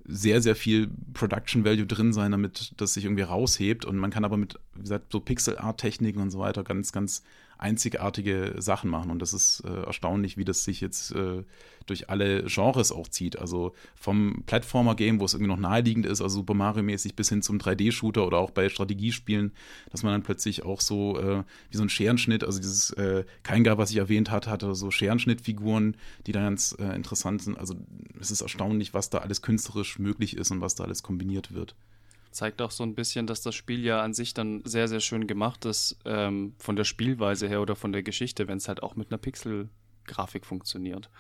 sehr, 0.05 0.41
sehr 0.43 0.57
viel 0.57 0.89
Production 1.15 1.65
Value 1.65 1.87
drin 1.87 2.13
sein, 2.13 2.33
damit 2.33 2.73
das 2.77 2.95
sich 2.95 3.05
irgendwie 3.05 3.23
raushebt. 3.23 3.85
Und 3.85 3.99
man 3.99 4.11
kann 4.11 4.25
aber 4.25 4.37
mit, 4.37 4.59
wie 4.75 4.83
gesagt, 4.83 5.13
so 5.13 5.21
Pixel-Art-Techniken 5.21 6.21
und 6.21 6.31
so 6.31 6.41
weiter 6.41 6.65
ganz, 6.65 6.93
ganz 6.93 7.23
einzigartige 7.61 8.55
Sachen 8.59 8.91
machen. 8.91 9.11
Und 9.11 9.21
das 9.21 9.35
ist 9.35 9.61
äh, 9.61 9.83
erstaunlich, 9.85 10.37
wie 10.37 10.45
das 10.45 10.65
sich 10.65 10.81
jetzt 10.81 11.13
äh, 11.13 11.45
durch 11.87 12.09
alle 12.09 12.45
Genres 12.45 12.91
auch 12.91 13.09
zieht. 13.09 13.39
Also 13.39 13.75
vom 13.95 14.43
Plattformer-Game, 14.47 15.21
wo 15.21 15.25
es 15.25 15.35
irgendwie 15.35 15.51
noch 15.51 15.59
naheliegend 15.59 16.07
ist, 16.07 16.23
also 16.23 16.37
Super 16.37 16.55
Mario-mäßig, 16.55 17.15
bis 17.15 17.29
hin 17.29 17.43
zum 17.43 17.59
3D-Shooter 17.59 18.27
oder 18.27 18.39
auch 18.39 18.51
bei 18.51 18.69
Strategiespielen, 18.69 19.53
dass 19.91 20.03
man 20.03 20.13
dann 20.13 20.23
plötzlich 20.23 20.65
auch 20.65 20.81
so 20.81 21.19
äh, 21.19 21.45
wie 21.71 21.77
so 21.77 21.83
ein 21.83 21.91
Scherenschnitt, 21.91 22.45
also 22.45 22.59
dieses 22.59 22.91
äh, 22.93 23.25
Keingar, 23.43 23.77
was 23.77 23.91
ich 23.91 23.99
erwähnt 23.99 24.31
hatte, 24.31 24.51
hatte 24.51 24.75
so 24.75 24.91
Scherenschnittfiguren, 24.91 25.97
die 26.27 26.33
da 26.33 26.41
ganz 26.41 26.75
äh, 26.79 26.95
interessant 26.95 27.43
sind. 27.43 27.59
Also 27.59 27.75
es 28.19 28.31
ist 28.31 28.41
erstaunlich, 28.41 28.95
was 28.95 29.11
da 29.11 29.19
alles 29.19 29.43
künstlerisch 29.43 29.99
möglich 29.99 30.37
ist 30.37 30.51
und 30.51 30.61
was 30.61 30.75
da 30.75 30.85
alles 30.85 31.03
kombiniert 31.03 31.53
wird 31.53 31.75
zeigt 32.31 32.63
auch 32.63 32.71
so 32.71 32.85
ein 32.85 32.95
bisschen, 32.95 33.27
dass 33.27 33.43
das 33.43 33.55
Spiel 33.55 33.85
ja 33.85 34.03
an 34.03 34.15
sich 34.15 34.35
dann 34.35 34.63
sehr, 34.65 34.89
sehr 34.89 35.01
schön 35.01 35.27
gemacht 35.27 35.65
ist, 35.65 35.99
ähm, 36.05 36.55
von 36.59 36.77
der 36.77 36.85
Spielweise 36.85 37.49
her 37.49 37.61
oder 37.61 37.77
von 37.77 37.93
der 37.93 38.03
Geschichte, 38.03 38.49
wenn 38.49 38.59
es 38.59 38.69
halt 38.69 38.83
auch 38.83 38.97
mit 38.97 39.11
einer 39.11 39.19
Pixel-Grafik 39.19 40.47
funktioniert. 40.47 41.11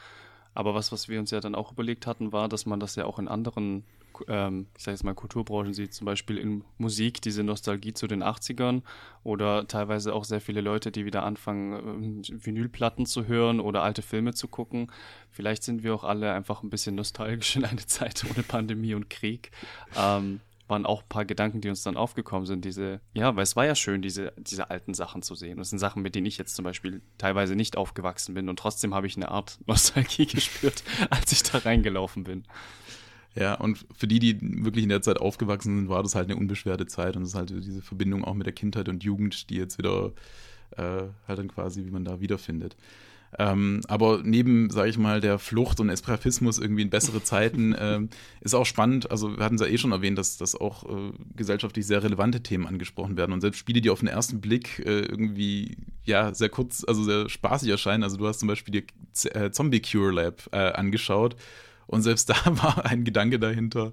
Aber 0.54 0.74
was, 0.74 0.92
was 0.92 1.08
wir 1.08 1.20
uns 1.20 1.30
ja 1.30 1.40
dann 1.40 1.54
auch 1.54 1.72
überlegt 1.72 2.06
hatten, 2.06 2.32
war, 2.32 2.48
dass 2.48 2.66
man 2.66 2.80
das 2.80 2.96
ja 2.96 3.04
auch 3.04 3.18
in 3.18 3.28
anderen, 3.28 3.84
ähm, 4.26 4.66
ich 4.76 4.82
sage 4.82 4.94
jetzt 4.94 5.04
mal, 5.04 5.14
Kulturbranchen 5.14 5.74
sieht, 5.74 5.94
zum 5.94 6.06
Beispiel 6.06 6.38
in 6.38 6.64
Musik, 6.76 7.22
diese 7.22 7.44
Nostalgie 7.44 7.92
zu 7.92 8.08
den 8.08 8.24
80ern 8.24 8.82
oder 9.22 9.68
teilweise 9.68 10.12
auch 10.12 10.24
sehr 10.24 10.40
viele 10.40 10.60
Leute, 10.60 10.90
die 10.90 11.04
wieder 11.04 11.22
anfangen, 11.22 12.22
äh, 12.24 12.44
Vinylplatten 12.44 13.06
zu 13.06 13.26
hören 13.26 13.60
oder 13.60 13.82
alte 13.82 14.02
Filme 14.02 14.34
zu 14.34 14.48
gucken. 14.48 14.90
Vielleicht 15.30 15.62
sind 15.62 15.84
wir 15.84 15.94
auch 15.94 16.04
alle 16.04 16.32
einfach 16.32 16.62
ein 16.62 16.70
bisschen 16.70 16.96
nostalgisch 16.96 17.54
in 17.56 17.64
eine 17.64 17.86
Zeit 17.86 18.24
ohne 18.28 18.42
Pandemie 18.42 18.94
und 18.94 19.08
Krieg. 19.08 19.52
Ähm, 19.96 20.40
waren 20.70 20.86
auch 20.86 21.02
ein 21.02 21.08
paar 21.08 21.24
Gedanken, 21.24 21.60
die 21.60 21.68
uns 21.68 21.82
dann 21.82 21.96
aufgekommen 21.96 22.46
sind. 22.46 22.64
Diese, 22.64 23.00
ja, 23.14 23.34
weil 23.36 23.42
es 23.42 23.56
war 23.56 23.66
ja 23.66 23.74
schön, 23.74 24.02
diese, 24.02 24.32
diese 24.38 24.70
alten 24.70 24.94
Sachen 24.94 25.22
zu 25.22 25.34
sehen. 25.34 25.58
Das 25.58 25.70
sind 25.70 25.78
Sachen, 25.78 26.02
mit 26.02 26.14
denen 26.14 26.26
ich 26.26 26.38
jetzt 26.38 26.54
zum 26.54 26.64
Beispiel 26.64 27.02
teilweise 27.18 27.56
nicht 27.56 27.76
aufgewachsen 27.76 28.34
bin. 28.34 28.48
Und 28.48 28.58
trotzdem 28.58 28.94
habe 28.94 29.06
ich 29.06 29.16
eine 29.16 29.30
Art 29.30 29.58
Nostalgie 29.66 30.26
gespürt, 30.26 30.82
als 31.10 31.32
ich 31.32 31.42
da 31.42 31.58
reingelaufen 31.58 32.24
bin. 32.24 32.44
Ja, 33.34 33.54
und 33.54 33.86
für 33.96 34.08
die, 34.08 34.18
die 34.18 34.38
wirklich 34.64 34.82
in 34.82 34.88
der 34.88 35.02
Zeit 35.02 35.20
aufgewachsen 35.20 35.76
sind, 35.76 35.88
war 35.88 36.02
das 36.02 36.14
halt 36.14 36.28
eine 36.30 36.38
unbeschwerte 36.38 36.86
Zeit. 36.86 37.16
Und 37.16 37.22
es 37.22 37.30
ist 37.30 37.34
halt 37.34 37.50
diese 37.50 37.82
Verbindung 37.82 38.24
auch 38.24 38.34
mit 38.34 38.46
der 38.46 38.54
Kindheit 38.54 38.88
und 38.88 39.04
Jugend, 39.04 39.50
die 39.50 39.56
jetzt 39.56 39.78
wieder 39.78 40.12
äh, 40.76 41.02
halt 41.28 41.38
dann 41.38 41.48
quasi, 41.48 41.84
wie 41.84 41.90
man 41.90 42.04
da 42.04 42.20
wiederfindet. 42.20 42.76
Ähm, 43.38 43.80
aber 43.86 44.20
neben, 44.24 44.70
sage 44.70 44.90
ich 44.90 44.98
mal, 44.98 45.20
der 45.20 45.38
Flucht 45.38 45.78
und 45.80 45.88
Esprafismus 45.88 46.58
irgendwie 46.58 46.82
in 46.82 46.90
bessere 46.90 47.22
Zeiten 47.22 47.74
ähm, 47.78 48.08
ist 48.40 48.54
auch 48.54 48.66
spannend. 48.66 49.10
Also 49.10 49.36
wir 49.36 49.44
hatten 49.44 49.54
es 49.54 49.60
ja 49.60 49.68
eh 49.68 49.78
schon 49.78 49.92
erwähnt, 49.92 50.18
dass, 50.18 50.36
dass 50.36 50.60
auch 50.60 50.84
äh, 50.84 51.12
gesellschaftlich 51.36 51.86
sehr 51.86 52.02
relevante 52.02 52.42
Themen 52.42 52.66
angesprochen 52.66 53.16
werden 53.16 53.32
und 53.32 53.40
selbst 53.40 53.58
Spiele, 53.58 53.80
die 53.80 53.90
auf 53.90 54.00
den 54.00 54.08
ersten 54.08 54.40
Blick 54.40 54.80
äh, 54.80 55.00
irgendwie 55.00 55.76
ja 56.04 56.34
sehr 56.34 56.48
kurz, 56.48 56.84
also 56.86 57.04
sehr 57.04 57.28
spaßig 57.28 57.68
erscheinen. 57.70 58.02
Also 58.02 58.16
du 58.16 58.26
hast 58.26 58.40
zum 58.40 58.48
Beispiel 58.48 58.72
die 58.72 58.86
Z 59.12 59.34
äh, 59.34 59.52
Zombie 59.52 59.80
Cure 59.80 60.12
Lab 60.12 60.48
äh, 60.52 60.72
angeschaut 60.72 61.36
und 61.90 62.02
selbst 62.02 62.28
da 62.30 62.36
war 62.44 62.86
ein 62.86 63.04
Gedanke 63.04 63.38
dahinter. 63.38 63.92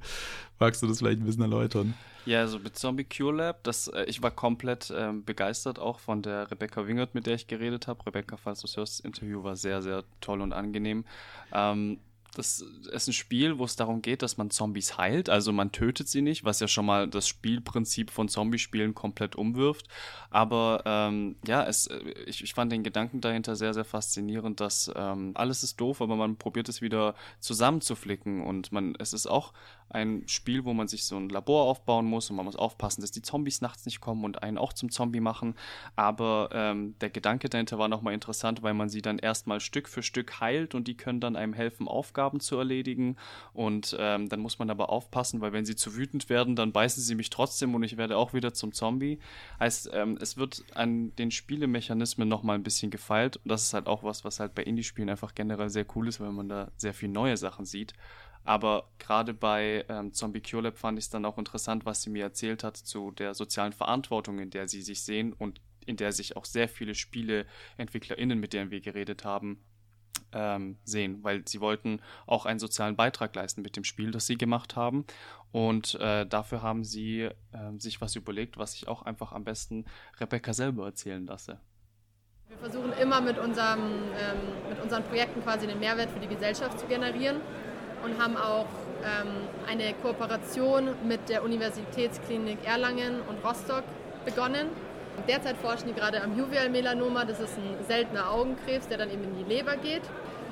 Magst 0.60 0.82
du 0.82 0.88
das 0.88 1.00
vielleicht 1.00 1.20
ein 1.20 1.26
bisschen 1.26 1.42
erläutern? 1.42 1.94
Ja, 2.26 2.42
also 2.42 2.60
mit 2.60 2.78
Zombie 2.78 3.06
Cure 3.06 3.36
Lab, 3.36 3.64
das, 3.64 3.88
äh, 3.88 4.04
ich 4.04 4.22
war 4.22 4.32
komplett 4.32 4.94
ähm, 4.96 5.24
begeistert 5.24 5.80
auch 5.80 6.00
von 6.00 6.22
der 6.22 6.52
Rebecca 6.52 6.86
Wingert, 6.86 7.16
mit 7.16 7.26
der 7.26 7.36
ich 7.36 7.48
geredet 7.48 7.88
habe. 7.88 8.06
Rebecca, 8.06 8.38
falls 8.38 8.62
du 8.62 8.68
hörst, 8.68 9.00
das 9.00 9.06
Interview 9.06 9.44
war 9.44 9.56
sehr, 9.56 9.82
sehr 9.82 10.04
toll 10.20 10.42
und 10.42 10.54
angenehm. 10.54 11.06
Ähm, 11.54 12.00
das 12.36 12.64
ist 12.92 13.08
ein 13.08 13.14
Spiel, 13.14 13.58
wo 13.58 13.66
es 13.66 13.76
darum 13.76 14.02
geht, 14.02 14.22
dass 14.22 14.38
man 14.38 14.50
Zombies 14.50 14.98
heilt. 14.98 15.30
Also 15.30 15.52
man 15.52 15.72
tötet 15.72 16.08
sie 16.08 16.22
nicht, 16.22 16.44
was 16.44 16.60
ja 16.60 16.68
schon 16.68 16.86
mal 16.86 17.08
das 17.08 17.28
Spielprinzip 17.28 18.12
von 18.12 18.30
Zombie-Spielen 18.30 18.94
komplett 18.94 19.36
umwirft. 19.36 19.88
Aber 20.30 20.84
ähm, 20.86 21.38
ja, 21.48 21.64
es, 21.66 21.88
äh, 21.88 21.98
ich, 22.26 22.44
ich 22.44 22.54
fand 22.54 22.72
den 22.72 22.84
Gedanken 22.84 23.22
dahinter 23.22 23.56
sehr, 23.56 23.74
sehr 23.74 23.86
faszinierend, 23.86 24.60
dass 24.60 24.92
ähm, 24.96 25.32
alles 25.36 25.64
ist 25.64 25.80
doof, 25.82 26.02
aber 26.02 26.16
man 26.16 26.38
probiert 26.38 26.70
es 26.70 26.82
wieder 26.82 27.16
zusammenzuflicken. 27.40 28.42
Und 28.42 28.72
man, 28.72 28.96
es 29.00 29.14
ist 29.14 29.28
auch 29.28 29.54
ein 29.90 30.24
Spiel, 30.28 30.66
wo 30.66 30.74
man 30.74 30.88
sich 30.88 31.06
so 31.06 31.18
ein 31.18 31.30
Labor 31.30 31.64
aufbauen 31.64 32.06
muss 32.06 32.30
und 32.30 32.36
man 32.36 32.46
muss 32.46 32.56
aufpassen, 32.56 33.02
dass 33.02 33.12
die 33.12 33.22
Zombies 33.22 33.62
nachts 33.62 33.86
nicht 33.86 34.02
kommen 34.02 34.24
und 34.24 34.44
einen 34.44 34.58
auch 34.58 34.74
zum 34.74 34.92
Zombie 34.92 35.20
machen. 35.20 35.56
Aber 35.96 36.50
ähm, 36.52 36.96
der 37.00 37.10
Gedanke 37.10 37.50
dahinter 37.50 37.80
war 37.80 37.88
nochmal 37.88 38.14
interessant, 38.14 38.64
weil 38.64 38.74
man 38.74 38.90
sie 38.90 39.02
dann 39.02 39.20
erstmal 39.20 39.60
Stück 39.60 39.88
für 39.88 40.04
Stück 40.04 40.40
heilt 40.40 40.76
und 40.76 40.88
die 40.88 40.98
können 40.98 41.20
dann 41.20 41.36
einem 41.36 41.54
helfen, 41.54 41.88
Aufgaben 41.88 42.40
zu 42.40 42.58
erledigen. 42.58 43.16
Und 43.54 43.96
ähm, 44.00 44.30
dann 44.30 44.40
muss 44.40 44.60
man 44.60 44.70
aber 44.70 44.90
aufpassen, 44.90 45.42
weil 45.42 45.54
wenn 45.54 45.66
sie 45.66 45.76
zu 45.76 45.96
wütend 45.96 46.30
werden, 46.30 46.56
dann 46.56 46.72
beißen 46.72 47.02
sie 47.02 47.16
mich 47.16 47.30
trotzdem 47.30 47.74
und 47.76 47.84
ich 47.84 47.98
werde 47.98 48.18
auch 48.18 48.34
wieder 48.34 48.54
zum 48.54 48.74
Zombie. 48.74 49.20
Heißt, 49.60 49.90
ähm, 49.94 50.18
es 50.22 50.38
wird 50.38 50.64
an 50.74 51.16
den 51.16 51.32
Spielemechanismen 51.32 52.28
nochmal 52.28 52.56
ein 52.56 52.64
bisschen 52.64 52.92
gefeilt. 52.92 53.38
Und 53.38 53.50
das 53.50 53.64
ist 53.64 53.74
halt 53.74 53.88
auch 53.88 54.04
was, 54.04 54.24
was 54.24 54.40
halt 54.40 54.56
bei 54.56 54.64
Indie-Spielen 54.64 55.10
einfach 55.10 55.36
generell 55.36 55.70
sehr 55.70 55.86
cool 55.96 56.08
ist, 56.08 56.20
weil 56.20 56.32
man 56.32 56.50
da 56.50 56.72
sehr 56.78 56.94
viel 56.94 57.10
neue 57.10 57.38
Sachen 57.38 57.66
sieht. 57.66 57.94
Aber 58.48 58.88
gerade 58.98 59.34
bei 59.34 59.84
ähm, 59.90 60.14
Zombie 60.14 60.42
Cure 60.42 60.64
Lab 60.64 60.78
fand 60.78 60.98
ich 60.98 61.06
es 61.06 61.10
dann 61.10 61.26
auch 61.26 61.38
interessant, 61.38 61.86
was 61.86 62.02
sie 62.02 62.10
mir 62.10 62.24
erzählt 62.24 62.64
hat 62.64 62.78
zu 62.78 63.12
der 63.12 63.34
sozialen 63.34 63.74
Verantwortung, 63.74 64.40
in 64.40 64.52
der 64.52 64.70
sie 64.70 64.82
sich 64.82 65.04
sehen 65.04 65.34
und 65.34 65.60
in 65.86 65.98
der 65.98 66.14
sich 66.14 66.38
auch 66.38 66.46
sehr 66.46 66.70
viele 66.70 66.96
SpieleentwicklerInnen, 66.96 68.40
mit 68.40 68.54
denen 68.54 68.72
wir 68.72 68.80
geredet 68.80 69.26
haben, 69.26 69.62
ähm, 70.32 70.78
sehen, 70.86 71.26
weil 71.26 71.46
sie 71.46 71.60
wollten 71.60 72.02
auch 72.26 72.46
einen 72.46 72.60
sozialen 72.60 72.96
Beitrag 72.96 73.36
leisten 73.36 73.64
mit 73.64 73.76
dem 73.76 73.84
Spiel, 73.84 74.12
das 74.12 74.28
sie 74.28 74.38
gemacht 74.38 74.78
haben. 74.78 75.06
Und 75.52 75.96
äh, 75.96 76.26
dafür 76.26 76.62
haben 76.62 76.86
sie 76.86 77.24
äh, 77.24 77.32
sich 77.80 78.00
was 78.00 78.16
überlegt, 78.16 78.58
was 78.58 78.76
ich 78.76 78.88
auch 78.88 79.02
einfach 79.02 79.34
am 79.34 79.44
besten 79.44 79.84
Rebecca 80.22 80.54
selber 80.54 80.86
erzählen 80.86 81.26
lasse. 81.26 81.60
Wir 82.48 82.58
versuchen 82.60 82.94
immer 82.94 83.20
mit, 83.20 83.38
unserem, 83.38 83.82
ähm, 84.18 84.70
mit 84.70 84.82
unseren 84.82 85.04
Projekten 85.04 85.42
quasi 85.42 85.68
einen 85.68 85.82
Mehrwert 85.82 86.12
für 86.12 86.22
die 86.22 86.28
Gesellschaft 86.28 86.80
zu 86.80 86.88
generieren 86.88 87.42
und 88.08 88.22
haben 88.22 88.38
auch 88.38 88.66
ähm, 89.04 89.28
eine 89.68 89.94
Kooperation 90.02 90.90
mit 91.08 91.30
der 91.30 91.44
Universitätsklinik 91.44 92.60
Erlangen 92.66 93.22
und 93.28 93.44
Rostock 93.44 93.84
begonnen. 94.26 94.68
Derzeit 95.28 95.58
forschen 95.58 95.88
die 95.88 95.94
gerade 95.94 96.22
am 96.22 96.38
Juvial-Melanoma, 96.38 97.26
das 97.26 97.40
ist 97.40 97.58
ein 97.58 97.86
seltener 97.88 98.30
Augenkrebs, 98.32 98.88
der 98.88 99.00
dann 99.00 99.12
eben 99.12 99.24
in 99.24 99.46
die 99.46 99.54
Leber 99.54 99.76
geht. 99.76 100.04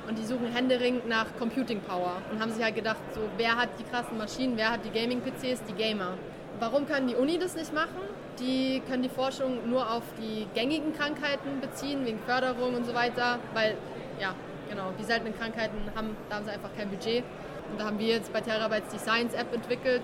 Und 0.08 0.18
die 0.18 0.24
suchen 0.24 0.52
händeringend 0.52 1.08
nach 1.08 1.26
Computing 1.38 1.80
Power 1.80 2.22
und 2.30 2.40
haben 2.40 2.52
sich 2.52 2.62
halt 2.62 2.76
gedacht, 2.76 3.00
so, 3.12 3.20
wer 3.36 3.56
hat 3.56 3.70
die 3.78 3.84
krassen 3.84 4.18
Maschinen, 4.18 4.56
wer 4.56 4.70
hat 4.70 4.84
die 4.84 4.90
Gaming-PCs, 4.90 5.64
die 5.68 5.74
Gamer. 5.74 6.12
Warum 6.60 6.86
kann 6.86 7.08
die 7.08 7.16
Uni 7.16 7.38
das 7.38 7.56
nicht 7.56 7.74
machen? 7.74 8.02
Die 8.38 8.82
können 8.88 9.02
die 9.02 9.08
Forschung 9.08 9.68
nur 9.68 9.90
auf 9.90 10.04
die 10.20 10.46
gängigen 10.54 10.94
Krankheiten 10.94 11.60
beziehen, 11.60 12.04
wegen 12.06 12.20
Förderung 12.20 12.74
und 12.76 12.86
so 12.86 12.94
weiter, 12.94 13.40
weil, 13.52 13.76
ja, 14.20 14.34
genau, 14.68 14.92
die 14.98 15.04
seltenen 15.04 15.36
Krankheiten 15.36 15.78
haben, 15.94 16.16
da 16.28 16.36
haben 16.36 16.44
sie 16.44 16.52
einfach 16.52 16.70
kein 16.76 16.88
Budget. 16.88 17.24
Und 17.70 17.80
da 17.80 17.86
haben 17.86 17.98
wir 17.98 18.06
jetzt 18.06 18.32
bei 18.32 18.40
Terabytes 18.40 18.88
die 18.92 18.98
Science 18.98 19.34
App 19.34 19.52
entwickelt, 19.52 20.02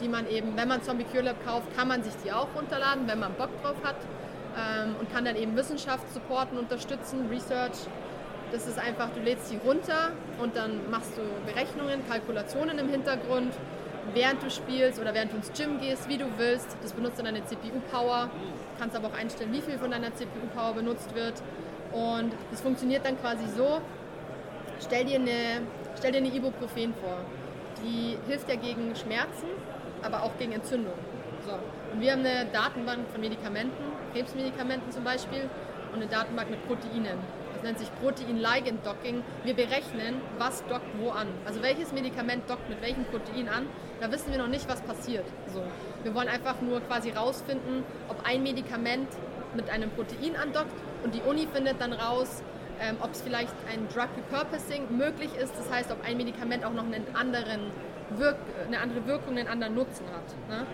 die 0.00 0.08
man 0.08 0.28
eben, 0.28 0.56
wenn 0.56 0.68
man 0.68 0.82
Zombie 0.82 1.04
Cure 1.04 1.24
Lab 1.24 1.44
kauft, 1.44 1.74
kann 1.76 1.88
man 1.88 2.02
sich 2.02 2.12
die 2.24 2.32
auch 2.32 2.48
runterladen, 2.54 3.06
wenn 3.06 3.18
man 3.18 3.32
Bock 3.34 3.50
drauf 3.62 3.76
hat 3.82 3.96
ähm, 4.56 4.96
und 5.00 5.12
kann 5.12 5.24
dann 5.24 5.36
eben 5.36 5.56
Wissenschaft 5.56 6.12
supporten, 6.12 6.58
unterstützen, 6.58 7.28
Research. 7.30 7.76
Das 8.52 8.66
ist 8.66 8.78
einfach, 8.78 9.08
du 9.10 9.20
lädst 9.20 9.50
die 9.50 9.56
runter 9.56 10.12
und 10.40 10.56
dann 10.56 10.90
machst 10.90 11.12
du 11.16 11.22
Berechnungen, 11.50 12.06
Kalkulationen 12.08 12.78
im 12.78 12.88
Hintergrund, 12.88 13.52
während 14.14 14.42
du 14.42 14.50
spielst 14.50 15.00
oder 15.00 15.14
während 15.14 15.32
du 15.32 15.36
ins 15.36 15.52
Gym 15.52 15.80
gehst, 15.80 16.08
wie 16.08 16.16
du 16.16 16.26
willst. 16.36 16.76
Das 16.82 16.92
benutzt 16.92 17.18
dann 17.18 17.26
deine 17.26 17.44
CPU-Power, 17.44 18.30
kannst 18.78 18.96
aber 18.96 19.08
auch 19.08 19.18
einstellen, 19.18 19.52
wie 19.52 19.60
viel 19.60 19.78
von 19.78 19.90
deiner 19.90 20.14
CPU-Power 20.14 20.74
benutzt 20.74 21.14
wird. 21.14 21.34
Und 21.92 22.32
das 22.50 22.60
funktioniert 22.60 23.04
dann 23.04 23.18
quasi 23.20 23.44
so, 23.56 23.80
stell 24.80 25.04
dir 25.06 25.16
eine, 25.16 25.62
stell 25.96 26.12
dir 26.12 26.18
eine 26.18 26.28
Ibuprofen 26.28 26.94
vor. 27.00 27.18
Die 27.82 28.16
hilft 28.28 28.48
ja 28.48 28.56
gegen 28.56 28.94
Schmerzen, 28.96 29.48
aber 30.02 30.22
auch 30.22 30.36
gegen 30.38 30.52
Entzündung. 30.52 30.94
So. 31.44 31.52
Und 31.92 32.00
wir 32.00 32.12
haben 32.12 32.24
eine 32.24 32.46
Datenbank 32.46 33.08
von 33.10 33.20
Medikamenten, 33.20 33.84
Krebsmedikamenten 34.12 34.90
zum 34.92 35.04
Beispiel, 35.04 35.48
und 35.92 36.02
eine 36.02 36.10
Datenbank 36.10 36.50
mit 36.50 36.66
Proteinen. 36.66 37.18
Das 37.54 37.62
nennt 37.62 37.78
sich 37.78 37.88
Protein-Ligand-Docking. 38.02 39.22
Wir 39.44 39.54
berechnen, 39.54 40.20
was 40.38 40.62
dockt 40.66 40.86
wo 41.00 41.10
an. 41.10 41.28
Also 41.46 41.62
welches 41.62 41.92
Medikament 41.92 42.50
dockt 42.50 42.68
mit 42.68 42.82
welchem 42.82 43.04
Protein 43.04 43.48
an. 43.48 43.66
Da 44.00 44.12
wissen 44.12 44.30
wir 44.30 44.38
noch 44.38 44.48
nicht, 44.48 44.68
was 44.68 44.82
passiert. 44.82 45.24
So. 45.54 45.62
Wir 46.02 46.14
wollen 46.14 46.28
einfach 46.28 46.60
nur 46.60 46.80
quasi 46.80 47.10
rausfinden, 47.10 47.84
ob 48.08 48.26
ein 48.26 48.42
Medikament 48.42 49.08
mit 49.54 49.70
einem 49.70 49.90
Protein 49.90 50.36
andockt 50.36 50.74
und 51.02 51.14
die 51.14 51.22
Uni 51.22 51.48
findet 51.50 51.80
dann 51.80 51.94
raus, 51.94 52.42
ähm, 52.80 52.96
ob 53.00 53.12
es 53.12 53.22
vielleicht 53.22 53.54
ein 53.72 53.88
Drug 53.88 54.08
Repurposing 54.16 54.96
möglich 54.96 55.30
ist. 55.40 55.54
Das 55.58 55.70
heißt, 55.70 55.90
ob 55.90 56.04
ein 56.04 56.16
Medikament 56.16 56.64
auch 56.64 56.72
noch 56.72 56.84
einen 56.84 57.06
anderen 57.14 57.70
Wirk 58.10 58.36
eine 58.66 58.78
andere 58.78 59.06
Wirkung, 59.06 59.36
einen 59.36 59.48
anderen 59.48 59.74
Nutzen 59.74 60.06
hat. 60.06 60.48
Ne? 60.48 60.66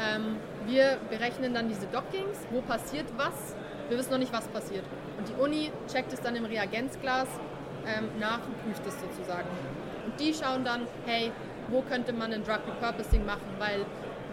Ähm, 0.00 0.36
wir 0.66 0.98
berechnen 1.10 1.54
dann 1.54 1.68
diese 1.68 1.86
Dockings, 1.86 2.38
wo 2.50 2.60
passiert 2.60 3.06
was. 3.16 3.54
Wir 3.88 3.98
wissen 3.98 4.10
noch 4.12 4.18
nicht, 4.18 4.32
was 4.32 4.46
passiert. 4.48 4.84
Und 5.18 5.28
die 5.28 5.34
Uni 5.34 5.72
checkt 5.90 6.12
es 6.12 6.20
dann 6.20 6.36
im 6.36 6.44
Reagenzglas 6.44 7.28
ähm, 7.86 8.08
nach 8.18 8.40
und 8.46 8.62
prüft 8.64 8.86
es 8.86 9.00
sozusagen. 9.00 9.48
Und 10.06 10.18
die 10.20 10.32
schauen 10.32 10.64
dann, 10.64 10.86
hey, 11.06 11.32
wo 11.68 11.82
könnte 11.82 12.12
man 12.12 12.32
ein 12.32 12.44
Drug 12.44 12.60
Repurposing 12.66 13.26
machen? 13.26 13.48
Weil 13.58 13.84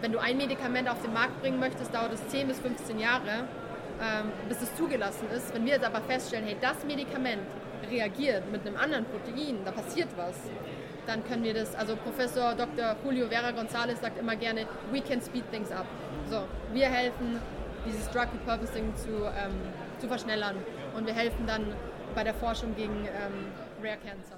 wenn 0.01 0.11
du 0.11 0.19
ein 0.19 0.37
Medikament 0.37 0.89
auf 0.89 1.01
den 1.01 1.13
Markt 1.13 1.41
bringen 1.41 1.59
möchtest, 1.59 1.93
dauert 1.93 2.13
es 2.13 2.27
10 2.27 2.47
bis 2.47 2.59
15 2.59 2.99
Jahre 2.99 3.47
ähm, 4.01 4.31
bis 4.49 4.61
es 4.61 4.75
zugelassen 4.75 5.27
ist. 5.35 5.53
Wenn 5.53 5.65
wir 5.65 5.73
jetzt 5.73 5.85
aber 5.85 6.01
feststellen, 6.01 6.45
hey, 6.45 6.57
das 6.59 6.83
Medikament 6.85 7.43
reagiert 7.89 8.51
mit 8.51 8.65
einem 8.65 8.77
anderen 8.77 9.05
Protein, 9.05 9.59
da 9.63 9.71
passiert 9.71 10.09
was, 10.15 10.35
dann 11.05 11.23
können 11.25 11.43
wir 11.43 11.53
das, 11.53 11.75
also 11.75 11.95
Professor 11.95 12.55
Dr. 12.55 12.95
Julio 13.03 13.27
Vera 13.27 13.49
González 13.49 14.01
sagt 14.01 14.17
immer 14.19 14.35
gerne, 14.35 14.65
we 14.91 15.01
can 15.01 15.21
speed 15.21 15.49
things 15.51 15.71
up. 15.71 15.85
So, 16.29 16.43
wir 16.73 16.87
helfen, 16.87 17.39
dieses 17.85 18.09
Drug 18.09 18.27
Repurposing 18.33 18.95
zu, 18.95 19.25
ähm, 19.25 19.53
zu 19.99 20.07
verschnellern 20.07 20.55
und 20.95 21.05
wir 21.05 21.13
helfen 21.13 21.45
dann 21.45 21.73
bei 22.15 22.23
der 22.23 22.33
Forschung 22.33 22.75
gegen 22.75 23.05
ähm, 23.05 23.51
Rare 23.83 23.97
Cancer. 23.97 24.37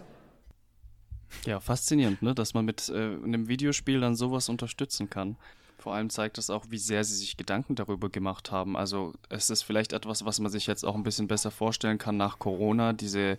Ja, 1.46 1.60
faszinierend, 1.60 2.22
ne? 2.22 2.34
dass 2.34 2.54
man 2.54 2.66
mit 2.66 2.90
äh, 2.90 2.94
einem 2.94 3.48
Videospiel 3.48 4.00
dann 4.00 4.16
sowas 4.16 4.50
unterstützen 4.50 5.10
kann. 5.10 5.38
Vor 5.80 5.94
allem 5.94 6.10
zeigt 6.10 6.38
es 6.40 6.50
auch, 6.50 6.66
wie 6.70 6.80
sehr 6.80 7.04
sie 7.04 7.16
sich 7.16 7.38
Gedanken 7.38 7.76
darüber 7.76 8.10
gemacht 8.10 8.52
haben. 8.52 8.76
Also 8.76 9.14
es 9.30 9.52
ist 9.52 9.62
vielleicht 9.62 9.94
etwas, 9.94 10.26
was 10.26 10.40
man 10.40 10.52
sich 10.52 10.66
jetzt 10.66 10.84
auch 10.84 10.96
ein 10.96 11.04
bisschen 11.04 11.28
besser 11.28 11.52
vorstellen 11.52 12.00
kann 12.00 12.18
nach 12.18 12.40
Corona, 12.40 12.94
diese 12.94 13.38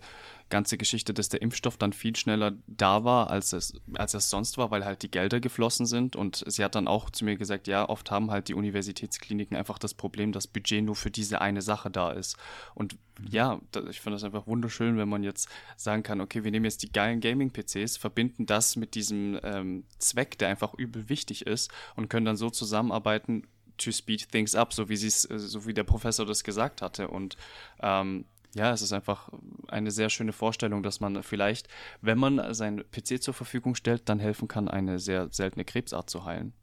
ganze 0.49 0.77
Geschichte, 0.77 1.13
dass 1.13 1.29
der 1.29 1.41
Impfstoff 1.41 1.77
dann 1.77 1.93
viel 1.93 2.15
schneller 2.15 2.53
da 2.67 3.03
war, 3.03 3.29
als 3.29 3.53
es, 3.53 3.79
als 3.93 4.13
es 4.13 4.29
sonst 4.29 4.57
war, 4.57 4.71
weil 4.71 4.85
halt 4.85 5.03
die 5.03 5.11
Gelder 5.11 5.39
geflossen 5.39 5.85
sind. 5.85 6.15
Und 6.15 6.43
sie 6.47 6.63
hat 6.63 6.75
dann 6.75 6.87
auch 6.87 7.09
zu 7.09 7.25
mir 7.25 7.37
gesagt, 7.37 7.67
ja, 7.67 7.87
oft 7.87 8.11
haben 8.11 8.31
halt 8.31 8.47
die 8.47 8.53
Universitätskliniken 8.53 9.55
einfach 9.55 9.79
das 9.79 9.93
Problem, 9.93 10.31
dass 10.31 10.47
Budget 10.47 10.83
nur 10.83 10.95
für 10.95 11.11
diese 11.11 11.41
eine 11.41 11.61
Sache 11.61 11.89
da 11.91 12.11
ist. 12.11 12.37
Und 12.75 12.97
ja, 13.29 13.59
ich 13.89 14.01
finde 14.01 14.15
das 14.15 14.23
einfach 14.23 14.47
wunderschön, 14.47 14.97
wenn 14.97 15.09
man 15.09 15.23
jetzt 15.23 15.49
sagen 15.75 16.03
kann, 16.03 16.21
okay, 16.21 16.43
wir 16.43 16.51
nehmen 16.51 16.65
jetzt 16.65 16.83
die 16.83 16.91
geilen 16.91 17.19
Gaming-PCs, 17.19 17.97
verbinden 17.97 18.45
das 18.45 18.75
mit 18.75 18.95
diesem 18.95 19.39
ähm, 19.43 19.83
Zweck, 19.97 20.37
der 20.37 20.49
einfach 20.49 20.73
übel 20.73 21.09
wichtig 21.09 21.45
ist 21.45 21.71
und 21.95 22.09
können 22.09 22.25
dann 22.25 22.37
so 22.37 22.49
zusammenarbeiten, 22.49 23.43
to 23.77 23.91
speed 23.91 24.29
things 24.29 24.55
up, 24.55 24.73
so 24.73 24.89
wie 24.89 24.97
sie 24.97 25.07
es, 25.07 25.21
so 25.21 25.65
wie 25.65 25.73
der 25.73 25.83
Professor 25.83 26.25
das 26.25 26.43
gesagt 26.43 26.81
hatte. 26.81 27.07
Und 27.07 27.37
ähm, 27.81 28.25
ja, 28.55 28.71
es 28.71 28.81
ist 28.81 28.93
einfach 28.93 29.29
eine 29.67 29.91
sehr 29.91 30.09
schöne 30.09 30.33
Vorstellung, 30.33 30.83
dass 30.83 30.99
man 30.99 31.21
vielleicht, 31.23 31.67
wenn 32.01 32.17
man 32.17 32.53
seinen 32.53 32.83
PC 32.89 33.21
zur 33.21 33.33
Verfügung 33.33 33.75
stellt, 33.75 34.09
dann 34.09 34.19
helfen 34.19 34.47
kann, 34.47 34.67
eine 34.67 34.99
sehr 34.99 35.29
seltene 35.31 35.65
Krebsart 35.65 36.09
zu 36.09 36.25
heilen. 36.25 36.53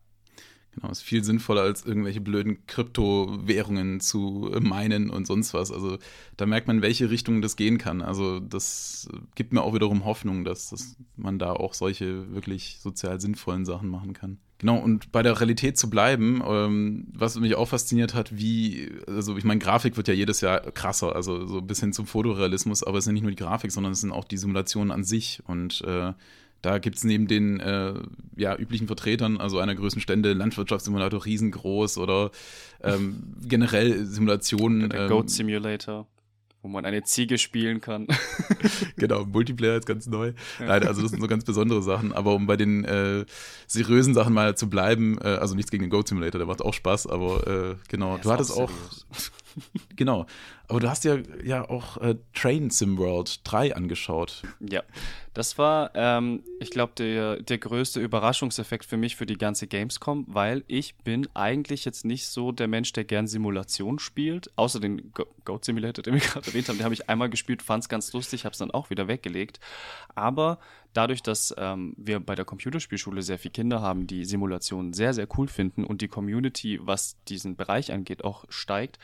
Genau, 0.77 0.91
ist 0.91 1.03
viel 1.03 1.25
sinnvoller 1.25 1.63
als 1.63 1.87
irgendwelche 1.87 2.21
blöden 2.21 2.67
Kryptowährungen 2.67 4.01
zu 4.01 4.51
meinen 4.61 5.09
und 5.09 5.27
sonst 5.27 5.55
was. 5.55 5.73
Also 5.73 5.99
da 6.37 6.45
merkt 6.45 6.69
man, 6.69 6.83
welche 6.83 7.11
Richtung 7.11 7.41
das 7.41 7.57
gehen 7.57 7.79
kann. 7.79 8.03
Also 8.03 8.41
das 8.41 9.09
gibt 9.35 9.55
mir 9.55 9.63
auch 9.63 9.73
wiederum 9.75 10.05
Hoffnung, 10.05 10.45
dass, 10.45 10.69
dass 10.71 10.97
man 11.17 11.39
da 11.39 11.53
auch 11.53 11.73
solche 11.73 12.31
wirklich 12.35 12.79
sozial 12.81 13.21
sinnvollen 13.21 13.65
Sachen 13.65 13.89
machen 13.89 14.13
kann. 14.13 14.39
Genau, 14.59 14.79
und 14.79 15.13
bei 15.13 15.23
der 15.23 15.39
Realität 15.39 15.77
zu 15.79 15.91
bleiben, 15.91 16.43
ähm, 16.47 17.09
was 17.13 17.39
mich 17.39 17.55
auch 17.57 17.69
fasziniert 17.69 18.15
hat, 18.15 18.39
wie, 18.39 18.91
also 19.07 19.37
ich 19.37 19.45
meine, 19.45 19.61
Grafik 19.61 19.99
wird 19.99 20.09
ja 20.09 20.15
jedes 20.15 20.41
Jahr 20.41 20.61
krasser, 20.61 21.15
also 21.15 21.47
so 21.47 21.61
bis 21.61 21.81
hin 21.81 21.93
zum 21.93 22.07
Fotorealismus, 22.07 22.83
aber 22.83 22.99
es 22.99 23.05
sind 23.05 23.15
nicht 23.15 23.23
nur 23.23 23.33
die 23.33 23.37
Grafik, 23.37 23.71
sondern 23.71 23.93
es 23.93 24.01
sind 24.01 24.13
auch 24.13 24.25
die 24.25 24.39
Simulationen 24.39 24.91
an 24.93 25.05
sich. 25.05 25.43
Und 25.47 25.83
äh, 25.83 26.13
da 26.67 26.79
gibt 26.79 26.97
es 26.97 27.05
neben 27.05 27.29
den 27.29 27.61
äh, 27.61 27.95
ja, 28.35 28.57
üblichen 28.57 28.89
Vertretern, 28.89 29.37
also 29.37 29.61
einer 29.61 29.77
größten 29.77 30.03
Stände, 30.03 30.33
Landwirtschaftssimulator 30.33 31.25
riesengroß 31.25 31.97
oder 31.99 32.33
ähm, 32.83 33.37
generell 33.47 34.05
Simulationen. 34.05 34.91
Der 34.91 35.03
ähm, 35.03 35.09
Goat 35.09 35.31
Simulator 35.31 36.09
wo 36.67 36.69
man 36.69 36.85
eine 36.85 37.05
Ziege 37.05 37.39
spielen 37.39 37.81
kann. 37.81 38.09
genau, 38.97 39.25
Multiplayer 39.25 39.77
ist 39.77 39.87
ganz 39.87 40.09
neu. 40.09 40.33
Nein, 40.59 40.85
also 40.85 41.01
das 41.01 41.13
sind 41.13 41.21
so 41.21 41.29
ganz 41.29 41.45
besondere 41.45 41.81
Sachen. 41.81 42.13
Aber 42.13 42.35
um 42.35 42.49
bei 42.49 42.57
den 42.57 42.85
äh, 42.85 43.25
seriösen 43.69 44.15
Sachen 44.15 44.35
mal 44.35 44.57
zu 44.57 44.69
bleiben, 44.69 45.17
äh, 45.23 45.29
also 45.29 45.55
nichts 45.55 45.71
gegen 45.71 45.85
den 45.85 45.91
Goat 45.91 46.09
Simulator, 46.09 46.41
der 46.41 46.49
macht 46.49 46.63
auch 46.63 46.75
Spaß, 46.75 47.07
aber 47.07 47.47
äh, 47.47 47.75
genau, 47.87 48.19
du 48.19 48.33
hattest 48.33 48.51
auch, 48.51 48.73
genau, 49.95 50.27
aber 50.67 50.81
du 50.81 50.91
hast 50.91 51.05
ja, 51.05 51.19
ja 51.45 51.69
auch 51.69 51.99
äh, 51.99 52.17
Train 52.35 52.71
Sim 52.71 52.99
World 52.99 53.43
3 53.45 53.77
angeschaut. 53.77 54.43
Ja, 54.59 54.83
das 55.37 55.59
war, 55.59 55.91
ähm, 55.95 56.43
ich 56.61 56.71
glaube, 56.71 56.95
der, 56.97 57.43
der 57.43 57.59
größte 57.59 58.01
Überraschungseffekt 58.01 58.87
für 58.87 58.97
mich 58.97 59.17
für 59.17 59.27
die 59.27 59.37
ganze 59.37 59.67
Gamescom, 59.67 60.25
weil 60.29 60.65
ich 60.67 60.95
bin 60.97 61.29
eigentlich 61.35 61.85
jetzt 61.85 62.07
nicht 62.07 62.27
so 62.27 62.53
der 62.53 62.69
Mensch, 62.69 62.95
der 62.95 63.05
gern 63.05 63.27
Simulation 63.27 63.99
spielt, 63.99 64.51
außer 64.57 64.81
den 64.81 65.13
Go 65.13 65.27
Goat 65.45 65.67
Simulator, 65.67 66.03
den 66.03 66.15
wir 66.15 66.21
gerade 66.27 66.47
erwähnt 66.47 66.71
haben, 66.71 66.79
den 66.79 66.85
habe 66.85 66.95
ich 66.95 67.11
einmal 67.11 67.29
gespielt, 67.29 67.61
fand 67.61 67.85
es 67.85 67.91
ganz 67.91 68.15
lustig, 68.15 68.47
habe 68.47 68.55
es 68.55 68.59
dann 68.59 68.71
auch 68.71 68.89
wieder 68.89 69.09
weggelegt. 69.09 69.61
Aber 70.15 70.59
dadurch, 70.95 71.23
dass 71.23 71.55
ähm, 71.59 71.93
wir 71.99 72.19
bei 72.19 72.35
der 72.35 72.47
Computerspielschule 72.47 73.21
sehr 73.21 73.39
viele 73.39 73.53
Kinder 73.53 73.83
haben, 73.83 74.07
die 74.07 74.25
Simulationen 74.25 74.95
sehr, 74.95 75.13
sehr 75.13 75.29
cool 75.37 75.49
finden 75.49 75.85
und 75.85 76.01
die 76.01 76.09
Community, 76.09 76.81
was 76.81 77.23
diesen 77.25 77.57
Bereich 77.57 77.93
angeht, 77.93 78.25
auch 78.25 78.47
steigt, 78.49 78.99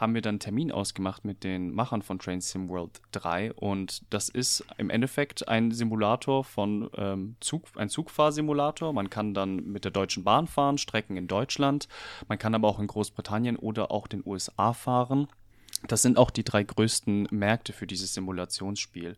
haben 0.00 0.14
wir 0.14 0.22
dann 0.22 0.30
einen 0.30 0.40
Termin 0.40 0.72
ausgemacht 0.72 1.26
mit 1.26 1.44
den 1.44 1.74
Machern 1.74 2.00
von 2.00 2.18
Train 2.18 2.40
Sim 2.40 2.70
World 2.70 3.02
3 3.12 3.52
und 3.52 4.02
das 4.08 4.30
ist 4.30 4.64
im 4.78 4.88
Endeffekt 4.88 5.46
ein 5.46 5.72
Simulator 5.72 6.42
von 6.42 6.88
ähm, 6.96 7.36
Zug, 7.40 7.66
ein 7.76 7.90
Zugfahrsimulator. 7.90 8.94
Man 8.94 9.10
kann 9.10 9.34
dann 9.34 9.56
mit 9.66 9.84
der 9.84 9.90
Deutschen 9.90 10.24
Bahn 10.24 10.46
fahren, 10.46 10.78
Strecken 10.78 11.18
in 11.18 11.28
Deutschland. 11.28 11.86
Man 12.28 12.38
kann 12.38 12.54
aber 12.54 12.68
auch 12.68 12.80
in 12.80 12.86
Großbritannien 12.86 13.56
oder 13.56 13.90
auch 13.90 14.06
den 14.06 14.22
USA 14.24 14.72
fahren. 14.72 15.28
Das 15.86 16.02
sind 16.02 16.16
auch 16.18 16.30
die 16.30 16.44
drei 16.44 16.62
größten 16.62 17.28
Märkte 17.30 17.72
für 17.72 17.86
dieses 17.86 18.14
Simulationsspiel. 18.14 19.16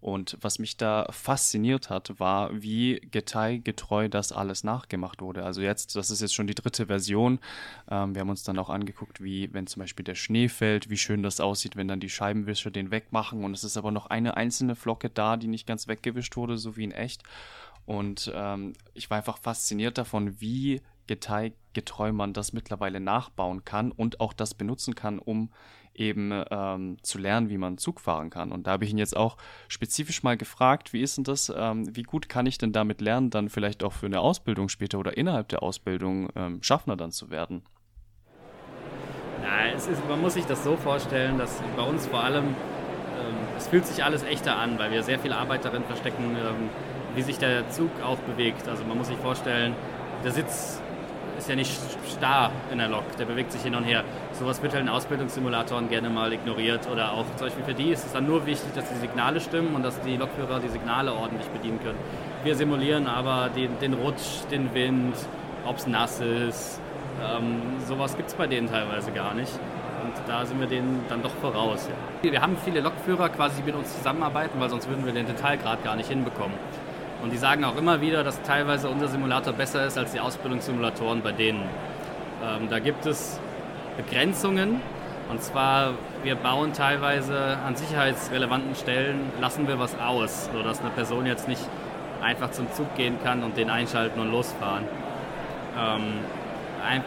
Und 0.00 0.38
was 0.40 0.58
mich 0.58 0.76
da 0.76 1.06
fasziniert 1.10 1.90
hat, 1.90 2.18
war, 2.18 2.62
wie 2.62 3.00
detailgetreu 3.00 4.08
das 4.08 4.32
alles 4.32 4.64
nachgemacht 4.64 5.20
wurde. 5.20 5.44
Also 5.44 5.60
jetzt, 5.60 5.94
das 5.94 6.10
ist 6.10 6.22
jetzt 6.22 6.34
schon 6.34 6.46
die 6.46 6.54
dritte 6.54 6.86
Version. 6.86 7.38
Ähm, 7.90 8.14
wir 8.14 8.20
haben 8.20 8.30
uns 8.30 8.42
dann 8.42 8.58
auch 8.58 8.70
angeguckt, 8.70 9.22
wie, 9.22 9.52
wenn 9.52 9.66
zum 9.66 9.80
Beispiel 9.80 10.04
der 10.04 10.14
Schnee 10.14 10.48
fällt, 10.48 10.88
wie 10.88 10.96
schön 10.96 11.22
das 11.22 11.40
aussieht, 11.40 11.76
wenn 11.76 11.88
dann 11.88 12.00
die 12.00 12.08
Scheibenwischer 12.08 12.70
den 12.70 12.90
wegmachen. 12.90 13.44
Und 13.44 13.52
es 13.52 13.64
ist 13.64 13.76
aber 13.76 13.90
noch 13.90 14.06
eine 14.06 14.36
einzelne 14.36 14.74
Flocke 14.74 15.10
da, 15.10 15.36
die 15.36 15.48
nicht 15.48 15.66
ganz 15.66 15.86
weggewischt 15.86 16.36
wurde, 16.36 16.56
so 16.56 16.76
wie 16.76 16.84
in 16.84 16.92
echt. 16.92 17.22
Und 17.84 18.30
ähm, 18.34 18.72
ich 18.94 19.10
war 19.10 19.18
einfach 19.18 19.38
fasziniert 19.38 19.98
davon, 19.98 20.40
wie 20.40 20.80
detailgetreu 21.10 22.12
man 22.12 22.32
das 22.32 22.52
mittlerweile 22.52 23.00
nachbauen 23.00 23.64
kann 23.64 23.92
und 23.92 24.20
auch 24.20 24.32
das 24.32 24.54
benutzen 24.54 24.94
kann, 24.94 25.18
um 25.18 25.50
eben 25.94 26.32
ähm, 26.50 26.96
zu 27.02 27.18
lernen, 27.18 27.50
wie 27.50 27.58
man 27.58 27.76
Zug 27.76 28.00
fahren 28.00 28.30
kann. 28.30 28.52
Und 28.52 28.66
da 28.66 28.72
habe 28.72 28.84
ich 28.84 28.90
ihn 28.90 28.98
jetzt 28.98 29.16
auch 29.16 29.36
spezifisch 29.68 30.22
mal 30.22 30.36
gefragt, 30.36 30.92
wie 30.92 31.02
ist 31.02 31.16
denn 31.16 31.24
das, 31.24 31.52
ähm, 31.54 31.94
wie 31.94 32.04
gut 32.04 32.28
kann 32.28 32.46
ich 32.46 32.58
denn 32.58 32.72
damit 32.72 33.00
lernen, 33.00 33.30
dann 33.30 33.48
vielleicht 33.48 33.82
auch 33.82 33.92
für 33.92 34.06
eine 34.06 34.20
Ausbildung 34.20 34.68
später 34.68 34.98
oder 34.98 35.16
innerhalb 35.16 35.48
der 35.48 35.62
Ausbildung 35.62 36.28
ähm, 36.36 36.62
Schaffner 36.62 36.96
dann 36.96 37.10
zu 37.10 37.30
werden? 37.30 37.62
Na, 39.42 39.70
ist, 39.70 39.88
man 40.08 40.20
muss 40.20 40.34
sich 40.34 40.46
das 40.46 40.62
so 40.64 40.76
vorstellen, 40.76 41.38
dass 41.38 41.60
bei 41.76 41.82
uns 41.82 42.06
vor 42.06 42.22
allem, 42.22 42.44
ähm, 42.44 43.36
es 43.56 43.68
fühlt 43.68 43.86
sich 43.86 44.04
alles 44.04 44.22
echter 44.22 44.56
an, 44.56 44.78
weil 44.78 44.92
wir 44.92 45.02
sehr 45.02 45.18
viel 45.18 45.32
Arbeit 45.32 45.64
darin 45.64 45.82
verstecken, 45.84 46.36
ähm, 46.36 46.70
wie 47.14 47.22
sich 47.22 47.38
der 47.38 47.68
Zug 47.70 47.90
auch 48.04 48.18
bewegt. 48.18 48.68
Also 48.68 48.84
man 48.84 48.96
muss 48.96 49.08
sich 49.08 49.18
vorstellen, 49.18 49.74
der 50.24 50.30
Sitz 50.30 50.80
ist 51.40 51.48
ja 51.48 51.56
nicht 51.56 51.72
starr 52.06 52.50
in 52.70 52.78
der 52.78 52.88
Lok, 52.88 53.16
der 53.18 53.24
bewegt 53.24 53.50
sich 53.52 53.62
hin 53.62 53.74
und 53.74 53.84
her. 53.84 54.04
Sowas 54.32 54.62
wird 54.62 54.74
halt 54.74 54.82
in 54.82 54.88
Ausbildungssimulatoren 54.90 55.88
gerne 55.88 56.10
mal 56.10 56.32
ignoriert 56.32 56.86
oder 56.92 57.12
auch 57.12 57.24
zum 57.36 57.46
Beispiel 57.46 57.64
für 57.64 57.74
die 57.74 57.90
ist 57.90 58.04
es 58.04 58.12
dann 58.12 58.26
nur 58.26 58.44
wichtig, 58.46 58.72
dass 58.74 58.88
die 58.90 58.98
Signale 58.98 59.40
stimmen 59.40 59.74
und 59.74 59.82
dass 59.82 59.98
die 60.02 60.16
Lokführer 60.16 60.60
die 60.60 60.68
Signale 60.68 61.12
ordentlich 61.12 61.48
bedienen 61.48 61.80
können. 61.82 61.98
Wir 62.44 62.54
simulieren 62.54 63.06
aber 63.06 63.48
den, 63.56 63.78
den 63.80 63.94
Rutsch, 63.94 64.44
den 64.50 64.72
Wind, 64.74 65.14
ob 65.64 65.78
es 65.78 65.86
nass 65.86 66.20
ist. 66.20 66.80
Ähm, 67.22 67.62
sowas 67.86 68.16
gibt 68.16 68.28
es 68.28 68.34
bei 68.34 68.46
denen 68.46 68.68
teilweise 68.70 69.10
gar 69.10 69.34
nicht. 69.34 69.52
Und 70.04 70.12
da 70.26 70.44
sind 70.44 70.60
wir 70.60 70.66
denen 70.66 71.04
dann 71.08 71.22
doch 71.22 71.34
voraus. 71.40 71.88
Ja. 72.22 72.32
Wir 72.32 72.40
haben 72.42 72.56
viele 72.64 72.80
Lokführer 72.80 73.30
quasi, 73.30 73.62
die 73.62 73.66
mit 73.66 73.74
uns 73.74 73.96
zusammenarbeiten, 73.96 74.60
weil 74.60 74.68
sonst 74.68 74.88
würden 74.88 75.06
wir 75.06 75.12
den 75.12 75.26
Detailgrad 75.26 75.84
gar 75.84 75.96
nicht 75.96 76.08
hinbekommen. 76.08 76.56
Und 77.22 77.32
die 77.32 77.36
sagen 77.36 77.64
auch 77.64 77.76
immer 77.76 78.00
wieder, 78.00 78.24
dass 78.24 78.40
teilweise 78.42 78.88
unser 78.88 79.08
Simulator 79.08 79.52
besser 79.52 79.86
ist 79.86 79.98
als 79.98 80.12
die 80.12 80.20
Ausbildungssimulatoren 80.20 81.22
bei 81.22 81.32
denen. 81.32 81.62
Ähm, 82.42 82.68
da 82.70 82.78
gibt 82.78 83.06
es 83.06 83.38
Begrenzungen. 83.96 84.80
Und 85.28 85.42
zwar, 85.42 85.92
wir 86.24 86.34
bauen 86.34 86.72
teilweise 86.72 87.58
an 87.64 87.76
sicherheitsrelevanten 87.76 88.74
Stellen, 88.74 89.30
lassen 89.40 89.68
wir 89.68 89.78
was 89.78 89.98
aus, 90.00 90.50
sodass 90.52 90.80
eine 90.80 90.90
Person 90.90 91.24
jetzt 91.24 91.46
nicht 91.46 91.62
einfach 92.20 92.50
zum 92.50 92.72
Zug 92.72 92.94
gehen 92.96 93.16
kann 93.22 93.44
und 93.44 93.56
den 93.56 93.70
einschalten 93.70 94.20
und 94.20 94.32
losfahren. 94.32 94.84
Ähm, 95.78 96.14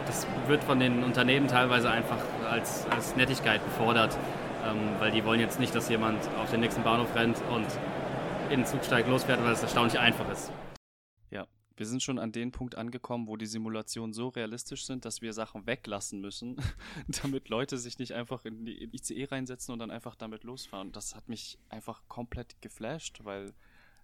das 0.06 0.26
wird 0.46 0.64
von 0.64 0.78
den 0.78 1.02
Unternehmen 1.02 1.48
teilweise 1.48 1.90
einfach 1.90 2.18
als, 2.50 2.86
als 2.90 3.16
Nettigkeit 3.16 3.60
gefordert, 3.64 4.16
ähm, 4.66 4.78
weil 5.00 5.10
die 5.10 5.24
wollen 5.24 5.40
jetzt 5.40 5.60
nicht, 5.60 5.74
dass 5.74 5.88
jemand 5.88 6.18
auf 6.42 6.50
den 6.50 6.60
nächsten 6.60 6.82
Bahnhof 6.82 7.14
rennt 7.14 7.36
und 7.52 7.66
in 8.44 8.60
den 8.60 8.66
Zug 8.66 8.84
steigt, 8.84 9.08
losfährt, 9.08 9.42
weil 9.42 9.52
es 9.52 9.62
erstaunlich 9.62 9.98
einfach 9.98 10.28
ist. 10.30 10.52
Ja, 11.30 11.46
wir 11.76 11.86
sind 11.86 12.02
schon 12.02 12.18
an 12.18 12.32
den 12.32 12.52
Punkt 12.52 12.76
angekommen, 12.76 13.26
wo 13.26 13.36
die 13.36 13.46
Simulationen 13.46 14.12
so 14.12 14.28
realistisch 14.28 14.86
sind, 14.86 15.04
dass 15.04 15.22
wir 15.22 15.32
Sachen 15.32 15.66
weglassen 15.66 16.20
müssen, 16.20 16.56
damit 17.22 17.48
Leute 17.48 17.78
sich 17.78 17.98
nicht 17.98 18.12
einfach 18.12 18.44
in 18.44 18.64
die 18.64 18.84
ICE 18.94 19.24
reinsetzen 19.24 19.72
und 19.72 19.78
dann 19.78 19.90
einfach 19.90 20.14
damit 20.14 20.44
losfahren. 20.44 20.92
Das 20.92 21.14
hat 21.14 21.28
mich 21.28 21.58
einfach 21.68 22.02
komplett 22.08 22.60
geflasht, 22.60 23.20
weil 23.24 23.54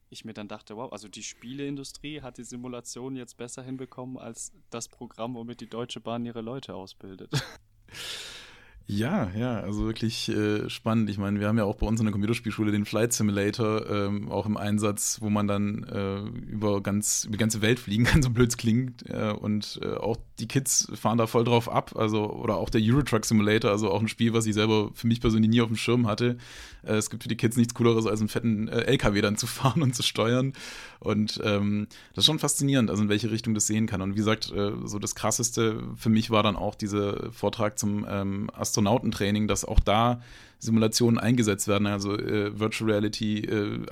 ich 0.09 0.25
mir 0.25 0.35
dann 0.35 0.49
dachte, 0.49 0.77
wow, 0.77 0.91
also 0.93 1.09
die 1.09 1.23
Spieleindustrie 1.23 2.21
hat 2.21 2.39
die 2.39 2.45
Simulation 2.45 3.15
jetzt 3.15 3.37
besser 3.37 3.63
hinbekommen 3.63 4.19
als 4.19 4.53
das 4.71 4.89
Programm, 4.89 5.35
womit 5.35 5.61
die 5.61 5.69
Deutsche 5.69 6.01
Bahn 6.01 6.27
ihre 6.27 6.41
Leute 6.41 6.75
ausbildet. 6.75 7.31
Ja, 8.87 9.31
ja, 9.39 9.61
also 9.61 9.85
wirklich 9.85 10.29
äh, 10.31 10.69
spannend. 10.69 11.11
Ich 11.11 11.17
meine, 11.17 11.39
wir 11.39 11.47
haben 11.47 11.57
ja 11.57 11.63
auch 11.63 11.77
bei 11.77 11.87
uns 11.87 12.01
in 12.01 12.07
der 12.07 12.13
Computerspielschule 12.13 12.73
den 12.73 12.85
Flight 12.85 13.13
Simulator 13.13 13.89
ähm, 13.89 14.29
auch 14.33 14.47
im 14.47 14.57
Einsatz, 14.57 15.19
wo 15.21 15.31
man 15.31 15.47
dann 15.47 15.85
äh, 15.85 16.19
über 16.51 16.83
ganz 16.83 17.25
über 17.25 17.35
die 17.35 17.39
ganze 17.39 17.63
Welt 17.63 17.79
fliegen 17.79 18.03
kann, 18.07 18.21
so 18.21 18.31
blöd 18.31 18.59
klingt. 18.59 19.09
Äh, 19.09 19.31
und 19.31 19.79
äh, 19.81 19.95
auch 19.95 20.17
die 20.41 20.49
Kids 20.49 20.91
fahren 20.95 21.19
da 21.19 21.29
voll 21.29 21.45
drauf 21.45 21.71
ab. 21.71 21.95
Also, 21.95 22.33
oder 22.33 22.57
auch 22.57 22.69
der 22.69 22.81
Euro 22.83 23.03
Truck 23.03 23.25
Simulator, 23.25 23.71
also 23.71 23.93
auch 23.93 24.01
ein 24.01 24.09
Spiel, 24.09 24.33
was 24.33 24.47
ich 24.47 24.55
selber 24.55 24.91
für 24.93 25.07
mich 25.07 25.21
persönlich 25.21 25.51
nie 25.51 25.61
auf 25.61 25.69
dem 25.69 25.77
Schirm 25.77 26.09
hatte. 26.09 26.37
Äh, 26.83 26.95
es 26.95 27.11
gibt 27.11 27.23
für 27.23 27.29
die 27.29 27.37
Kids 27.37 27.57
nichts 27.57 27.75
Cooleres, 27.75 28.07
als 28.07 28.19
einen 28.19 28.29
fetten 28.29 28.67
äh, 28.67 28.81
LKW 28.81 29.21
dann 29.21 29.37
zu 29.37 29.47
fahren 29.47 29.83
und 29.83 29.95
zu 29.95 30.03
steuern. 30.03 30.53
Und 30.99 31.41
ähm, 31.45 31.87
das 32.15 32.23
ist 32.23 32.27
schon 32.27 32.41
faszinierend, 32.41 32.91
also 32.91 33.05
in 33.05 33.09
welche 33.09 33.31
Richtung 33.31 33.55
das 33.55 33.69
sehen 33.69 33.87
kann. 33.87 34.03
Und 34.03 34.15
wie 34.15 34.19
gesagt, 34.19 34.53
so 34.85 34.99
das 34.99 35.15
krasseste 35.15 35.83
für 35.97 36.11
mich 36.11 36.31
war 36.31 36.43
dann 36.43 36.57
auch 36.57 36.75
dieser 36.75 37.33
Vortrag 37.33 37.79
zum 37.79 38.05
ähm, 38.09 38.51
Astronautentraining, 38.71 39.49
dass 39.49 39.65
auch 39.65 39.81
da 39.81 40.21
Simulationen 40.61 41.19
eingesetzt 41.19 41.69
werden, 41.69 41.87
also 41.87 42.17
äh, 42.17 42.59
Virtual 42.59 42.91
Reality 42.91 43.41
äh, 43.41 43.87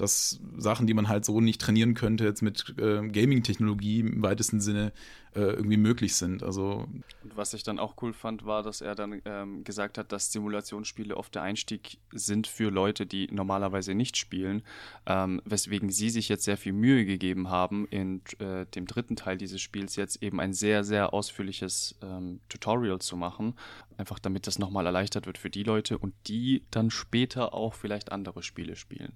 dass 0.00 0.40
Sachen, 0.56 0.86
die 0.86 0.94
man 0.94 1.08
halt 1.08 1.24
so 1.24 1.40
nicht 1.40 1.60
trainieren 1.60 1.94
könnte, 1.94 2.24
jetzt 2.24 2.42
mit 2.42 2.74
äh, 2.78 3.06
Gaming-Technologie 3.06 4.00
im 4.00 4.22
weitesten 4.22 4.60
Sinne 4.60 4.92
äh, 5.34 5.40
irgendwie 5.40 5.76
möglich 5.76 6.16
sind. 6.16 6.42
Also 6.42 6.88
und 7.22 7.36
was 7.36 7.54
ich 7.54 7.62
dann 7.62 7.78
auch 7.78 7.94
cool 8.02 8.12
fand, 8.12 8.44
war, 8.46 8.62
dass 8.62 8.80
er 8.80 8.94
dann 8.94 9.20
ähm, 9.24 9.62
gesagt 9.62 9.98
hat, 9.98 10.10
dass 10.10 10.32
Simulationsspiele 10.32 11.16
oft 11.16 11.34
der 11.34 11.42
Einstieg 11.42 11.98
sind 12.12 12.46
für 12.46 12.70
Leute, 12.70 13.06
die 13.06 13.28
normalerweise 13.30 13.94
nicht 13.94 14.16
spielen, 14.16 14.62
ähm, 15.06 15.40
weswegen 15.44 15.90
sie 15.90 16.10
sich 16.10 16.28
jetzt 16.28 16.44
sehr 16.44 16.56
viel 16.56 16.72
Mühe 16.72 17.04
gegeben 17.04 17.50
haben, 17.50 17.86
in 17.88 18.22
äh, 18.38 18.66
dem 18.66 18.86
dritten 18.86 19.16
Teil 19.16 19.36
dieses 19.36 19.60
Spiels 19.60 19.96
jetzt 19.96 20.22
eben 20.22 20.40
ein 20.40 20.52
sehr, 20.52 20.82
sehr 20.82 21.12
ausführliches 21.12 21.96
ähm, 22.02 22.40
Tutorial 22.48 23.00
zu 23.00 23.16
machen, 23.16 23.54
einfach 23.98 24.18
damit 24.18 24.46
das 24.46 24.58
nochmal 24.58 24.86
erleichtert 24.86 25.26
wird 25.26 25.38
für 25.38 25.50
die 25.50 25.62
Leute 25.62 25.98
und 25.98 26.14
die 26.26 26.64
dann 26.70 26.90
später 26.90 27.54
auch 27.54 27.74
vielleicht 27.74 28.12
andere 28.12 28.42
Spiele 28.42 28.76
spielen. 28.76 29.12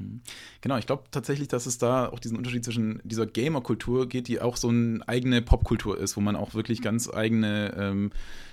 Mhm. 0.00 0.20
Genau, 0.60 0.76
ich 0.76 0.86
glaube 0.86 1.04
tatsächlich, 1.10 1.48
dass 1.48 1.66
es 1.66 1.78
da 1.78 2.08
auch 2.08 2.18
diesen 2.18 2.36
Unterschied 2.36 2.64
zwischen 2.64 3.00
dieser 3.04 3.26
Gamer-Kultur 3.26 4.08
geht, 4.08 4.28
die 4.28 4.40
auch 4.40 4.56
so 4.56 4.68
eine 4.68 5.00
eigene 5.06 5.42
Popkultur 5.42 5.98
ist, 5.98 6.16
wo 6.16 6.20
man 6.20 6.36
auch 6.36 6.54
wirklich 6.54 6.82
ganz 6.82 7.12
eigene 7.12 7.74
ähm, 7.76 8.10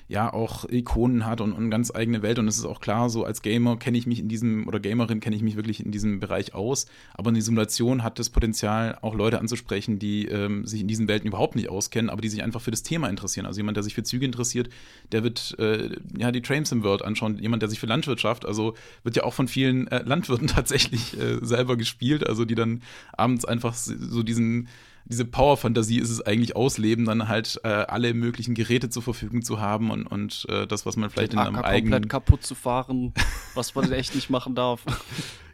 ja 0.08 0.32
auch 0.32 0.68
Ikonen 0.70 1.26
hat 1.26 1.42
und, 1.42 1.54
eine 1.54 1.70
ganz 1.70 1.94
eigene 1.94 2.22
Welt. 2.22 2.40
Und 2.40 2.48
es 2.48 2.58
ist 2.58 2.66
auch 2.66 2.80
klar, 2.80 3.10
so 3.10 3.26
als 3.26 3.42
Gamer 3.42 3.78
kenne 3.78 3.98
ich 3.98 4.08
mich 4.08 4.20
in 4.20 4.30
diesem 4.30 4.68
oder 4.68 4.80
Gamerin 4.80 5.20
kenne 5.20 5.36
ich 5.36 5.42
mich 5.42 5.56
wirklich 5.56 5.84
in 5.84 5.92
diesem 5.92 6.20
Bereich 6.20 6.54
aus. 6.54 6.86
Aber 7.14 7.30
eine 7.30 7.42
Simulation 7.42 8.04
hat 8.04 8.20
das 8.20 8.30
Potenzial, 8.30 8.98
auch 9.02 9.16
Leute 9.16 9.40
anzusprechen, 9.40 10.00
die 10.00 10.26
ähm, 10.28 10.66
sich 10.66 10.82
in 10.82 10.88
diesen 10.88 11.08
Welten 11.08 11.28
überhaupt 11.28 11.56
nicht 11.56 11.70
auskennen, 11.70 12.10
aber 12.10 12.22
die 12.22 12.30
sich 12.30 12.42
einfach 12.42 12.62
für 12.62 12.72
das 12.72 12.84
Thema 12.84 13.10
interessieren. 13.10 13.46
Also 13.46 13.60
jemand, 13.60 13.76
der 13.76 13.84
sich 13.84 13.96
für 13.96 14.04
Züge 14.04 14.26
interessiert, 14.26 14.70
der 15.12 15.24
wird 15.24 15.56
äh, 15.60 15.90
ja 16.18 16.32
die 16.32 16.42
Trains 16.42 16.72
im 16.72 16.84
World 16.84 17.04
anschauen. 17.04 17.38
Jemand, 17.40 17.62
der 17.62 17.70
sich 17.70 17.80
für 17.80 17.88
Landwirtschaft, 17.88 18.46
also 18.46 18.76
wird 19.04 19.18
ja 19.18 19.24
auch 19.24 19.34
von 19.34 19.48
vielen 19.48 19.88
äh, 19.88 20.04
Landwirten 20.04 20.48
tatsächlich 20.48 21.20
äh, 21.20 21.40
selber 21.42 21.76
gespielt, 21.76 22.26
also 22.26 22.46
die 22.46 22.56
dann 22.56 22.82
abends 23.14 23.44
einfach 23.44 23.74
so 23.74 24.24
diesen 24.24 24.70
diese 25.10 25.26
Power-Fantasie 25.26 26.00
ist 26.00 26.10
es 26.10 26.22
eigentlich 26.22 26.56
ausleben, 26.56 27.06
dann 27.06 27.28
halt 27.28 27.60
äh, 27.64 27.68
alle 27.68 28.14
möglichen 28.14 28.56
Geräte 28.56 28.90
zur 28.90 29.04
Verfügung 29.04 29.42
zu 29.42 29.60
haben 29.60 29.90
und, 29.90 30.06
und 30.06 30.46
äh, 30.50 30.68
das, 30.68 30.86
was 30.86 30.98
man 30.98 31.10
vielleicht 31.10 31.34
Den 31.34 31.40
in 31.40 31.46
einem 31.46 31.56
Acker 31.56 31.68
eigenen 31.68 31.92
komplett 31.94 32.10
kaputt 32.10 32.44
zu 32.44 32.56
fahren, 32.56 33.14
was 33.56 33.74
man 33.76 33.92
echt 33.92 34.16
nicht 34.16 34.30
machen 34.30 34.54
darf. 34.56 34.84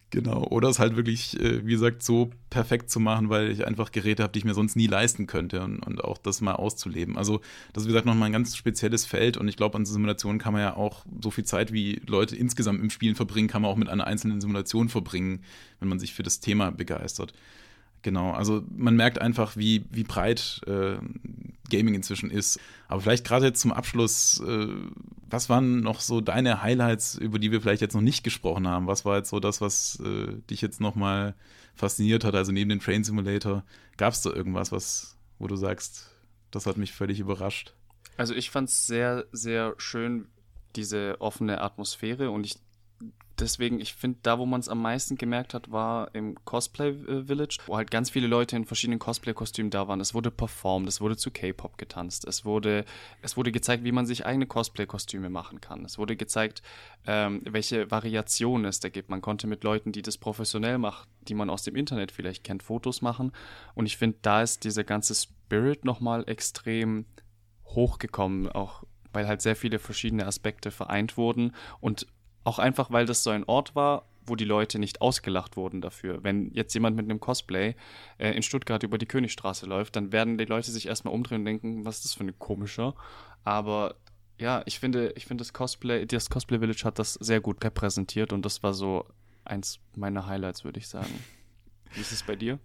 Genau, 0.10 0.44
oder 0.44 0.70
es 0.70 0.78
halt 0.78 0.96
wirklich, 0.96 1.40
äh, 1.40 1.66
wie 1.66 1.72
gesagt, 1.72 2.04
so 2.04 2.30
perfekt 2.52 2.92
zu 2.92 3.00
machen, 3.00 3.30
weil 3.30 3.50
ich 3.50 3.66
einfach 3.66 3.92
Geräte 3.92 4.22
habe, 4.22 4.32
die 4.32 4.40
ich 4.40 4.46
mir 4.46 4.54
sonst 4.54 4.76
nie 4.76 4.86
leisten 4.86 5.26
könnte 5.26 5.64
und, 5.64 5.80
und 5.80 6.04
auch 6.04 6.20
das 6.20 6.40
mal 6.40 6.54
auszuleben. 6.54 7.18
Also 7.18 7.42
das 7.74 7.84
ist, 7.84 7.88
wie 7.88 7.94
gesagt, 7.94 8.06
nochmal 8.06 8.30
ein 8.30 8.32
ganz 8.32 8.56
spezielles 8.56 9.06
Feld 9.06 9.38
und 9.38 9.48
ich 9.48 9.58
glaube, 9.58 9.76
an 9.76 9.86
Simulationen 9.86 10.40
kann 10.40 10.54
man 10.54 10.62
ja 10.62 10.76
auch 10.76 11.04
so 11.20 11.32
viel 11.32 11.46
Zeit, 11.46 11.74
wie 11.74 12.00
Leute 12.06 12.36
insgesamt 12.36 12.80
im 12.80 12.92
Spielen 12.92 13.16
verbringen, 13.16 13.48
kann 13.48 13.64
man 13.64 13.72
auch 13.72 13.76
mit 13.76 13.90
einer 13.90 14.06
einzelnen 14.06 14.40
Simulation 14.40 14.88
verbringen, 14.88 15.44
wenn 15.80 15.90
man 15.90 16.00
sich 16.00 16.14
für 16.14 16.24
das 16.24 16.40
Thema 16.40 16.72
begeistert. 16.72 17.34
Genau, 18.04 18.32
also 18.32 18.64
man 18.76 18.98
merkt 18.98 19.20
einfach, 19.20 19.56
wie, 19.56 19.86
wie 19.90 20.04
breit 20.04 20.62
äh, 20.68 20.98
Gaming 21.70 21.96
inzwischen 21.96 22.30
ist. 22.30 22.60
Aber 22.90 23.02
vielleicht 23.02 23.26
gerade 23.26 23.46
jetzt 23.48 23.62
zum 23.62 23.72
Abschluss, 23.72 24.42
äh, 24.46 24.68
was 25.30 25.50
waren 25.50 25.80
noch 25.80 26.02
so 26.02 26.20
deine 26.20 26.62
Highlights, 26.62 27.16
über 27.16 27.40
die 27.40 27.52
wir 27.52 27.62
vielleicht 27.62 27.82
jetzt 27.82 27.94
noch 27.96 28.02
nicht 28.02 28.24
gesprochen 28.24 28.68
haben? 28.68 28.88
Was 28.88 29.06
war 29.06 29.18
jetzt 29.18 29.30
so 29.30 29.40
das, 29.40 29.62
was 29.62 30.00
äh, 30.06 30.34
dich 30.50 30.62
jetzt 30.62 30.82
nochmal 30.82 31.34
fasziniert 31.76 32.26
hat? 32.26 32.36
Also 32.36 32.52
neben 32.52 32.70
dem 32.70 32.82
Train 32.82 33.06
Simulator, 33.06 33.64
gab 33.96 34.14
es 34.14 34.22
da 34.22 34.32
irgendwas, 34.32 34.74
was, 34.74 35.18
wo 35.40 35.48
du 35.48 35.56
sagst, 35.56 36.12
das 36.52 36.66
hat 36.66 36.76
mich 36.76 36.92
völlig 36.92 37.22
überrascht? 37.22 37.74
Also 38.18 38.36
ich 38.36 38.52
fand 38.52 38.68
es 38.68 38.86
sehr, 38.86 39.26
sehr 39.32 39.76
schön, 39.78 40.28
diese 40.76 41.22
offene 41.22 41.62
Atmosphäre 41.62 42.32
und 42.32 42.46
ich 42.46 42.58
deswegen, 43.44 43.80
ich 43.80 43.94
finde, 43.94 44.20
da, 44.24 44.40
wo 44.40 44.46
man 44.46 44.60
es 44.60 44.70
am 44.70 44.82
meisten 44.82 45.16
gemerkt 45.16 45.54
hat, 45.54 45.72
war 45.72 46.14
im 46.16 46.36
Cosplay 46.46 46.90
äh, 46.90 47.26
Village, 47.26 47.58
wo 47.68 47.78
halt 47.78 47.92
ganz 47.92 48.10
viele 48.10 48.28
Leute 48.28 48.56
in 48.56 48.66
verschiedenen 48.66 49.00
Cosplay-Kostümen 49.00 49.70
da 49.70 49.88
waren. 49.88 50.00
Es 50.00 50.14
wurde 50.14 50.32
performt, 50.32 50.88
es 50.88 51.02
wurde 51.02 51.18
zu 51.18 51.30
K-Pop 51.30 51.78
getanzt, 51.78 52.26
es 52.26 52.46
wurde, 52.46 52.86
es 53.22 53.38
wurde 53.38 53.52
gezeigt, 53.52 53.84
wie 53.84 53.92
man 53.92 54.06
sich 54.06 54.26
eigene 54.26 54.48
Cosplay-Kostüme 54.48 55.30
machen 55.30 55.62
kann. 55.62 55.86
Es 55.86 55.98
wurde 55.98 56.16
gezeigt, 56.16 56.64
ähm, 57.06 57.42
welche 57.46 57.92
Variationen 57.92 58.66
es 58.66 58.80
da 58.80 58.90
gibt. 58.90 59.10
Man 59.10 59.22
konnte 59.22 59.48
mit 59.48 59.64
Leuten, 59.64 59.92
die 59.92 60.02
das 60.02 60.18
professionell 60.18 60.78
machen, 60.78 61.08
die 61.28 61.36
man 61.36 61.50
aus 61.50 61.64
dem 61.64 61.76
Internet 61.76 62.12
vielleicht 62.12 62.44
kennt, 62.44 62.64
Fotos 62.64 63.02
machen. 63.02 63.32
Und 63.76 63.86
ich 63.86 63.98
finde, 63.98 64.18
da 64.22 64.42
ist 64.42 64.64
dieser 64.64 64.84
ganze 64.84 65.14
Spirit 65.14 65.86
nochmal 65.86 66.24
extrem 66.28 67.06
hochgekommen, 67.66 68.50
auch 68.50 68.84
weil 69.12 69.28
halt 69.28 69.42
sehr 69.42 69.56
viele 69.56 69.80
verschiedene 69.80 70.26
Aspekte 70.26 70.72
vereint 70.72 71.18
wurden 71.18 71.54
und 71.80 72.08
auch 72.44 72.60
einfach, 72.60 72.92
weil 72.92 73.06
das 73.06 73.24
so 73.24 73.30
ein 73.30 73.44
Ort 73.46 73.76
war, 73.76 74.06
wo 74.26 74.36
die 74.36 74.46
Leute 74.46 74.80
nicht 74.80 75.02
ausgelacht 75.02 75.58
wurden 75.58 75.82
dafür. 75.82 76.24
Wenn 76.24 76.52
jetzt 76.54 76.74
jemand 76.74 76.96
mit 76.96 77.06
einem 77.06 77.20
Cosplay 77.20 77.76
äh, 78.18 78.32
in 78.32 78.44
Stuttgart 78.44 78.84
über 78.84 78.98
die 78.98 79.06
Königstraße 79.06 79.66
läuft, 79.66 79.96
dann 79.96 80.12
werden 80.12 80.38
die 80.38 80.46
Leute 80.46 80.72
sich 80.72 80.88
erstmal 80.88 81.14
umdrehen 81.14 81.40
und 81.40 81.46
denken, 81.46 81.86
was 81.86 81.98
ist 81.98 82.06
das 82.06 82.14
für 82.14 82.24
ein 82.24 82.40
komischer. 82.40 82.96
Aber 83.44 83.96
ja, 84.40 84.64
ich 84.66 84.80
finde, 84.80 85.14
ich 85.16 85.26
finde 85.26 85.42
das 85.42 85.54
Cosplay, 85.54 86.06
das 86.06 86.30
Cosplay 86.30 86.60
Village 86.60 86.84
hat 86.86 87.00
das 87.00 87.14
sehr 87.16 87.42
gut 87.42 87.64
repräsentiert 87.64 88.34
und 88.34 88.46
das 88.46 88.64
war 88.64 88.74
so 88.74 89.06
eins 89.46 89.80
meiner 89.96 90.26
Highlights, 90.26 90.64
würde 90.64 90.80
ich 90.80 90.88
sagen. 90.88 91.24
Wie 91.94 92.02
ist 92.02 92.12
es 92.12 92.24
bei 92.24 92.36
dir? 92.36 92.60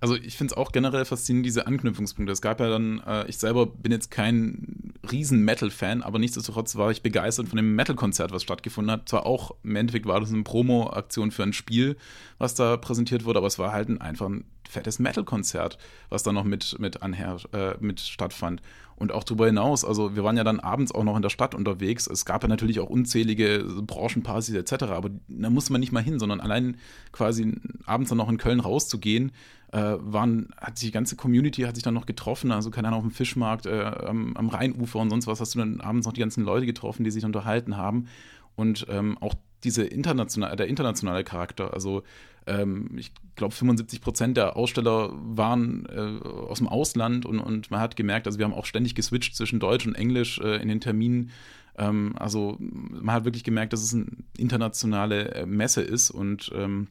Also 0.00 0.16
ich 0.16 0.36
finde 0.36 0.52
es 0.52 0.56
auch 0.56 0.72
generell 0.72 1.04
faszinierend, 1.04 1.44
diese 1.44 1.66
Anknüpfungspunkte. 1.66 2.32
Es 2.32 2.40
gab 2.40 2.58
ja 2.60 2.70
dann, 2.70 3.00
äh, 3.06 3.26
ich 3.28 3.36
selber 3.36 3.66
bin 3.66 3.92
jetzt 3.92 4.10
kein 4.10 4.94
riesen 5.10 5.44
Metal-Fan, 5.44 6.02
aber 6.02 6.18
nichtsdestotrotz 6.18 6.76
war 6.76 6.90
ich 6.90 7.02
begeistert 7.02 7.48
von 7.48 7.58
dem 7.58 7.74
Metal-Konzert, 7.74 8.32
was 8.32 8.42
stattgefunden 8.42 8.90
hat. 8.90 9.08
Zwar 9.08 9.26
auch, 9.26 9.52
im 9.62 9.76
Endeffekt 9.76 10.06
war 10.06 10.18
das 10.20 10.32
eine 10.32 10.42
Promo-Aktion 10.42 11.30
für 11.30 11.42
ein 11.42 11.52
Spiel, 11.52 11.96
was 12.38 12.54
da 12.54 12.78
präsentiert 12.78 13.24
wurde, 13.24 13.38
aber 13.38 13.46
es 13.46 13.58
war 13.58 13.72
halt 13.72 13.90
ein, 13.90 14.00
einfach 14.00 14.26
ein 14.26 14.44
fettes 14.68 14.98
Metal-Konzert, 14.98 15.76
was 16.08 16.22
da 16.22 16.32
noch 16.32 16.44
mit, 16.44 16.78
mit, 16.78 17.02
anher, 17.02 17.36
äh, 17.52 17.74
mit 17.80 18.00
stattfand. 18.00 18.62
Und 19.00 19.12
auch 19.12 19.24
darüber 19.24 19.46
hinaus, 19.46 19.82
also 19.82 20.14
wir 20.14 20.24
waren 20.24 20.36
ja 20.36 20.44
dann 20.44 20.60
abends 20.60 20.92
auch 20.92 21.04
noch 21.04 21.16
in 21.16 21.22
der 21.22 21.30
Stadt 21.30 21.54
unterwegs. 21.54 22.06
Es 22.06 22.26
gab 22.26 22.42
ja 22.42 22.48
natürlich 22.50 22.80
auch 22.80 22.90
unzählige 22.90 23.64
Branchenpartys 23.80 24.54
etc., 24.54 24.84
aber 24.84 25.08
da 25.26 25.48
musste 25.48 25.72
man 25.72 25.80
nicht 25.80 25.90
mal 25.90 26.02
hin, 26.02 26.18
sondern 26.18 26.38
allein 26.38 26.76
quasi 27.10 27.54
abends 27.86 28.10
dann 28.10 28.18
noch 28.18 28.28
in 28.28 28.36
Köln 28.36 28.60
rauszugehen, 28.60 29.32
äh, 29.72 29.94
waren, 29.98 30.50
hat 30.60 30.78
sich 30.78 30.88
die 30.88 30.92
ganze 30.92 31.16
Community 31.16 31.62
hat 31.62 31.76
sich 31.76 31.82
dann 31.82 31.94
noch 31.94 32.04
getroffen, 32.04 32.52
also 32.52 32.70
keine 32.70 32.88
Ahnung, 32.88 32.98
auf 32.98 33.06
dem 33.06 33.12
Fischmarkt, 33.12 33.64
äh, 33.64 33.84
am, 34.06 34.36
am 34.36 34.50
Rheinufer 34.50 34.98
und 34.98 35.08
sonst 35.08 35.26
was, 35.26 35.40
hast 35.40 35.54
du 35.54 35.60
dann 35.60 35.80
abends 35.80 36.06
noch 36.06 36.12
die 36.12 36.20
ganzen 36.20 36.44
Leute 36.44 36.66
getroffen, 36.66 37.02
die 37.02 37.10
sich 37.10 37.24
unterhalten 37.24 37.78
haben. 37.78 38.06
Und 38.54 38.86
ähm, 38.90 39.16
auch 39.20 39.34
diese 39.64 39.84
international, 39.84 40.56
der 40.56 40.68
internationale 40.68 41.24
Charakter, 41.24 41.72
also 41.74 42.02
ähm, 42.46 42.90
ich 42.96 43.12
glaube 43.36 43.54
75 43.54 44.00
Prozent 44.00 44.36
der 44.36 44.56
Aussteller 44.56 45.10
waren 45.12 45.86
äh, 45.86 46.26
aus 46.26 46.58
dem 46.58 46.68
Ausland 46.68 47.26
und, 47.26 47.38
und 47.38 47.70
man 47.70 47.80
hat 47.80 47.96
gemerkt, 47.96 48.26
also 48.26 48.38
wir 48.38 48.44
haben 48.44 48.54
auch 48.54 48.66
ständig 48.66 48.94
geswitcht 48.94 49.36
zwischen 49.36 49.60
Deutsch 49.60 49.86
und 49.86 49.94
Englisch 49.94 50.38
äh, 50.38 50.56
in 50.56 50.68
den 50.68 50.80
Terminen. 50.80 51.30
Ähm, 51.76 52.14
also 52.18 52.56
man 52.58 53.14
hat 53.14 53.24
wirklich 53.24 53.44
gemerkt, 53.44 53.72
dass 53.72 53.82
es 53.82 53.94
eine 53.94 54.06
internationale 54.36 55.34
äh, 55.34 55.46
Messe 55.46 55.82
ist 55.82 56.10
und 56.10 56.50
ähm, 56.54 56.88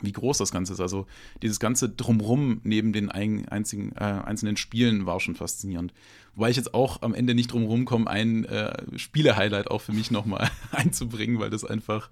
wie 0.00 0.12
groß 0.12 0.38
das 0.38 0.52
Ganze 0.52 0.72
ist. 0.72 0.80
Also 0.80 1.06
dieses 1.42 1.60
ganze 1.60 1.88
Drumrum 1.88 2.60
neben 2.64 2.92
den 2.92 3.10
ein, 3.10 3.48
einzigen, 3.48 3.92
äh, 3.92 4.04
einzelnen 4.04 4.56
Spielen 4.56 5.06
war 5.06 5.20
schon 5.20 5.34
faszinierend. 5.34 5.92
Wobei 6.34 6.50
ich 6.50 6.56
jetzt 6.56 6.74
auch 6.74 7.02
am 7.02 7.14
Ende 7.14 7.34
nicht 7.34 7.52
drumherum 7.52 7.84
komme, 7.84 8.08
ein 8.08 8.44
äh, 8.44 8.98
Spiele-Highlight 8.98 9.70
auch 9.70 9.80
für 9.80 9.92
mich 9.92 10.10
nochmal 10.10 10.50
einzubringen, 10.70 11.40
weil 11.40 11.50
das 11.50 11.64
einfach 11.64 12.10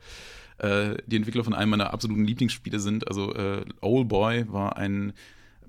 äh, 0.58 0.96
die 1.06 1.16
Entwickler 1.16 1.44
von 1.44 1.54
einem 1.54 1.70
meiner 1.70 1.92
absoluten 1.92 2.24
Lieblingsspiele 2.24 2.80
sind. 2.80 3.06
Also 3.08 3.34
äh, 3.34 3.64
Old 3.80 4.08
Boy 4.08 4.50
war 4.52 4.76
ein 4.76 5.12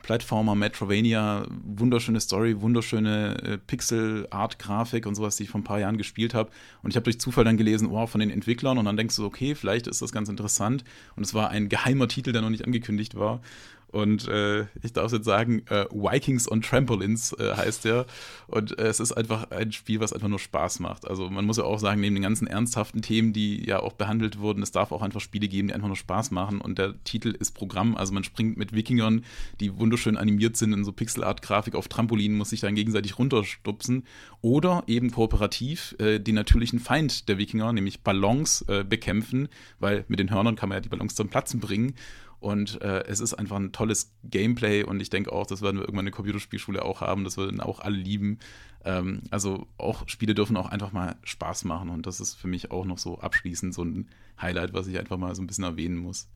Plattformer, 0.01 0.55
Metrovania, 0.55 1.45
wunderschöne 1.49 2.19
Story, 2.19 2.61
wunderschöne 2.61 3.37
äh, 3.43 3.57
Pixel-Art-Grafik 3.57 5.05
und 5.05 5.15
sowas, 5.15 5.35
die 5.37 5.43
ich 5.43 5.49
vor 5.49 5.59
ein 5.59 5.63
paar 5.63 5.79
Jahren 5.79 5.97
gespielt 5.97 6.33
habe. 6.33 6.49
Und 6.81 6.91
ich 6.91 6.95
habe 6.95 7.03
durch 7.05 7.19
Zufall 7.19 7.43
dann 7.43 7.57
gelesen, 7.57 7.89
wow, 7.91 8.09
von 8.09 8.19
den 8.19 8.29
Entwicklern. 8.29 8.77
Und 8.77 8.85
dann 8.85 8.97
denkst 8.97 9.15
du, 9.15 9.25
okay, 9.25 9.55
vielleicht 9.55 9.87
ist 9.87 10.01
das 10.01 10.11
ganz 10.11 10.29
interessant. 10.29 10.83
Und 11.15 11.25
es 11.25 11.33
war 11.33 11.49
ein 11.49 11.69
geheimer 11.69 12.07
Titel, 12.07 12.31
der 12.31 12.41
noch 12.41 12.49
nicht 12.49 12.65
angekündigt 12.65 13.15
war. 13.15 13.41
Und 13.89 14.27
äh, 14.27 14.65
ich 14.83 14.91
darf 14.93 15.13
jetzt 15.13 15.25
sagen, 15.25 15.63
äh, 15.69 15.85
Vikings 15.91 16.51
on 16.51 16.61
Trampolins 16.61 17.33
äh, 17.33 17.55
heißt 17.55 17.85
der. 17.85 18.05
Und 18.47 18.77
äh, 18.77 18.87
es 18.87 18.99
ist 18.99 19.13
einfach 19.13 19.49
ein 19.51 19.71
Spiel, 19.71 20.01
was 20.01 20.11
einfach 20.11 20.27
nur 20.27 20.39
Spaß 20.39 20.81
macht. 20.81 21.07
Also 21.07 21.29
man 21.29 21.45
muss 21.45 21.57
ja 21.57 21.63
auch 21.63 21.79
sagen, 21.79 22.01
neben 22.01 22.15
den 22.15 22.23
ganzen 22.23 22.47
ernsthaften 22.47 23.01
Themen, 23.01 23.31
die 23.31 23.65
ja 23.65 23.79
auch 23.79 23.93
behandelt 23.93 24.39
wurden, 24.39 24.61
es 24.61 24.71
darf 24.71 24.91
auch 24.91 25.01
einfach 25.01 25.21
Spiele 25.21 25.47
geben, 25.47 25.69
die 25.69 25.73
einfach 25.73 25.87
nur 25.87 25.95
Spaß 25.95 26.31
machen. 26.31 26.59
Und 26.59 26.77
der 26.77 27.01
Titel 27.05 27.29
ist 27.29 27.51
Programm. 27.51 27.95
Also 27.95 28.13
man 28.13 28.25
springt 28.25 28.57
mit 28.57 28.73
Wikingern, 28.73 29.23
die 29.61 29.77
wunderschön 29.77 30.17
animiert 30.17 30.57
sind 30.57 30.73
in 30.73 30.83
so 30.83 30.91
Pixelart-Grafik 30.91 31.75
auf 31.75 31.87
Trampolinen, 31.87 32.37
muss 32.37 32.49
sich 32.49 32.59
dann 32.59 32.75
gegenseitig 32.75 33.17
runterstupsen. 33.17 34.03
Oder 34.41 34.83
eben 34.87 35.11
kooperativ 35.11 35.95
äh, 35.99 36.19
den 36.19 36.35
natürlichen 36.35 36.79
Feind 36.79 37.29
der 37.29 37.37
Wikinger, 37.37 37.71
nämlich 37.71 38.01
Ballons, 38.01 38.63
äh, 38.67 38.83
bekämpfen, 38.83 39.47
weil 39.79 40.03
mit 40.09 40.19
den 40.19 40.29
Hörnern 40.29 40.57
kann 40.57 40.69
man 40.69 40.77
ja 40.77 40.81
die 40.81 40.89
Ballons 40.89 41.15
zum 41.15 41.29
Platzen 41.29 41.61
bringen. 41.61 41.95
Und 42.39 42.81
äh, 42.81 43.03
es 43.05 43.19
ist 43.19 43.33
einfach 43.33 43.55
ein 43.55 43.71
tolles 43.71 44.13
Gameplay 44.23 44.83
und 44.83 45.01
ich 45.01 45.09
denke 45.09 45.31
auch, 45.31 45.47
das 45.47 45.61
werden 45.61 45.77
wir 45.77 45.83
irgendwann 45.83 46.05
in 46.05 46.11
der 46.11 46.15
Computerspielschule 46.15 46.85
auch 46.85 47.01
haben, 47.01 47.23
das 47.23 47.37
würden 47.37 47.59
auch 47.59 47.79
alle 47.79 47.97
lieben. 47.97 48.39
Ähm, 48.85 49.23
also 49.31 49.67
auch 49.77 50.07
Spiele 50.07 50.35
dürfen 50.35 50.55
auch 50.55 50.69
einfach 50.69 50.91
mal 50.91 51.15
Spaß 51.23 51.65
machen 51.65 51.89
und 51.89 52.05
das 52.05 52.19
ist 52.19 52.35
für 52.35 52.47
mich 52.47 52.69
auch 52.69 52.85
noch 52.85 52.99
so 52.99 53.19
abschließend 53.19 53.73
so 53.73 53.83
ein 53.83 54.07
Highlight, 54.39 54.73
was 54.73 54.87
ich 54.87 54.99
einfach 54.99 55.17
mal 55.17 55.33
so 55.33 55.41
ein 55.41 55.47
bisschen 55.47 55.63
erwähnen 55.63 55.97
muss. 55.97 56.29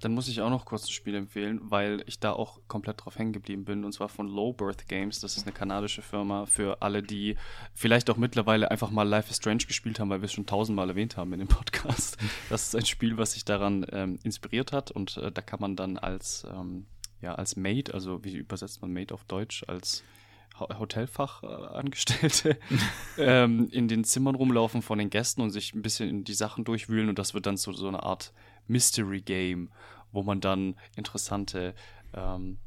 Dann 0.00 0.12
muss 0.12 0.28
ich 0.28 0.40
auch 0.40 0.50
noch 0.50 0.64
kurz 0.64 0.84
ein 0.84 0.92
Spiel 0.92 1.14
empfehlen, 1.14 1.60
weil 1.62 2.02
ich 2.06 2.18
da 2.18 2.32
auch 2.32 2.60
komplett 2.68 3.04
drauf 3.04 3.18
hängen 3.18 3.32
geblieben 3.32 3.64
bin. 3.64 3.84
Und 3.84 3.92
zwar 3.92 4.08
von 4.08 4.28
Low 4.28 4.52
Birth 4.52 4.88
Games. 4.88 5.20
Das 5.20 5.36
ist 5.36 5.46
eine 5.46 5.52
kanadische 5.52 6.02
Firma 6.02 6.46
für 6.46 6.80
alle, 6.80 7.02
die 7.02 7.36
vielleicht 7.74 8.08
auch 8.10 8.16
mittlerweile 8.16 8.70
einfach 8.70 8.90
mal 8.90 9.06
Life 9.06 9.30
is 9.30 9.36
Strange 9.36 9.64
gespielt 9.66 10.00
haben, 10.00 10.10
weil 10.10 10.22
wir 10.22 10.26
es 10.26 10.32
schon 10.32 10.46
tausendmal 10.46 10.88
erwähnt 10.88 11.16
haben 11.16 11.32
in 11.32 11.40
dem 11.40 11.48
Podcast. 11.48 12.16
Das 12.48 12.66
ist 12.66 12.76
ein 12.76 12.86
Spiel, 12.86 13.16
was 13.16 13.32
sich 13.32 13.44
daran 13.44 13.86
ähm, 13.92 14.18
inspiriert 14.22 14.72
hat. 14.72 14.90
Und 14.90 15.16
äh, 15.18 15.30
da 15.30 15.42
kann 15.42 15.60
man 15.60 15.76
dann 15.76 15.98
als, 15.98 16.46
ähm, 16.50 16.86
ja, 17.20 17.34
als 17.34 17.56
Maid, 17.56 17.94
also 17.94 18.24
wie 18.24 18.36
übersetzt 18.36 18.82
man 18.82 18.92
Maid 18.92 19.12
auf 19.12 19.24
Deutsch, 19.24 19.64
als 19.68 20.02
Hotelfachangestellte 20.58 22.58
ähm, 23.18 23.68
in 23.70 23.88
den 23.88 24.04
Zimmern 24.04 24.34
rumlaufen 24.34 24.82
von 24.82 24.98
den 24.98 25.10
Gästen 25.10 25.40
und 25.40 25.50
sich 25.50 25.74
ein 25.74 25.82
bisschen 25.82 26.08
in 26.08 26.24
die 26.24 26.34
Sachen 26.34 26.64
durchwühlen 26.64 27.08
und 27.08 27.18
das 27.18 27.34
wird 27.34 27.46
dann 27.46 27.56
so, 27.56 27.72
so 27.72 27.88
eine 27.88 28.02
Art 28.02 28.32
Mystery 28.70 29.20
Game, 29.20 29.70
wo 30.12 30.22
man 30.22 30.40
dann 30.40 30.76
interessante 30.96 31.74
ähm, 32.14 32.58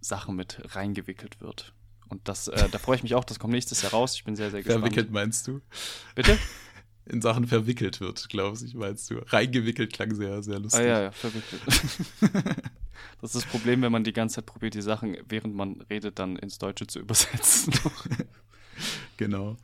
Sachen 0.00 0.36
mit 0.36 0.60
reingewickelt 0.74 1.40
wird. 1.40 1.72
Und 2.08 2.28
das, 2.28 2.48
äh, 2.48 2.68
da 2.70 2.78
freue 2.78 2.96
ich 2.96 3.02
mich 3.02 3.14
auch, 3.14 3.24
das 3.24 3.38
kommt 3.38 3.52
nächstes 3.52 3.82
Jahr 3.82 3.92
raus. 3.92 4.14
Ich 4.14 4.24
bin 4.24 4.36
sehr, 4.36 4.50
sehr 4.50 4.62
gespannt. 4.62 4.84
Verwickelt 4.84 5.10
meinst 5.10 5.48
du? 5.48 5.60
Bitte? 6.14 6.38
In 7.08 7.22
Sachen 7.22 7.46
verwickelt 7.46 8.00
wird, 8.00 8.28
glaube 8.28 8.58
ich, 8.64 8.74
meinst 8.74 9.10
du. 9.10 9.18
Reingewickelt 9.18 9.92
klang 9.92 10.12
sehr, 10.14 10.42
sehr 10.42 10.58
lustig. 10.58 10.80
Ah 10.80 10.84
ja, 10.84 11.02
ja, 11.02 11.10
verwickelt. 11.12 11.62
das 13.20 13.34
ist 13.34 13.36
das 13.36 13.44
Problem, 13.44 13.82
wenn 13.82 13.92
man 13.92 14.02
die 14.02 14.12
ganze 14.12 14.36
Zeit 14.36 14.46
probiert, 14.46 14.74
die 14.74 14.82
Sachen, 14.82 15.16
während 15.28 15.54
man 15.54 15.82
redet, 15.82 16.18
dann 16.18 16.34
ins 16.34 16.58
Deutsche 16.58 16.88
zu 16.88 16.98
übersetzen. 16.98 17.72
genau. 19.16 19.56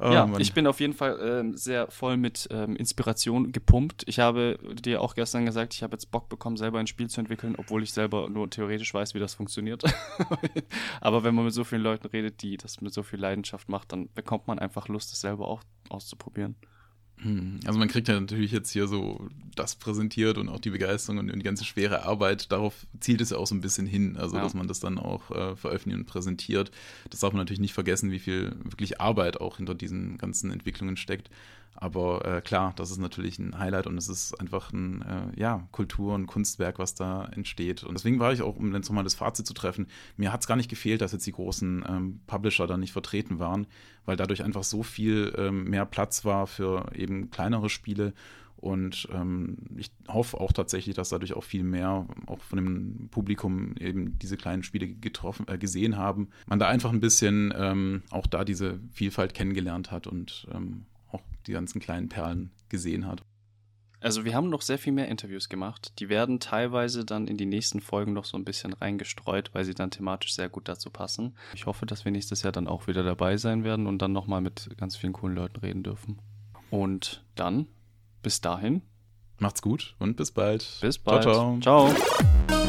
Oh, 0.00 0.12
ja, 0.12 0.26
Mann. 0.26 0.40
ich 0.40 0.54
bin 0.54 0.68
auf 0.68 0.78
jeden 0.78 0.92
Fall 0.92 1.18
ähm, 1.20 1.56
sehr 1.56 1.90
voll 1.90 2.16
mit 2.16 2.46
ähm, 2.52 2.76
Inspiration 2.76 3.50
gepumpt. 3.50 4.04
Ich 4.06 4.20
habe 4.20 4.56
dir 4.80 5.00
auch 5.00 5.16
gestern 5.16 5.44
gesagt, 5.44 5.74
ich 5.74 5.82
habe 5.82 5.94
jetzt 5.94 6.12
Bock 6.12 6.28
bekommen, 6.28 6.56
selber 6.56 6.78
ein 6.78 6.86
Spiel 6.86 7.10
zu 7.10 7.20
entwickeln, 7.20 7.56
obwohl 7.58 7.82
ich 7.82 7.92
selber 7.92 8.28
nur 8.28 8.48
theoretisch 8.48 8.94
weiß, 8.94 9.14
wie 9.14 9.18
das 9.18 9.34
funktioniert. 9.34 9.82
Aber 11.00 11.24
wenn 11.24 11.34
man 11.34 11.46
mit 11.46 11.54
so 11.54 11.64
vielen 11.64 11.82
Leuten 11.82 12.06
redet, 12.06 12.42
die 12.42 12.56
das 12.56 12.80
mit 12.80 12.94
so 12.94 13.02
viel 13.02 13.18
Leidenschaft 13.18 13.68
macht, 13.68 13.92
dann 13.92 14.08
bekommt 14.14 14.46
man 14.46 14.60
einfach 14.60 14.86
Lust, 14.86 15.12
es 15.12 15.20
selber 15.20 15.48
auch 15.48 15.62
auszuprobieren. 15.88 16.54
Hm. 17.20 17.60
Also 17.66 17.78
man 17.78 17.88
kriegt 17.88 18.08
ja 18.08 18.18
natürlich 18.18 18.52
jetzt 18.52 18.70
hier 18.70 18.86
so 18.86 19.28
das 19.54 19.74
präsentiert 19.74 20.38
und 20.38 20.48
auch 20.48 20.60
die 20.60 20.70
Begeisterung 20.70 21.18
und 21.18 21.34
die 21.34 21.42
ganze 21.42 21.64
schwere 21.64 22.04
Arbeit, 22.04 22.52
darauf 22.52 22.86
zielt 23.00 23.20
es 23.20 23.30
ja 23.30 23.38
auch 23.38 23.46
so 23.46 23.54
ein 23.54 23.60
bisschen 23.60 23.86
hin, 23.86 24.16
also 24.16 24.36
ja. 24.36 24.42
dass 24.42 24.54
man 24.54 24.68
das 24.68 24.78
dann 24.80 24.98
auch 24.98 25.30
äh, 25.30 25.56
veröffentlicht 25.56 25.98
und 25.98 26.06
präsentiert. 26.06 26.70
Das 27.10 27.20
darf 27.20 27.32
man 27.32 27.40
natürlich 27.40 27.60
nicht 27.60 27.74
vergessen, 27.74 28.12
wie 28.12 28.20
viel 28.20 28.54
wirklich 28.62 29.00
Arbeit 29.00 29.40
auch 29.40 29.56
hinter 29.56 29.74
diesen 29.74 30.16
ganzen 30.18 30.52
Entwicklungen 30.52 30.96
steckt. 30.96 31.28
Aber 31.74 32.24
äh, 32.24 32.40
klar, 32.40 32.72
das 32.76 32.90
ist 32.90 32.98
natürlich 32.98 33.38
ein 33.38 33.56
Highlight 33.56 33.86
und 33.86 33.96
es 33.96 34.08
ist 34.08 34.38
einfach 34.40 34.72
ein 34.72 35.02
äh, 35.02 35.40
ja, 35.40 35.68
Kultur- 35.70 36.14
und 36.14 36.26
Kunstwerk, 36.26 36.78
was 36.80 36.94
da 36.94 37.26
entsteht. 37.26 37.84
Und 37.84 37.94
deswegen 37.94 38.18
war 38.18 38.32
ich 38.32 38.42
auch, 38.42 38.56
um 38.56 38.74
jetzt 38.74 38.88
nochmal 38.88 39.04
das 39.04 39.14
Fazit 39.14 39.46
zu 39.46 39.54
treffen, 39.54 39.86
mir 40.16 40.32
hat 40.32 40.40
es 40.40 40.48
gar 40.48 40.56
nicht 40.56 40.68
gefehlt, 40.68 41.00
dass 41.00 41.12
jetzt 41.12 41.26
die 41.26 41.32
großen 41.32 41.84
ähm, 41.88 42.20
Publisher 42.26 42.66
da 42.66 42.76
nicht 42.76 42.92
vertreten 42.92 43.38
waren, 43.38 43.68
weil 44.06 44.16
dadurch 44.16 44.42
einfach 44.42 44.64
so 44.64 44.82
viel 44.82 45.32
ähm, 45.38 45.64
mehr 45.64 45.86
Platz 45.86 46.24
war 46.24 46.48
für 46.48 46.90
eben 46.94 47.30
kleinere 47.30 47.70
Spiele. 47.70 48.12
Und 48.56 49.06
ähm, 49.12 49.56
ich 49.76 49.92
hoffe 50.08 50.40
auch 50.40 50.52
tatsächlich, 50.52 50.96
dass 50.96 51.10
dadurch 51.10 51.34
auch 51.34 51.44
viel 51.44 51.62
mehr 51.62 52.08
auch 52.26 52.40
von 52.40 52.56
dem 52.56 53.08
Publikum 53.12 53.76
eben 53.78 54.18
diese 54.18 54.36
kleinen 54.36 54.64
Spiele 54.64 54.88
getroffen, 54.88 55.46
äh, 55.46 55.58
gesehen 55.58 55.96
haben. 55.96 56.30
Man 56.48 56.58
da 56.58 56.66
einfach 56.66 56.92
ein 56.92 56.98
bisschen 56.98 57.54
ähm, 57.56 58.02
auch 58.10 58.26
da 58.26 58.44
diese 58.44 58.80
Vielfalt 58.90 59.32
kennengelernt 59.32 59.92
hat 59.92 60.08
und 60.08 60.48
ähm, 60.52 60.86
die 61.48 61.54
ganzen 61.54 61.80
kleinen 61.80 62.08
Perlen 62.08 62.52
gesehen 62.68 63.06
hat. 63.06 63.22
Also 64.00 64.24
wir 64.24 64.34
haben 64.34 64.48
noch 64.48 64.62
sehr 64.62 64.78
viel 64.78 64.92
mehr 64.92 65.08
Interviews 65.08 65.48
gemacht. 65.48 65.92
Die 65.98 66.08
werden 66.08 66.38
teilweise 66.38 67.04
dann 67.04 67.26
in 67.26 67.36
die 67.36 67.46
nächsten 67.46 67.80
Folgen 67.80 68.12
noch 68.12 68.24
so 68.24 68.36
ein 68.36 68.44
bisschen 68.44 68.72
reingestreut, 68.72 69.50
weil 69.54 69.64
sie 69.64 69.74
dann 69.74 69.90
thematisch 69.90 70.34
sehr 70.34 70.48
gut 70.48 70.68
dazu 70.68 70.90
passen. 70.90 71.36
Ich 71.54 71.66
hoffe, 71.66 71.84
dass 71.84 72.04
wir 72.04 72.12
nächstes 72.12 72.42
Jahr 72.42 72.52
dann 72.52 72.68
auch 72.68 72.86
wieder 72.86 73.02
dabei 73.02 73.36
sein 73.38 73.64
werden 73.64 73.88
und 73.88 74.00
dann 74.00 74.12
nochmal 74.12 74.40
mit 74.40 74.70
ganz 74.76 74.96
vielen 74.96 75.12
coolen 75.12 75.34
Leuten 75.34 75.58
reden 75.58 75.82
dürfen. 75.82 76.20
Und 76.70 77.24
dann, 77.34 77.66
bis 78.22 78.40
dahin. 78.40 78.82
Macht's 79.38 79.62
gut 79.62 79.94
und 79.98 80.16
bis 80.16 80.30
bald. 80.30 80.78
Bis 80.80 80.98
bald. 80.98 81.22
ciao. 81.22 81.58
ciao. 81.60 81.88
ciao. 81.88 82.67